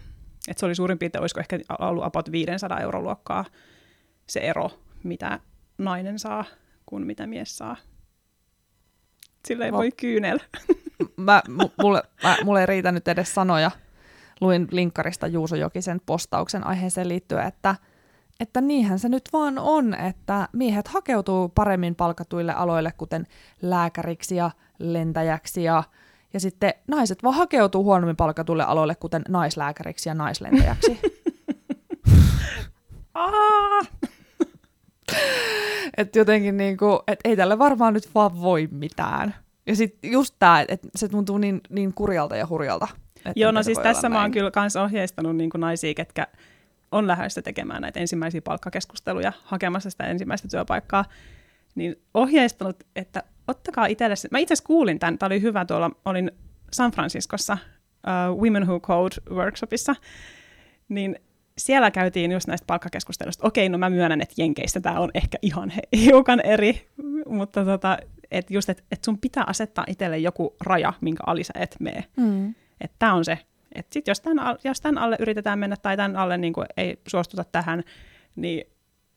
[0.48, 3.44] että se oli suurin piirtein, olisiko ehkä ollut about 500 euron luokkaa
[4.26, 4.70] se ero,
[5.02, 5.40] mitä
[5.78, 6.44] nainen saa,
[6.86, 7.76] kuin mitä mies saa.
[9.48, 10.42] Sillä ei Va- voi kyynellä.
[11.16, 13.70] mä, mu- mulle, mä, mulle ei riitä nyt edes sanoja.
[14.40, 17.74] Luin linkkarista Juuso Jokisen postauksen aiheeseen liittyen, että,
[18.40, 23.26] että niinhän se nyt vaan on, että miehet hakeutuu paremmin palkatuille aloille, kuten
[23.62, 25.82] lääkäriksi ja lentäjäksi ja
[26.32, 31.00] ja sitten naiset vaan hakeutuu huonommin palkatuille aloille, kuten naislääkäriksi ja naislentäjäksi.
[35.96, 39.34] Että jotenkin niinku, et ei tälle varmaan nyt vaan voi mitään.
[39.66, 42.88] Ja sitten just tämä, että se tuntuu niin, niin kurjalta ja hurjalta.
[43.36, 46.26] Joo, no siis tässä mä oon kyllä kans ohjeistanut niin naisia, ketkä
[46.92, 51.04] on lähdössä tekemään näitä ensimmäisiä palkkakeskusteluja, hakemassa sitä ensimmäistä työpaikkaa,
[51.74, 55.90] niin ohjeistanut, että ottakaa itselle, se- mä itse asiassa kuulin tämän, tämä oli hyvä tuolla,
[56.04, 56.30] olin
[56.72, 57.58] San Franciscossa
[58.32, 59.96] uh, Women Who Code workshopissa,
[60.88, 61.16] niin
[61.58, 63.46] siellä käytiin just näistä palkkakeskusteluista.
[63.46, 66.88] Okei, no mä myönnän, että Jenkeissä tämä on ehkä ihan hiukan eri,
[67.26, 67.98] mutta tota,
[68.30, 72.04] että just, että et sun pitää asettaa itselle joku raja, minkä ali sä et mene.
[72.16, 72.54] Mm.
[72.80, 73.38] Että tämä on se.
[73.74, 77.00] Että sit jos tämän, al- jos tämän alle yritetään mennä tai tämän alle niin ei
[77.08, 77.82] suostuta tähän,
[78.36, 78.64] niin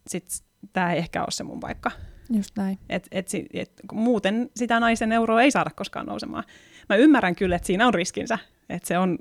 [0.07, 0.25] sit
[0.73, 1.91] tämä ei ehkä ole se mun paikka.
[2.33, 2.79] Just näin.
[2.89, 6.43] Et, et, si- et, muuten sitä naisen euroa ei saada koskaan nousemaan.
[6.89, 9.17] Mä ymmärrän kyllä, että siinä on riskinsä, että se on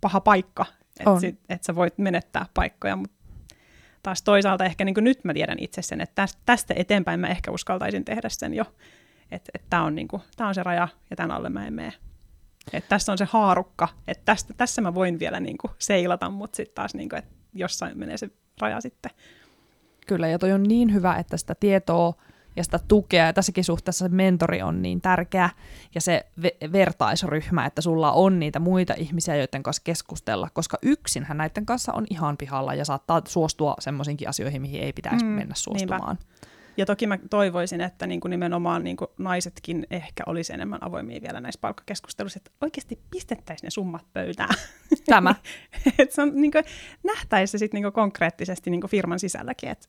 [0.00, 0.66] paha paikka,
[1.00, 3.16] että et sä voit menettää paikkoja, mutta
[4.02, 8.04] taas toisaalta ehkä niin nyt mä tiedän itse sen, että tästä, eteenpäin mä ehkä uskaltaisin
[8.04, 8.64] tehdä sen jo,
[9.30, 9.96] että et tämä on,
[10.36, 11.92] tää on se raja ja tämän alle mä en mene.
[12.72, 16.74] Että tässä on se haarukka, että tästä, tässä mä voin vielä niinku seilata, mutta sitten
[16.74, 18.30] taas niinku, että jossain menee se
[18.60, 19.10] raja sitten.
[20.06, 22.14] Kyllä, ja toi on niin hyvä, että sitä tietoa
[22.56, 25.50] ja sitä tukea, ja tässäkin suhteessa se mentori on niin tärkeä,
[25.94, 31.36] ja se ve- vertaisryhmä, että sulla on niitä muita ihmisiä, joiden kanssa keskustella, koska yksinhän
[31.36, 35.54] näiden kanssa on ihan pihalla, ja saattaa suostua semmoisinkin asioihin, mihin ei pitäisi Mm, mennä
[35.54, 36.18] suostumaan.
[36.76, 41.22] Ja toki mä toivoisin, että niin kuin nimenomaan niin kuin naisetkin ehkä olisi enemmän avoimia
[41.22, 44.54] vielä näissä palkkakeskusteluissa, että oikeasti pistettäisiin ne summat pöytään.
[45.06, 45.34] Tämä,
[45.98, 46.64] että se on niin kuin,
[47.02, 49.88] nähtäisi se sitten niin konkreettisesti niin kuin firman sisälläkin, että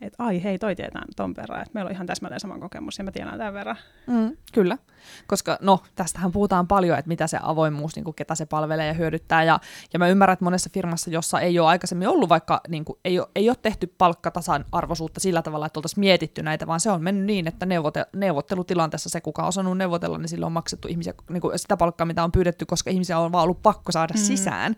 [0.00, 3.04] et, ai hei, toi tietää ton verran, että meillä on ihan täsmälleen sama kokemus ja
[3.04, 3.76] mä tiedän tämän verran.
[4.06, 4.78] mm, kyllä,
[5.26, 8.92] koska no, tästähän puhutaan paljon, että mitä se avoimuus, niin kuin ketä se palvelee ja
[8.92, 9.60] hyödyttää, ja,
[9.92, 13.18] ja mä ymmärrän, että monessa firmassa, jossa ei ole aikaisemmin ollut vaikka, niin kuin, ei,
[13.18, 17.02] ole, ei ole tehty palkkatasan arvoisuutta sillä tavalla, että oltaisiin mietitty näitä, vaan se on
[17.02, 21.14] mennyt niin, että neuvote, neuvottelutilanteessa se, kuka on osannut neuvotella, niin sillä on maksettu ihmisiä,
[21.30, 24.20] niin kuin sitä palkkaa, mitä on pyydetty, koska ihmisiä on vaan ollut pakko saada mm.
[24.20, 24.76] sisään,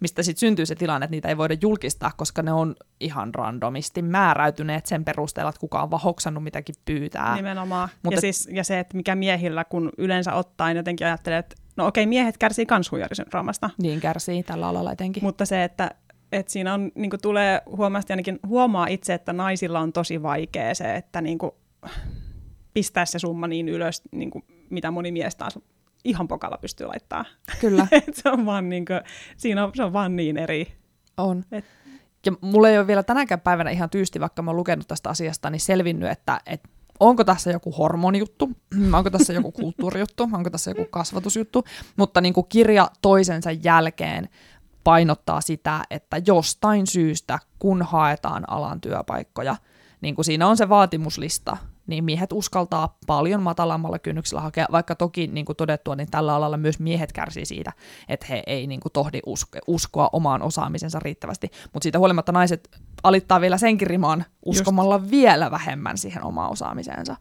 [0.00, 4.02] mistä sitten syntyy se tilanne, että niitä ei voida julkistaa, koska ne on ihan randomisti
[4.02, 7.36] määräytyneet sen perusteella, että kuka on vaan hoksannut mitäkin pyytää.
[7.36, 7.88] Nimenomaan.
[8.02, 11.86] Mutta- ja, siis, ja se, että mikä miehillä, kun yleensä ottaen jotenkin ajattelee, että no
[11.86, 15.24] okei, miehet kärsii kans huijarisyndroomasta, Niin kärsii tällä alalla etenkin.
[15.24, 15.90] Mutta se, että,
[16.32, 20.94] että siinä on, niin tulee huomasti ainakin huomaa itse, että naisilla on tosi vaikea se,
[20.94, 21.52] että niin kuin,
[22.74, 25.58] pistää se summa niin ylös, niin kuin, mitä moni mies taas
[26.04, 27.24] ihan pokalla pystyy laittaa.
[27.60, 27.86] Kyllä,
[28.22, 29.00] se on vaan niin kuin,
[29.36, 30.72] siinä on, se on vaan niin eri.
[31.16, 31.44] on.
[31.52, 31.64] Et-
[32.26, 35.50] Ja mulla ei ole vielä tänäkään päivänä ihan tyysti, vaikka mä oon lukenut tästä asiasta,
[35.50, 36.68] niin selvinnyt, että, että
[37.00, 38.50] onko tässä joku hormonijuttu,
[38.96, 41.64] onko tässä joku kulttuurijuttu, onko tässä joku kasvatusjuttu,
[41.96, 44.28] mutta niin kuin kirja toisensa jälkeen
[44.84, 49.56] painottaa sitä, että jostain syystä, kun haetaan alan työpaikkoja,
[50.00, 51.56] niin kuin siinä on se vaatimuslista,
[51.88, 56.56] niin miehet uskaltaa paljon matalammalla kynnyksellä hakea, vaikka toki niin kuin todettua, niin tällä alalla
[56.56, 57.72] myös miehet kärsii siitä,
[58.08, 62.68] että he ei niin kuin tohdi usko, uskoa omaan osaamisensa riittävästi, mutta siitä huolimatta naiset
[63.02, 65.10] alittaa vielä senkin rimaan uskomalla Just.
[65.10, 67.16] vielä vähemmän siihen omaan osaamiseensa.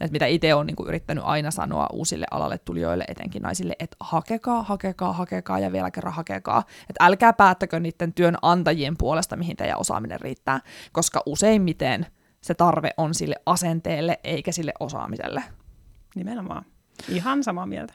[0.00, 3.96] Et mitä itse olen niin kuin yrittänyt aina sanoa uusille alalle tulijoille, etenkin naisille, että
[4.00, 6.62] hakekaa, hakekaa, hakekaa ja vielä kerran hakekaa.
[6.88, 10.60] Että älkää päättäkö niiden työnantajien puolesta, mihin teidän osaaminen riittää,
[10.92, 12.06] koska useimmiten–
[12.42, 15.42] se tarve on sille asenteelle eikä sille osaamiselle.
[16.14, 16.64] Nimenomaan.
[17.08, 17.94] Ihan samaa mieltä.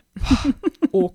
[0.93, 1.13] Uk.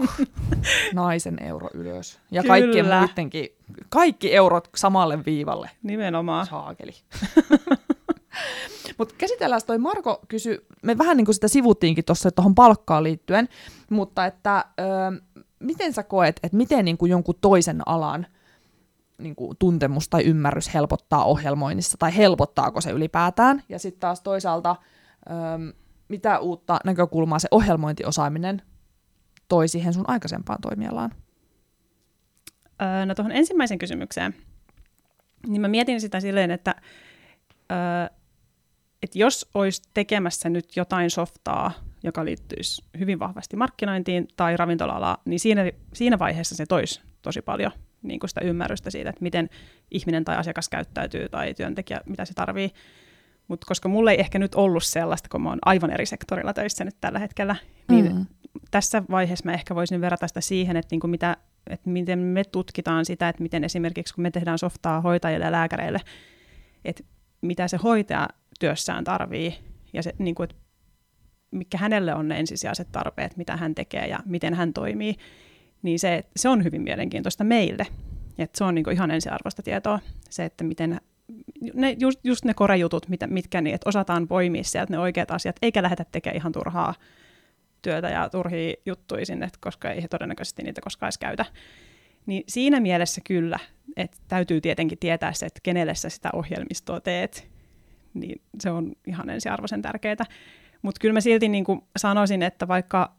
[0.94, 2.20] Naisen euro ylös.
[2.30, 2.52] Ja Kyllä.
[2.52, 3.48] kaikkien muidenkin,
[3.88, 5.70] kaikki eurot samalle viivalle.
[5.82, 6.46] Nimenomaan.
[6.46, 6.92] Saakeli.
[8.98, 13.48] Mutta käsitellään toi Marko kysy, me vähän niin kuin sitä sivuttiinkin tuossa tuohon palkkaan liittyen,
[13.90, 14.82] mutta että ö,
[15.58, 18.26] miten sä koet, että miten niin kuin jonkun toisen alan–
[19.20, 23.62] niin kuin, tuntemus tai ymmärrys helpottaa ohjelmoinnissa, tai helpottaako se ylipäätään.
[23.68, 24.76] Ja sitten taas toisaalta,
[25.30, 25.72] öm,
[26.08, 28.62] mitä uutta näkökulmaa se ohjelmointiosaaminen
[29.48, 31.10] toi siihen sun aikaisempaan toimialaan?
[32.82, 34.34] Öö, no tuohon ensimmäiseen kysymykseen,
[35.46, 36.74] niin mä mietin sitä silleen, että,
[37.72, 38.16] öö,
[39.02, 41.72] että jos olisi tekemässä nyt jotain softaa,
[42.02, 47.72] joka liittyisi hyvin vahvasti markkinointiin tai ravintola niin siinä, siinä vaiheessa se toisi tosi paljon
[48.02, 49.48] niin kuin sitä ymmärrystä siitä, että miten
[49.90, 52.70] ihminen tai asiakas käyttäytyy tai työntekijä, mitä se tarvii.
[53.48, 56.84] Mutta koska mulla ei ehkä nyt ollut sellaista, kun mä oon aivan eri sektorilla töissä
[56.84, 57.56] nyt tällä hetkellä,
[57.88, 58.26] niin mm.
[58.70, 61.36] tässä vaiheessa mä ehkä voisin verrata sitä siihen, että, niin kuin mitä,
[61.70, 66.00] että miten me tutkitaan sitä, että miten esimerkiksi kun me tehdään softaa hoitajille ja lääkäreille,
[66.84, 67.04] että
[67.40, 68.28] mitä se hoitaja
[68.60, 69.54] työssään tarvii
[69.92, 70.56] ja se, niin kuin, että
[71.50, 75.16] mikä hänelle on ne ensisijaiset tarpeet, mitä hän tekee ja miten hän toimii,
[75.82, 77.86] niin se, se on hyvin mielenkiintoista meille.
[78.38, 80.00] Et se on niin ihan ensiarvoista tietoa,
[80.30, 81.00] se, että miten
[81.74, 85.56] ne, just, just ne korejutut, mitä, mitkä niin, että osataan poimia sieltä ne oikeat asiat,
[85.62, 86.94] eikä lähdetä tekemään ihan turhaa
[87.82, 91.44] työtä ja turhia juttuja sinne, koska ei he todennäköisesti niitä koskaan edes käytä.
[92.26, 93.58] Niin siinä mielessä kyllä,
[93.96, 97.48] että täytyy tietenkin tietää se, että kenelle sä sitä ohjelmistoa teet,
[98.14, 100.24] niin se on ihan ensiarvoisen tärkeää.
[100.82, 101.64] Mutta kyllä mä silti niin
[101.96, 103.14] sanoisin, että vaikka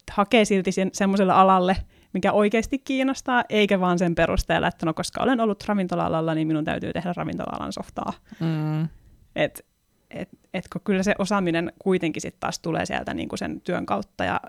[0.00, 1.76] että hakee silti sen, semmoiselle alalle,
[2.12, 6.64] mikä oikeasti kiinnostaa, eikä vaan sen perusteella, että no koska olen ollut ravintola-alalla, niin minun
[6.64, 8.12] täytyy tehdä ravintola-alan softaa.
[8.40, 8.88] Mm.
[9.36, 9.66] Et,
[10.10, 13.86] et, et kun kyllä se osaaminen kuitenkin sitten taas tulee sieltä niin kuin sen työn
[13.86, 14.40] kautta, ja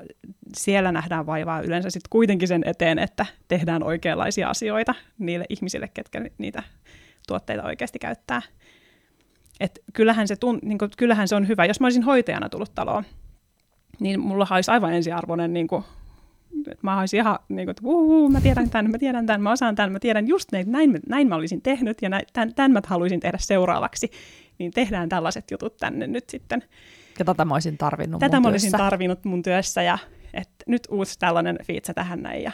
[0.56, 6.22] siellä nähdään vaivaa yleensä sitten kuitenkin sen eteen, että tehdään oikeanlaisia asioita niille ihmisille, ketkä
[6.38, 6.64] niitä
[7.28, 8.42] tuotteita oikeasti käyttää.
[9.60, 11.66] Et kyllähän, se tun, niin kuin, kyllähän se on hyvä.
[11.66, 13.04] Jos mä olisin hoitajana tullut taloon,
[14.02, 15.84] niin mulla olisi aivan ensiarvoinen, niin kuin,
[16.60, 19.52] että mä olisin ihan, niin kuin, että uu, mä tiedän tämän, mä tiedän tämän, mä
[19.52, 22.72] osaan tämän, mä tiedän just näin, näin, näin mä olisin tehnyt ja näin, tämän, tämän
[22.72, 24.12] mä haluaisin tehdä seuraavaksi,
[24.58, 26.64] niin tehdään tällaiset jutut tänne nyt sitten.
[27.20, 28.84] Ja tätä mä olisin tarvinnut Tätä mun mä olisin työssä.
[28.84, 29.98] tarvinnut mun työssä ja
[30.34, 32.52] että nyt uusi tällainen fiitsa tähän näin ja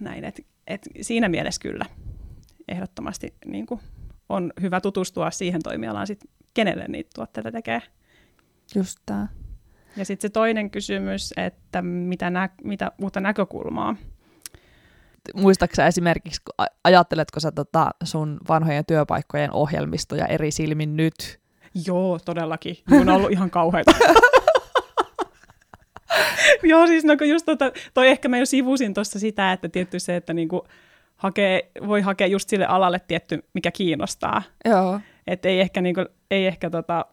[0.00, 1.84] näin, että et siinä mielessä kyllä
[2.68, 3.80] ehdottomasti niin kuin,
[4.28, 6.24] on hyvä tutustua siihen toimialaan sit,
[6.54, 7.82] kenelle niitä tuotteita tekee.
[8.74, 9.28] Just tämä.
[9.96, 13.96] Ja sitten se toinen kysymys, että mitä, nä- mitä uutta näkökulmaa
[15.34, 16.42] muistaaksä esimerkiksi,
[16.84, 21.40] ajatteletko sä tota sun vanhojen työpaikkojen ohjelmistoja eri silmin nyt?
[21.86, 22.76] Joo, todellakin.
[22.90, 23.92] Joo, on ollut ihan kauheita.
[26.62, 30.16] Joo, siis no just tota, toi ehkä mä jo sivusin tuossa sitä, että tietty se,
[30.16, 30.66] että niinku
[31.16, 34.42] hakee, voi hakea just sille alalle tietty, mikä kiinnostaa.
[34.64, 35.00] Joo.
[35.26, 37.06] Että ei ehkä, niinku, ei ehkä tota,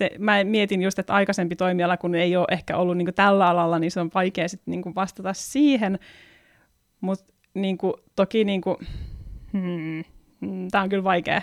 [0.00, 3.78] se, mä mietin just, että aikaisempi toimiala, kun ei ole ehkä ollut niin tällä alalla,
[3.78, 5.98] niin se on vaikea sitten niin vastata siihen.
[7.00, 7.78] Mutta niin
[8.16, 8.76] toki niin kuin,
[9.52, 10.04] hmm,
[10.40, 11.42] hmm tämä on kyllä vaikea.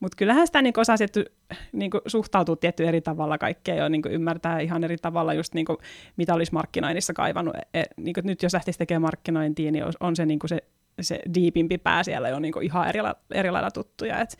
[0.00, 1.24] Mutta kyllähän sitä niin osaa sitten,
[1.72, 5.78] niin suhtautua tietty eri tavalla kaikkea ja niin ymmärtää ihan eri tavalla just niin kuin,
[6.16, 7.56] mitä olisi markkinoinnissa kaivannut.
[7.74, 10.58] E, niin nyt jos lähtisi tekemään markkinointia, niin on se, niin se,
[11.00, 13.00] se diipimpi pää siellä jo niin ihan eri,
[13.34, 14.36] eri lailla tuttuja, että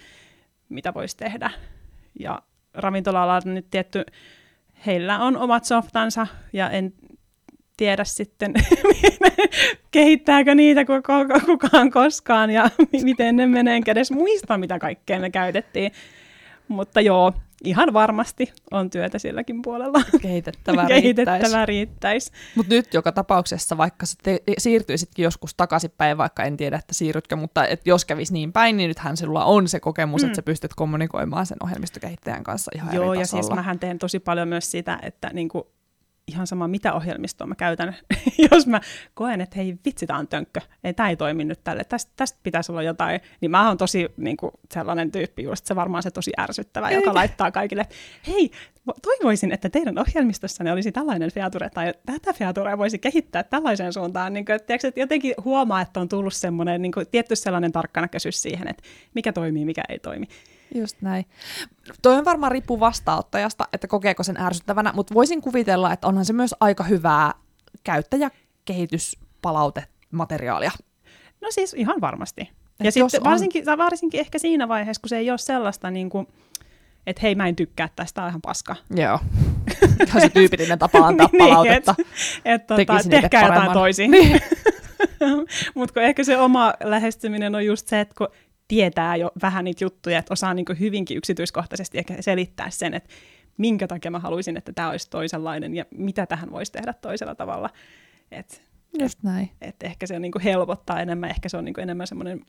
[0.68, 1.50] mitä voisi tehdä.
[2.20, 2.42] Ja
[2.74, 4.04] ravintola nyt tietty,
[4.86, 6.92] heillä on omat softansa ja en
[7.76, 8.54] tiedä sitten,
[9.90, 10.84] kehittääkö niitä
[11.46, 12.70] kukaan koskaan ja
[13.02, 15.92] miten ne menee, edes muista, mitä kaikkea me käytettiin.
[16.68, 17.32] Mutta joo,
[17.64, 20.00] ihan varmasti on työtä silläkin puolella.
[20.22, 22.32] Kehitettävää, Kehitettävää riittäisi.
[22.56, 27.36] Mutta nyt joka tapauksessa, vaikka sä te- siirtyisitkin joskus takaisinpäin, vaikka en tiedä, että siirrytkö,
[27.36, 30.26] mutta et jos kävisi niin päin, niin nythän sinulla on se kokemus, mm.
[30.26, 34.18] että sä pystyt kommunikoimaan sen ohjelmistokehittäjän kanssa ihan Joo, eri ja siis mähän teen tosi
[34.18, 35.77] paljon myös sitä, että niinku
[36.28, 37.96] ihan sama mitä ohjelmistoa mä käytän,
[38.52, 38.80] jos mä
[39.14, 42.38] koen, että hei vitsi, tää on tönkkö, ei, tää ei toimi nyt tälle, tästä, tästä
[42.42, 46.10] pitäisi olla jotain, niin mä oon tosi niin kuin, sellainen tyyppi just, se varmaan se
[46.10, 47.86] tosi ärsyttävä, joka laittaa kaikille,
[48.26, 48.50] hei,
[49.02, 54.44] toivoisin, että teidän ohjelmistossanne olisi tällainen feature, tai tätä featurea voisi kehittää tällaiseen suuntaan, niin
[54.44, 58.42] kuin, että, tiedätkö, että jotenkin huomaa, että on tullut semmoinen niin kuin, tietty sellainen tarkkanäköisyys
[58.42, 58.82] siihen, että
[59.14, 60.26] mikä toimii, mikä ei toimi.
[60.74, 61.24] Just näin.
[62.02, 66.32] Toi on varmaan riippuu vastaanottajasta, että kokeeko sen ärsyttävänä, mutta voisin kuvitella, että onhan se
[66.32, 67.34] myös aika hyvää
[67.84, 70.70] käyttäjäkehityspalautemateriaalia.
[71.40, 72.40] No siis ihan varmasti.
[72.40, 72.48] Et
[72.84, 73.24] ja sitten on...
[73.24, 76.26] varsinkin, varsinkin ehkä siinä vaiheessa, kun se ei ole sellaista, niin kuin,
[77.06, 78.76] että hei mä en tykkää tästä, on ihan paska.
[78.96, 79.18] Joo.
[80.06, 81.94] Ihan se tyypillinen tapa antaa niin, palautetta.
[81.98, 82.06] et,
[82.44, 84.10] et, tota, tehkää jotain toisin.
[84.10, 84.40] Niin.
[85.74, 88.28] Mutta ehkä se oma lähestyminen on just se, että kun
[88.68, 93.10] tietää jo vähän niitä juttuja, että osaa niin hyvinkin yksityiskohtaisesti ehkä selittää sen, että
[93.58, 97.70] minkä takia mä haluaisin, että tämä olisi toisenlainen ja mitä tähän voisi tehdä toisella tavalla.
[98.30, 98.62] Et,
[99.00, 99.50] Just näin.
[99.60, 102.40] Et ehkä se on niin helpottaa enemmän, ehkä se on niin enemmän semmoinen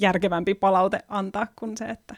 [0.00, 2.16] järkevämpi palaute antaa kuin se, että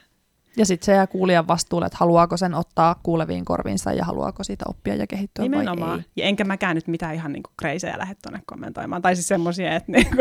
[0.56, 4.64] ja sitten se jää kuulijan vastuulle, että haluaako sen ottaa kuuleviin korviinsa ja haluaako siitä
[4.68, 5.90] oppia ja kehittyä Nimenomaan.
[5.90, 6.04] vai ei.
[6.16, 9.02] Ja enkä mäkään nyt mitään ihan niinku kreisejä lähde tuonne kommentoimaan.
[9.02, 10.16] Tai siis semmoisia, että niinku,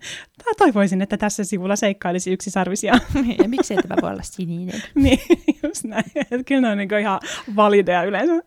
[0.58, 2.94] toivoisin, että tässä sivulla seikkailisi yksi sarvisia.
[3.22, 4.82] Niin, ja miksi tämä voi olla sininen?
[4.94, 5.18] niin,
[5.62, 6.04] just näin.
[6.16, 7.20] Että kyllä ne on niinku ihan
[7.56, 8.42] valideja yleensä.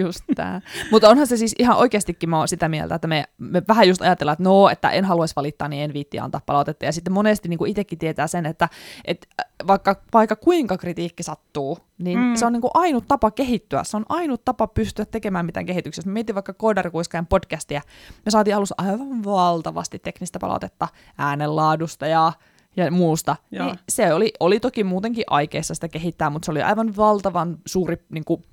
[0.00, 0.60] Just tämä.
[0.90, 4.02] Mutta onhan se siis ihan oikeastikin mä oon sitä mieltä, että me, me vähän just
[4.02, 6.84] ajatellaan, että no, että en haluaisi valittaa, niin en viitti antaa palautetta.
[6.84, 8.68] Ja sitten monesti niin itsekin tietää sen, että,
[9.04, 9.26] että
[9.66, 12.36] vaikka, vaikka kuinka kritiikki sattuu, niin mm.
[12.36, 13.84] se on niin kuin ainut tapa kehittyä.
[13.84, 16.10] Se on ainut tapa pystyä tekemään mitään kehityksessä.
[16.10, 17.82] Mä mietin vaikka Koodarikuiskajan podcastia.
[18.24, 22.32] Me saatiin alussa aivan valtavasti teknistä palautetta äänenlaadusta ja
[22.76, 23.36] ja muusta.
[23.50, 27.96] Niin se oli, oli toki muutenkin aikeissa sitä kehittää, mutta se oli aivan valtavan suuri
[28.10, 28.44] niin kuin,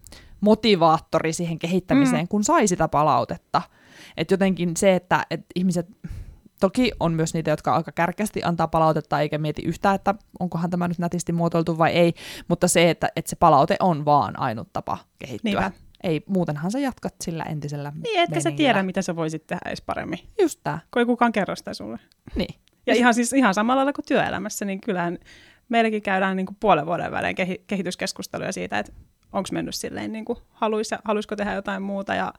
[0.44, 2.28] motivaattori siihen kehittämiseen, mm.
[2.28, 3.62] kun sai sitä palautetta.
[4.18, 5.88] Et jotenkin se, että et ihmiset,
[6.60, 10.88] toki on myös niitä, jotka aika kärkästi antaa palautetta eikä mieti yhtään, että onkohan tämä
[10.88, 12.14] nyt nätisti muotoiltu vai ei,
[12.48, 15.62] mutta se, että, että se palaute on vaan ainut tapa kehittyä.
[15.62, 15.72] Niinpä.
[16.04, 19.82] Ei, muutenhan sä jatkat sillä entisellä Niin, etkä sä tiedä, mitä sä voisit tehdä edes
[19.82, 20.20] paremmin.
[20.42, 20.80] Just tää.
[20.92, 22.00] Kun ei kukaan kerro sitä sulle.
[22.36, 22.56] Niin.
[22.88, 25.18] Ja ihan, siis, ihan samalla lailla kuin työelämässä, niin kyllähän
[25.70, 27.36] meilläkin käydään niin kuin puolen vuoden välein
[27.68, 28.92] kehityskeskusteluja siitä, että
[29.34, 32.34] onko mennyt silleen, niin kuin haluis, haluaisiko tehdä jotain muuta ja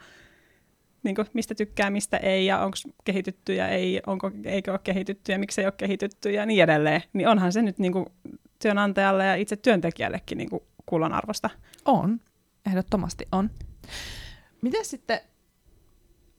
[1.02, 5.32] niin kuin, mistä tykkää, mistä ei, ja onko kehitytty ja ei, onko, eikö ole kehitytty
[5.32, 7.02] ja miksi ei ole kehitytty ja niin edelleen.
[7.12, 8.06] Niin onhan se nyt niin kuin,
[8.58, 10.62] työnantajalle ja itse työntekijällekin niin kuin,
[11.12, 11.50] arvosta.
[11.84, 12.20] On,
[12.66, 13.50] ehdottomasti on.
[14.62, 15.20] Miten sitten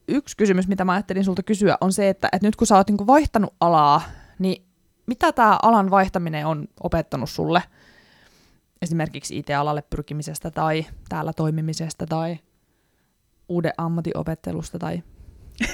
[0.07, 2.89] yksi kysymys, mitä mä ajattelin sulta kysyä, on se, että, että nyt kun sä oot
[2.89, 4.01] niin vaihtanut alaa,
[4.39, 4.65] niin
[5.05, 7.63] mitä tämä alan vaihtaminen on opettanut sulle–
[8.85, 12.37] esimerkiksi IT-alalle pyrkimisestä tai täällä toimimisesta tai
[13.49, 15.03] uuden ammatinopettelusta tai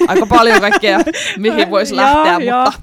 [0.07, 0.99] aika paljon kaikkea,
[1.37, 2.81] mihin voisi lähteä, joo, mutta...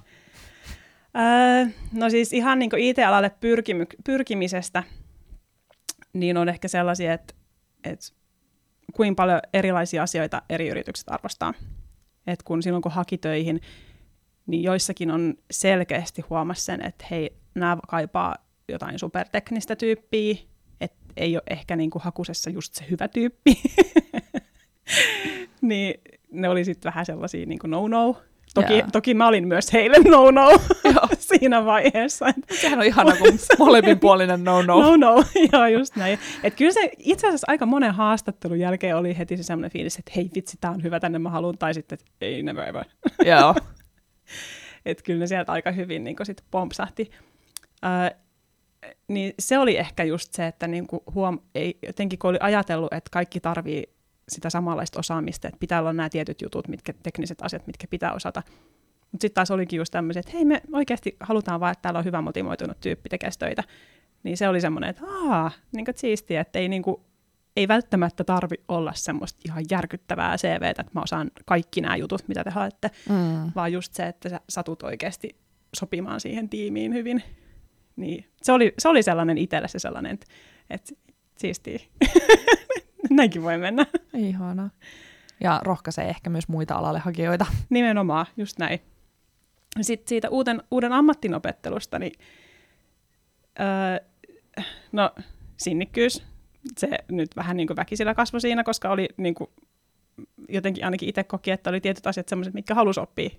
[1.17, 4.83] Öö, no siis ihan niin IT-alalle pyrkimy- pyrkimisestä,
[6.13, 7.35] niin on ehkä sellaisia, että,
[7.85, 8.07] että
[8.93, 11.55] kuinka paljon erilaisia asioita eri yritykset arvostaa.
[12.27, 13.61] Et kun silloin kun haki töihin,
[14.47, 20.37] niin joissakin on selkeästi huomassa sen, että hei, nämä kaipaa jotain superteknistä tyyppiä,
[20.81, 23.63] että ei ole ehkä niin kuin hakusessa just se hyvä tyyppi.
[25.61, 26.01] niin
[26.33, 28.23] ne oli sitten vähän sellaisia niin kuin no-no.
[28.55, 28.93] Toki, yeah.
[28.93, 30.51] toki mä olin myös heille no-no
[31.19, 32.27] siinä vaiheessa.
[32.61, 34.81] Sehän on ihana, kun molemminpuolinen no-no.
[34.81, 36.19] No-no, joo just näin.
[36.43, 40.13] Et kyllä se itse asiassa aika monen haastattelun jälkeen oli heti se sellainen fiilis, että
[40.17, 42.85] hei vitsi, tää on hyvä, tänne mä haluan, tai sitten, että ei never ever.
[43.25, 43.55] Joo.
[44.87, 47.11] että kyllä ne sieltä aika hyvin niin sitten pompsahti.
[47.85, 48.28] Uh,
[49.09, 52.93] niin se oli ehkä just se, että niin kuin huom- ei, jotenkin kun oli ajatellut,
[52.93, 53.85] että kaikki tarvii
[54.29, 58.43] sitä samanlaista osaamista, että pitää olla nämä tietyt jutut, mitkä, tekniset asiat, mitkä pitää osata.
[59.13, 62.05] Mutta sitten taas olikin just tämmöiset, että hei me oikeasti halutaan vaan, että täällä on
[62.05, 63.65] hyvä motivoitunut tyyppi tekee töitä.
[64.23, 66.97] Niin se oli semmoinen, että aah, niin kuin siistiä, että ei, niin kuin,
[67.57, 72.45] ei välttämättä tarvi olla semmoista ihan järkyttävää CVtä, että mä osaan kaikki nämä jutut, mitä
[72.45, 73.53] te haette, mm.
[73.55, 75.37] vaan just se, että sä satut oikeasti
[75.77, 77.23] sopimaan siihen tiimiin hyvin.
[77.99, 80.27] Niin, se oli, se oli sellainen itselle se sellainen, että,
[80.71, 80.95] että
[81.37, 81.79] siistiä.
[83.11, 83.87] Näinkin voi mennä.
[84.15, 84.71] Ihana.
[85.41, 87.47] Ja rohkaisee ehkä myös muita alalle hakijoita.
[87.71, 88.81] Nimenomaan, just näin.
[89.81, 92.13] Sitten siitä uuden, uuden ammattinopettelusta, niin
[93.61, 94.07] öö,
[94.93, 95.11] no
[95.57, 96.23] sinnikkyys,
[96.77, 99.51] se nyt vähän niin kuin väkisillä kasvoi siinä, koska oli niin kuin,
[100.49, 103.31] jotenkin ainakin itse koki, että oli tietyt asiat sellaiset, mitkä halusi oppia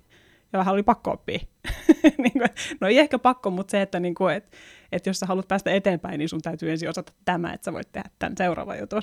[0.54, 1.40] ja vähän oli pakko oppia.
[2.24, 2.50] niin kuin,
[2.82, 4.52] no ei ehkä pakko, mutta se, että niin kuin, et,
[4.92, 7.92] et jos sä haluat päästä eteenpäin, niin sun täytyy ensin osata tämä, että sä voit
[7.92, 9.02] tehdä tämän seuraavan jutun.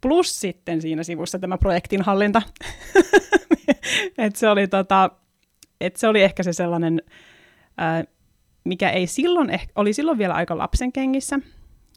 [0.00, 2.42] plus sitten siinä sivussa tämä projektin hallinta.
[4.18, 5.10] et se, oli tota,
[5.80, 7.02] et se oli ehkä se sellainen,
[7.76, 8.04] ää,
[8.64, 11.38] mikä ei silloin, ehkä, oli silloin vielä aika lapsen kengissä,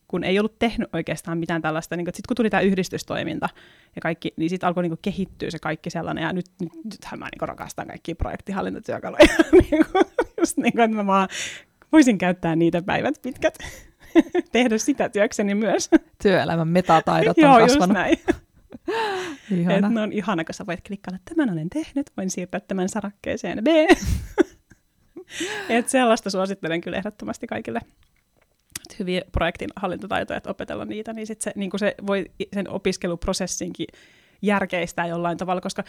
[0.07, 3.49] kun ei ollut tehnyt oikeastaan mitään tällaista, niin sitten kun tuli tämä yhdistystoiminta
[3.95, 7.25] ja kaikki, niin sitten alkoi niin kehittyä se kaikki sellainen, ja nyt, nyt nythän mä
[7.25, 9.27] niin rakastan kaikkia projektihallintatyökaluja,
[9.61, 10.05] niin kuin,
[10.39, 11.27] just niin kuin, että mä vaan
[11.91, 13.57] voisin käyttää niitä päivät pitkät,
[14.51, 15.89] tehdä sitä työkseni myös.
[16.23, 17.77] Työelämän metataidot on Joo, kasvanut.
[17.79, 18.17] just näin.
[19.51, 19.87] Ihana.
[19.87, 22.89] Et ne on ihana, kun sä voit klikkailla, että tämän olen tehnyt, voin siirtää tämän
[22.89, 23.67] sarakkeeseen B.
[25.69, 27.79] Et sellaista suosittelen kyllä ehdottomasti kaikille
[28.99, 33.87] hyviä projektin hallintotaitoja, että opetella niitä, niin sit se, niin se voi sen opiskeluprosessinkin
[34.41, 35.83] järkeistää jollain tavalla, koska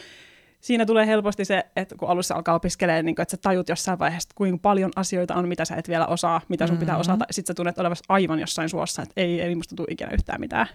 [0.60, 3.98] siinä tulee helposti se, että kun alussa alkaa opiskelemaan, niin kun, että sä tajut jossain
[3.98, 6.80] vaiheessa, kuinka paljon asioita on, mitä sä et vielä osaa, mitä sun mm-hmm.
[6.80, 10.10] pitää osata, sitten sä tunnet olevasi aivan jossain suossa, että ei, ei musta tule ikinä
[10.14, 10.66] yhtään mitään.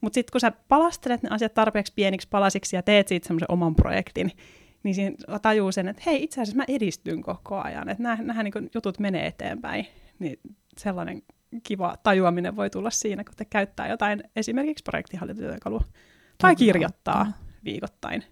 [0.00, 3.74] Mutta sitten kun sä palastelet ne asiat tarpeeksi pieniksi palasiksi ja teet siitä semmoisen oman
[3.74, 4.32] projektin,
[4.82, 8.70] niin siinä tajuu sen, että hei, itse asiassa mä edistyn koko ajan, että nämä niin
[8.74, 9.86] jutut menee eteenpäin.
[10.18, 10.40] Niin
[10.78, 11.22] sellainen
[11.62, 15.84] kiva tajuaminen voi tulla siinä, kun te käyttää jotain esimerkiksi projektihallintatyökalua
[16.38, 17.26] tai kirjoittaa
[17.64, 18.24] viikoittain.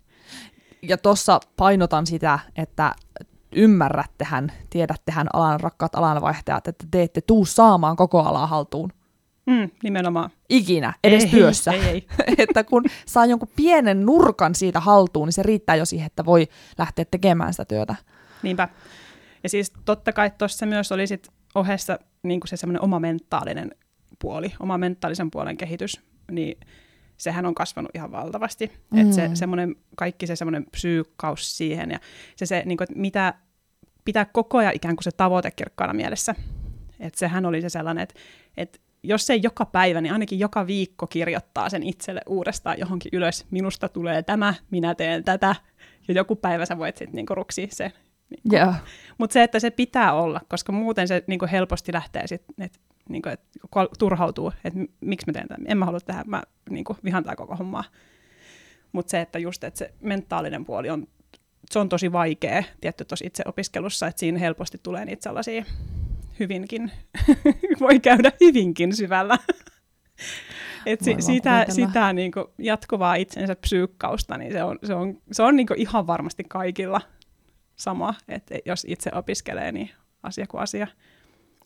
[0.82, 2.94] Ja tuossa painotan sitä, että
[3.52, 8.92] ymmärrättehän, tiedättehän alan rakkaat alanvaihtajat, että te ette tuu saamaan koko alaa haltuun.
[9.46, 10.30] Mm, nimenomaan.
[10.48, 11.72] Ikinä, edes ei, työssä.
[11.72, 12.06] Ei, ei.
[12.38, 16.48] että kun saa jonkun pienen nurkan siitä haltuun, niin se riittää jo siihen, että voi
[16.78, 17.94] lähteä tekemään sitä työtä.
[18.42, 18.68] Niinpä.
[19.42, 23.70] Ja siis totta kai tuossa myös oli sit ohessa niin se semmoinen oma mentaalinen
[24.18, 26.60] puoli, oma mentaalisen puolen kehitys, niin
[27.16, 28.72] sehän on kasvanut ihan valtavasti.
[28.90, 28.98] Mm.
[28.98, 31.98] Että se semmoinen, kaikki se semmoinen psyykkaus siihen ja
[32.36, 33.34] se, se niin kuin, että mitä
[34.04, 36.34] pitää koko ajan ikään kuin se tavoite kirkkaana mielessä.
[37.00, 38.14] Että sehän oli se sellainen, että,
[38.56, 43.46] että jos ei joka päivä, niin ainakin joka viikko kirjoittaa sen itselle uudestaan johonkin ylös.
[43.50, 45.54] Minusta tulee tämä, minä teen tätä.
[46.08, 47.92] Ja joku päivä sä voit sitten niinku ruksia se.
[48.30, 48.56] Niinku.
[48.56, 48.82] Yeah.
[49.18, 52.78] Mutta se, että se pitää olla, koska muuten se niinku helposti lähtee sitten, että
[53.08, 53.40] niinku, et
[53.98, 55.66] turhautuu, että miksi mä teen tämän.
[55.68, 57.84] En mä halua tehdä, mä niinku, vihan tää koko hommaa.
[58.92, 61.06] Mutta se, että just, että se mentaalinen puoli on,
[61.70, 65.64] se on tosi vaikea, tietty tuossa itse opiskelussa, että siinä helposti tulee niitä sellaisia
[66.40, 66.90] hyvinkin,
[67.80, 69.38] voi käydä hyvinkin syvällä.
[70.86, 75.42] Et si, sitä sitä niin kuin jatkuvaa itsensä psyykkausta, niin se on, se on, se
[75.42, 77.00] on niin kuin ihan varmasti kaikilla
[77.80, 79.90] sama, että jos itse opiskelee, niin
[80.22, 80.86] asia kuin asia.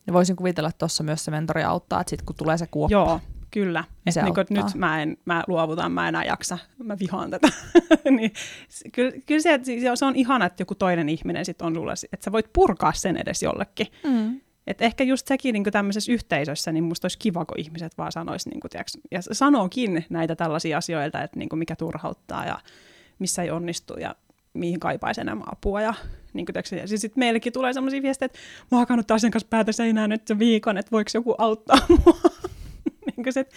[0.07, 2.93] Ja voisin kuvitella, että tuossa myös se mentori auttaa, että sitten kun tulee se kuoppa.
[2.93, 3.20] Joo,
[3.51, 3.85] kyllä.
[4.05, 7.49] Niin se niin kuin, nyt mä, en, mä luovutan, mä enää jaksa, mä vihaan tätä.
[8.16, 8.32] niin,
[8.93, 9.61] kyllä, kyllä se,
[9.95, 13.16] se on ihana, että joku toinen ihminen sit on sulle, että sä voit purkaa sen
[13.16, 13.86] edes jollekin.
[14.05, 14.41] Mm.
[14.66, 18.47] Et ehkä just sekin niin tämmöisessä yhteisössä, niin musta olisi kiva, kun ihmiset vaan sanois,
[18.47, 22.59] niin kuin, tiiäks, ja sanookin näitä tällaisia asioita, että niin kuin mikä turhauttaa ja
[23.19, 24.15] missä ei onnistu ja
[24.55, 25.81] mihin kaipaisi enemmän apua.
[25.81, 25.94] Ja,
[26.32, 29.44] niin kuin, tiiäks, ja siis sit meillekin tulee sellaisia viestejä, että mä oon hakannut asiakas
[29.44, 32.20] päätä seinään nyt se viikon, että voiko joku auttaa mua.
[33.06, 33.55] niin kuin se, että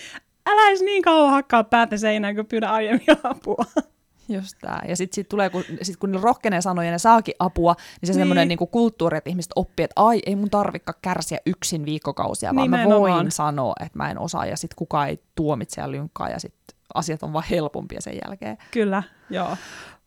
[0.50, 3.66] älä edes niin kauan hakkaa päätä seinään, kun pyydä aiemmin apua.
[4.30, 4.86] Just tää.
[4.88, 8.08] Ja sitten sit tulee, kun, sit kun ne rohkenee sanoja ja ne saakin apua, niin
[8.08, 8.20] se niin.
[8.20, 12.64] semmoinen niinku kulttuuri, että ihmiset oppii, että ai, ei mun tarvikaan kärsiä yksin viikkokausia, vaan
[12.64, 13.02] Nimenomaan.
[13.02, 16.40] mä voin sanoa, että mä en osaa, ja sitten kukaan ei tuomitse ja lynkkaa, ja
[16.40, 18.58] sitten asiat on vaan helpompia sen jälkeen.
[18.72, 19.58] Kyllä, joo.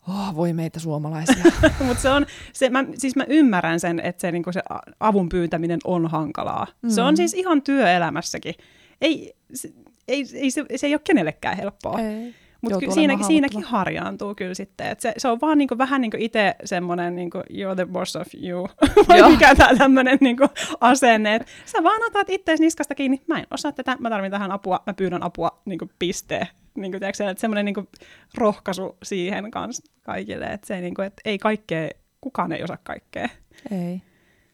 [0.09, 1.45] Oh, voi meitä suomalaisia.
[1.87, 4.63] Mutta se on, se, mä, siis mä ymmärrän sen, että se, niinku se
[5.01, 6.67] avun pyytäminen on hankalaa.
[6.83, 6.91] Mm.
[6.91, 7.17] Se on mm.
[7.17, 8.55] siis ihan työelämässäkin.
[9.01, 9.73] Ei, se,
[10.09, 12.01] ei, ei, se, se ei ole kenellekään helppoa.
[12.01, 12.35] Ei.
[12.63, 14.87] Mutta ky- siinä, siinäkin harjaantuu kyllä sitten.
[14.87, 18.17] Et se, se on vaan niinku, vähän niin kuin itse semmoinen niinku, you're the boss
[18.17, 18.69] of you.
[19.09, 20.47] Vai mikä tämä tämmöinen niinku,
[20.81, 21.35] asenne.
[21.35, 23.23] Et sä vaan otat itseäsi niskasta kiinni.
[23.27, 26.49] Mä en osaa tätä, mä tarvitsen tähän apua, mä pyydän apua, niinku, piste.
[26.75, 27.89] Niinku, tiedätkö, että semmoinen niinku,
[28.35, 30.47] rohkaisu siihen kanssa kaikille.
[30.47, 31.89] Että se, niinku, et ei kaikkea,
[32.21, 33.29] kukaan ei osaa kaikkea.
[33.71, 34.03] Ei.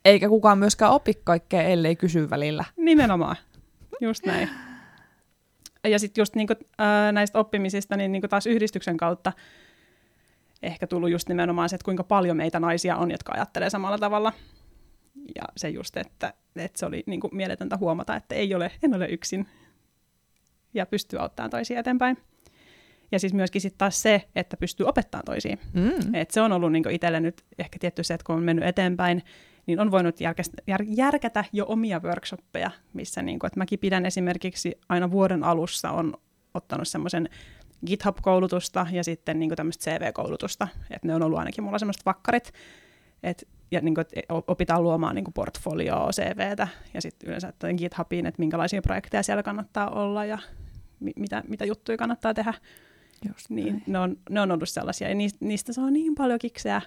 [0.04, 2.64] Eikä kukaan myöskään opi kaikkea, ellei kysy välillä.
[2.76, 3.36] Nimenomaan.
[4.00, 4.50] Just näin
[5.86, 9.32] ja sitten just niinku, ää, näistä oppimisista, niin niinku taas yhdistyksen kautta
[10.62, 14.32] ehkä tullut just nimenomaan se, että kuinka paljon meitä naisia on, jotka ajattelee samalla tavalla.
[15.34, 19.06] Ja se just, että, että se oli niinku mieletöntä huomata, että ei ole, en ole
[19.06, 19.46] yksin
[20.74, 22.18] ja pystyy auttamaan toisia eteenpäin.
[23.12, 25.58] Ja siis myöskin sitten taas se, että pystyy opettamaan toisiin.
[25.72, 26.14] Mm.
[26.14, 29.22] Et se on ollut niinku itselle nyt ehkä tietty se, että kun on mennyt eteenpäin,
[29.66, 30.16] niin on voinut
[30.86, 36.14] järkätä jo omia workshoppeja, missä niin kuin, että mäkin pidän esimerkiksi aina vuoden alussa on
[36.55, 37.28] ottanut semmoisen
[37.86, 42.52] GitHub-koulutusta ja sitten niin tämmöistä CV-koulutusta, että ne on ollut ainakin mulla semmoiset vakkarit,
[43.22, 47.74] et, ja niin kuin, että opitaan luomaan niin kuin portfolioa, CVtä ja sitten yleensä että
[47.74, 50.38] GitHubiin, että minkälaisia projekteja siellä kannattaa olla ja
[51.01, 52.55] mi- mitä, mitä juttuja kannattaa tehdä.
[53.28, 56.82] Just Niin ne on, ne on ollut sellaisia, ja niistä, niistä saa niin paljon kikseä,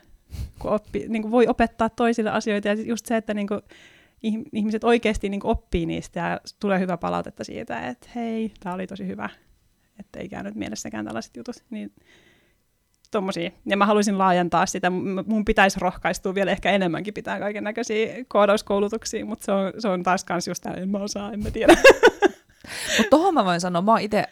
[0.60, 3.62] kun, oppi, niin kuin voi opettaa toisille asioita, ja just se, että niin kuin,
[4.54, 8.88] ihmiset oikeasti niin kuin oppii niistä, ja tulee hyvä palautetta siitä, että hei, tämä oli
[8.88, 9.30] tosi hyvä,
[10.00, 11.92] että ei käynyt mielessäkään tällaiset jutut, niin
[13.12, 13.52] tommosia.
[13.66, 14.90] Ja mä haluaisin laajentaa sitä.
[15.26, 20.04] Mun pitäisi rohkaistua vielä ehkä enemmänkin pitää kaiken näköisiä koodauskoulutuksia, mutta se on, se on
[20.04, 21.78] taas kans just tämä, en mä osaa, en mä tiedä.
[22.98, 24.24] Mutta tohon mä voin sanoa, mä oon itse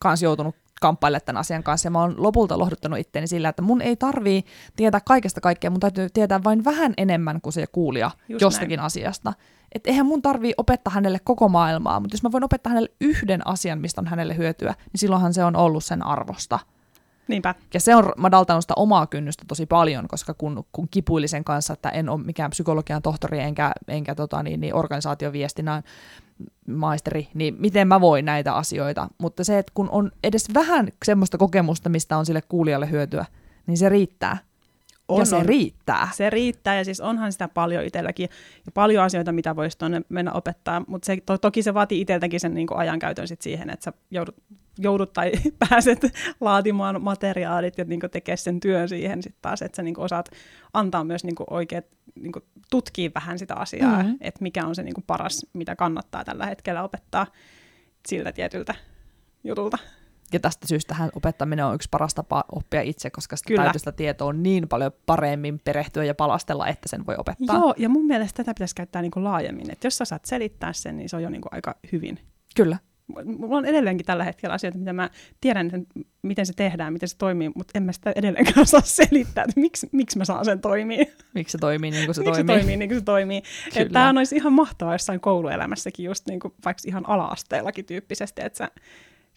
[0.00, 3.82] kans joutunut kamppailemaan tämän asian kanssa, ja mä oon lopulta lohduttanut itteeni sillä, että mun
[3.82, 4.44] ei tarvii
[4.76, 8.86] tietää kaikesta kaikkea, mun täytyy tietää vain vähän enemmän kuin se kuulija Just jostakin näin.
[8.86, 9.32] asiasta.
[9.72, 13.46] Että eihän mun tarvii opettaa hänelle koko maailmaa, mutta jos mä voin opettaa hänelle yhden
[13.46, 16.58] asian, mistä on hänelle hyötyä, niin silloinhan se on ollut sen arvosta.
[17.28, 17.54] Niinpä.
[17.74, 21.72] Ja se on madaltanut sitä omaa kynnystä tosi paljon, koska kun, kun kipuili sen kanssa,
[21.72, 25.82] että en ole mikään psykologian tohtori enkä, enkä tota, niin, niin organisaatioviestinnän
[26.66, 29.08] maisteri, niin miten mä voin näitä asioita.
[29.18, 33.24] Mutta se, että kun on edes vähän semmoista kokemusta, mistä on sille kuulijalle hyötyä,
[33.66, 34.38] niin se riittää.
[35.08, 35.46] On, ja se on.
[35.46, 36.08] riittää.
[36.12, 38.28] Se riittää, ja siis onhan sitä paljon itselläkin,
[38.66, 42.40] ja paljon asioita, mitä voisi tuonne mennä opettaa, mutta se, to, toki se vaatii itseltäkin
[42.40, 44.36] sen niin kuin ajankäytön sit siihen, että sä joudut,
[44.78, 45.32] joudut tai
[45.68, 45.98] pääset
[46.40, 50.30] laatimaan materiaalit ja niin tekemään sen työn siihen sitten taas, että sä niin osaat
[50.72, 52.32] antaa myös niin oikeat, niin
[52.70, 54.16] tutkia vähän sitä asiaa, mm-hmm.
[54.20, 57.26] että mikä on se niin paras, mitä kannattaa tällä hetkellä opettaa
[58.08, 58.74] siltä tietyltä
[59.44, 59.78] jutulta.
[60.32, 63.62] Ja tästä syystä opettaminen on yksi paras tapa oppia itse, koska sitä Kyllä.
[63.62, 67.56] täytyy sitä tietoa niin paljon paremmin perehtyä ja palastella, että sen voi opettaa.
[67.56, 69.70] Joo, ja mun mielestä tätä pitäisi käyttää niin kuin laajemmin.
[69.70, 72.18] Että jos sä saat selittää sen, niin se on jo niin kuin aika hyvin.
[72.56, 72.78] Kyllä.
[73.24, 75.10] Mulla on edelleenkin tällä hetkellä asioita, mitä mä
[75.40, 79.44] tiedän, että miten se tehdään, miten se toimii, mutta en mä sitä edelleenkään osaa selittää,
[79.48, 81.12] että miksi, miksi mä saan sen toimii.
[81.34, 82.54] Miksi se toimii niin kuin se miksi toimii.
[82.54, 83.42] se toimii niin kuin se toimii.
[83.92, 88.70] Tämä olisi ihan mahtavaa jossain kouluelämässäkin, just niin kuin vaikka ihan ala-asteellakin tyyppisesti, että sä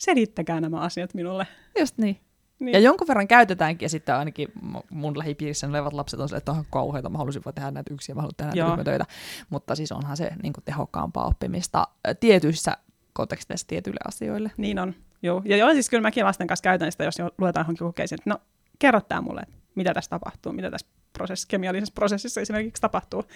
[0.02, 1.48] selittäkää nämä asiat minulle.
[1.80, 2.20] Just niin.
[2.60, 2.74] Niin.
[2.74, 4.48] Ja jonkun verran käytetäänkin, ja sitten ainakin
[4.90, 8.16] mun lähipiirissä olevat lapset on sille, että on kauheita, mä haluaisin vaan tehdä näitä yksin,
[8.16, 9.06] mä haluan tehdä näitä töitä.
[9.50, 11.88] Mutta siis onhan se niin kuin tehokkaampaa oppimista
[12.20, 12.78] tietyissä
[13.14, 14.52] konteksteissa tietyille asioille.
[14.58, 15.42] Niin on, joo.
[15.46, 18.38] Ja joo, siis kyllä mäkin lasten kanssa käytän sitä, jos luetaan johonkin kokeisiin, että no,
[18.80, 19.42] kerro tämä mulle,
[19.76, 23.20] mitä tässä tapahtuu, mitä tässä prosess, kemiallisessa prosessissa esimerkiksi tapahtuu.
[23.20, 23.28] Ja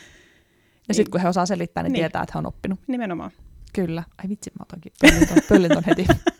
[0.87, 0.95] niin.
[0.95, 2.79] sitten kun he osaa selittää, niin, niin tietää, että he on oppinut.
[2.87, 3.31] Nimenomaan.
[3.73, 4.03] Kyllä.
[4.23, 4.91] Ai vitsi, mä otankin
[5.49, 6.05] pöllin ton heti.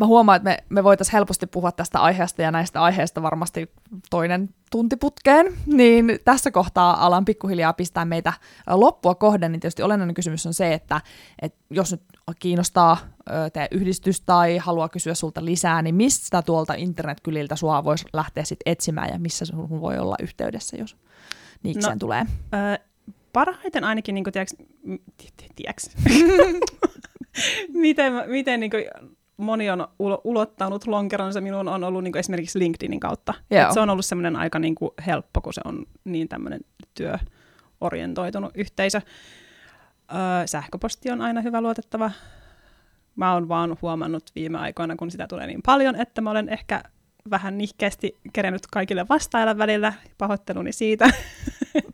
[0.00, 3.70] Mä huomaan, että me, me voitaisiin helposti puhua tästä aiheesta ja näistä aiheista varmasti
[4.10, 8.32] toinen tuntiputkeen, niin tässä kohtaa alan pikkuhiljaa pistää meitä
[8.66, 11.00] loppua kohden, niin tietysti olennainen kysymys on se, että,
[11.42, 12.02] että jos nyt
[12.38, 12.98] kiinnostaa
[13.52, 18.72] teidän yhdistys tai haluaa kysyä sulta lisää, niin mistä tuolta internetkyliltä sua voisi lähteä sitten
[18.72, 20.96] etsimään ja missä sun voi olla yhteydessä, jos
[21.62, 22.26] niikseen no, tulee?
[22.54, 22.78] Ö,
[23.32, 24.56] parhaiten ainakin, niin kuin, tiiäks,
[25.56, 25.90] tiiäks,
[27.72, 28.84] miten, miten niin kuin,
[29.36, 29.88] moni on
[30.24, 33.34] ulottanut lonkeronsa minun on ollut niin kuin esimerkiksi LinkedInin kautta.
[33.74, 36.60] Se on ollut semmoinen aika niin kuin helppo, kun se on niin tämmöinen
[36.94, 39.00] työorientoitunut yhteisö.
[40.12, 42.10] Öö, sähköposti on aina hyvä luotettava.
[43.16, 46.82] Mä oon vaan huomannut viime aikoina, kun sitä tulee niin paljon, että mä olen ehkä
[47.30, 49.92] vähän nihkeästi kerennyt kaikille vastailla välillä.
[50.18, 51.10] Pahoitteluni siitä.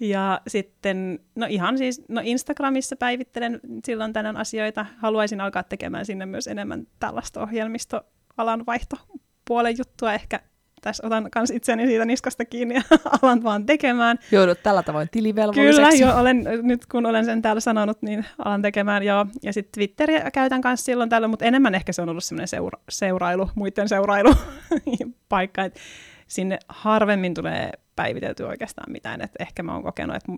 [0.00, 4.86] ja sitten, no ihan siis, no Instagramissa päivittelen silloin tänään asioita.
[4.98, 10.14] Haluaisin alkaa tekemään sinne myös enemmän tällaista ohjelmistoalan vaihtopuolen juttua.
[10.14, 10.40] Ehkä
[10.80, 12.82] tässä otan myös itseni siitä niskasta kiinni ja
[13.22, 14.18] alan vaan tekemään.
[14.32, 15.98] Joudut tällä tavoin tilivelvolliseksi.
[15.98, 19.26] Kyllä, jo, olen, nyt kun olen sen täällä sanonut, niin alan tekemään, joo.
[19.42, 22.80] Ja sitten Twitteriä käytän kanssa silloin tällä, mutta enemmän ehkä se on ollut semmoinen seura-
[22.88, 24.34] seurailu, muiden seurailu
[25.28, 25.80] paikka, että
[26.26, 29.20] sinne harvemmin tulee päivitelty oikeastaan mitään.
[29.20, 30.32] Et ehkä mä oon kokenut, että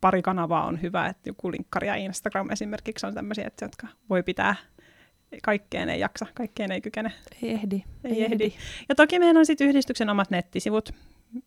[0.00, 4.22] pari kanavaa on hyvä, että joku linkkari ja Instagram esimerkiksi on tämmöisiä, että jotka voi
[4.22, 4.56] pitää
[5.42, 7.12] kaikkeen ei jaksa, kaikkeen ei kykene.
[7.42, 7.76] Ei ehdi.
[8.04, 8.44] Ei, ei ehdi.
[8.44, 8.54] ehdi.
[8.88, 10.90] Ja toki meillä on sitten yhdistyksen omat nettisivut,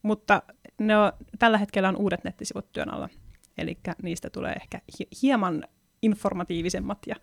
[0.01, 0.41] mutta
[0.79, 3.09] ne on, tällä hetkellä on uudet nettisivut työn alla.
[3.57, 4.79] Eli niistä tulee ehkä
[5.21, 5.63] hieman
[6.01, 7.15] informatiivisemmat ja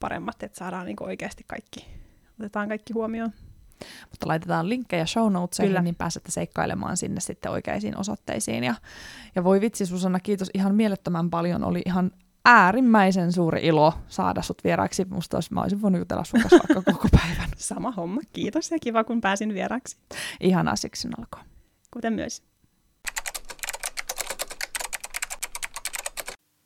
[0.00, 1.86] paremmat, että saadaan niinku oikeasti kaikki,
[2.40, 3.32] otetaan kaikki huomioon.
[4.10, 5.82] Mutta laitetaan linkkejä show notesiin, Kyllä.
[5.82, 8.64] niin pääsette seikkailemaan sinne sitten oikeisiin osoitteisiin.
[8.64, 8.74] Ja,
[9.34, 11.64] ja voi vitsi Susanna, kiitos ihan mielettömän paljon.
[11.64, 12.10] Oli ihan
[12.44, 15.04] äärimmäisen suuri ilo saada sut vieraaksi.
[15.04, 17.48] Musta olisi, mä olisin voinut jutella sun kanssa vaikka koko päivän.
[17.56, 18.20] Sama homma.
[18.32, 19.96] Kiitos ja kiva, kun pääsin vieraaksi.
[20.40, 21.40] Ihan syksyn alkoi.
[21.90, 22.42] Kuten myös.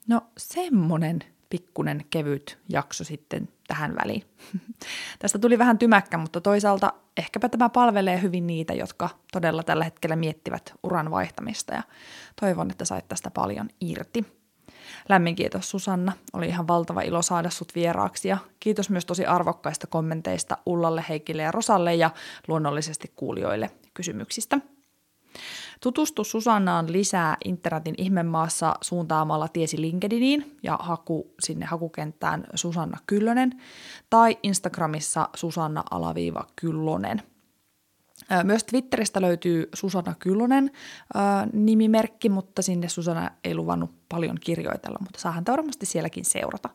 [0.09, 1.19] No semmonen
[1.51, 4.25] pikkunen kevyt jakso sitten tähän väliin.
[5.19, 10.17] Tästä tuli vähän tymäkkä, mutta toisaalta ehkäpä tämä palvelee hyvin niitä, jotka todella tällä hetkellä
[10.17, 11.83] miettivät uran vaihtamista ja
[12.41, 14.39] toivon, että sait tästä paljon irti.
[15.09, 19.87] Lämmin kiitos Susanna, oli ihan valtava ilo saada sut vieraaksi ja kiitos myös tosi arvokkaista
[19.87, 22.11] kommenteista Ullalle, Heikille ja Rosalle ja
[22.49, 24.61] luonnollisesti kuulijoille kysymyksistä.
[25.81, 33.63] Tutustu Susannaan lisää internetin ihmemaassa suuntaamalla tiesi LinkedIniin ja haku sinne hakukenttään Susanna Kyllönen
[34.11, 37.23] tai Instagramissa Susanna-Kyllonen.
[38.45, 40.71] Myös Twitteristä löytyy Susanna Kyllönen
[41.53, 46.69] nimimerkki, mutta sinne Susanna ei luvannut paljon kirjoitella, mutta saahan varmasti sielläkin seurata.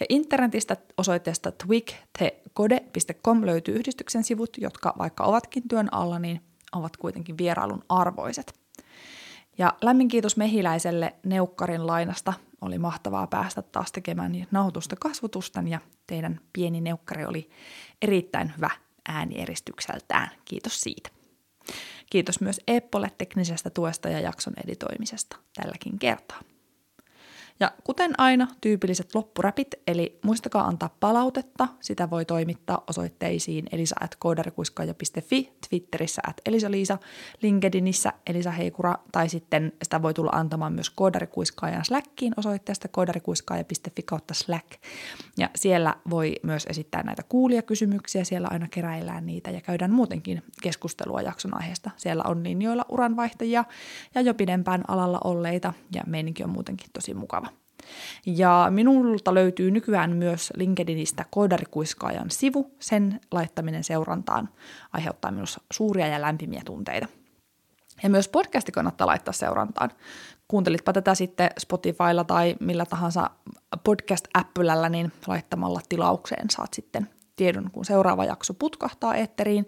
[0.00, 6.40] Ja internetistä osoitteesta twigthecode.com löytyy yhdistyksen sivut, jotka vaikka ovatkin työn alla, niin
[6.76, 8.60] ovat kuitenkin vierailun arvoiset.
[9.58, 12.32] Ja lämmin kiitos Mehiläiselle Neukkarin lainasta.
[12.60, 17.50] Oli mahtavaa päästä taas tekemään nauhoitusta kasvutusten ja teidän pieni neukkari oli
[18.02, 18.70] erittäin hyvä
[19.08, 20.30] äänieristykseltään.
[20.44, 21.10] Kiitos siitä.
[22.10, 26.40] Kiitos myös Eppolle teknisestä tuesta ja jakson editoimisesta tälläkin kertaa.
[27.60, 31.68] Ja kuten aina, tyypilliset loppuräpit, eli muistakaa antaa palautetta.
[31.80, 36.98] Sitä voi toimittaa osoitteisiin elisa.koodarikuiskaaja.fi, Twitterissä at elisaliisa,
[37.42, 44.34] LinkedInissä Elisa Heikura, tai sitten sitä voi tulla antamaan myös koodarikuiskaajan Slackiin osoitteesta koodarikuiskaaja.fi kautta
[44.34, 44.66] Slack.
[45.38, 51.22] Ja siellä voi myös esittää näitä kuulijakysymyksiä, siellä aina keräillään niitä ja käydään muutenkin keskustelua
[51.22, 51.90] jakson aiheesta.
[51.96, 53.64] Siellä on linjoilla uranvaihtajia
[54.14, 57.45] ja jo pidempään alalla olleita, ja meininki on muutenkin tosi mukava.
[58.26, 62.74] Ja minulta löytyy nykyään myös LinkedInistä koodarikuiskaajan sivu.
[62.78, 64.48] Sen laittaminen seurantaan
[64.92, 67.06] aiheuttaa minussa suuria ja lämpimiä tunteita.
[68.02, 69.90] Ja myös podcasti kannattaa laittaa seurantaan.
[70.48, 73.30] Kuuntelitpa tätä sitten Spotifylla tai millä tahansa
[73.84, 79.66] podcast-äppylällä, niin laittamalla tilaukseen saat sitten tiedon, kun seuraava jakso putkahtaa eetteriin.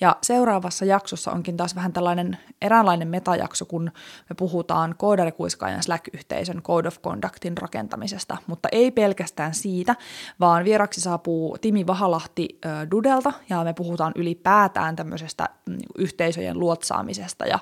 [0.00, 3.92] Ja seuraavassa jaksossa onkin taas vähän tällainen eräänlainen metajakso, kun
[4.30, 9.96] me puhutaan koodarikuiskaajan Slack-yhteisön Code of Conductin rakentamisesta, mutta ei pelkästään siitä,
[10.40, 17.46] vaan vieraksi saapuu Timi Vahalahti äh, Dudelta, ja me puhutaan ylipäätään tämmöisestä mm, yhteisöjen luotsaamisesta
[17.46, 17.58] ja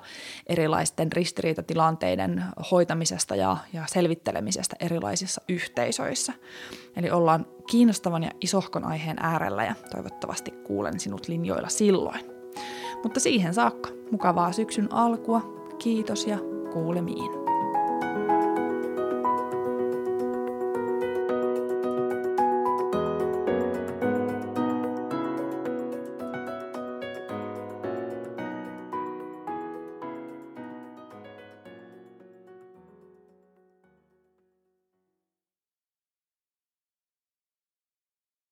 [0.47, 6.33] erilaisten ristiriitatilanteiden hoitamisesta ja, ja selvittelemisestä erilaisissa yhteisöissä.
[6.97, 12.21] Eli ollaan kiinnostavan ja isohkon aiheen äärellä ja toivottavasti kuulen sinut linjoilla silloin.
[13.03, 15.41] Mutta siihen saakka mukavaa syksyn alkua,
[15.79, 16.39] kiitos ja
[16.73, 17.44] kuulemiin.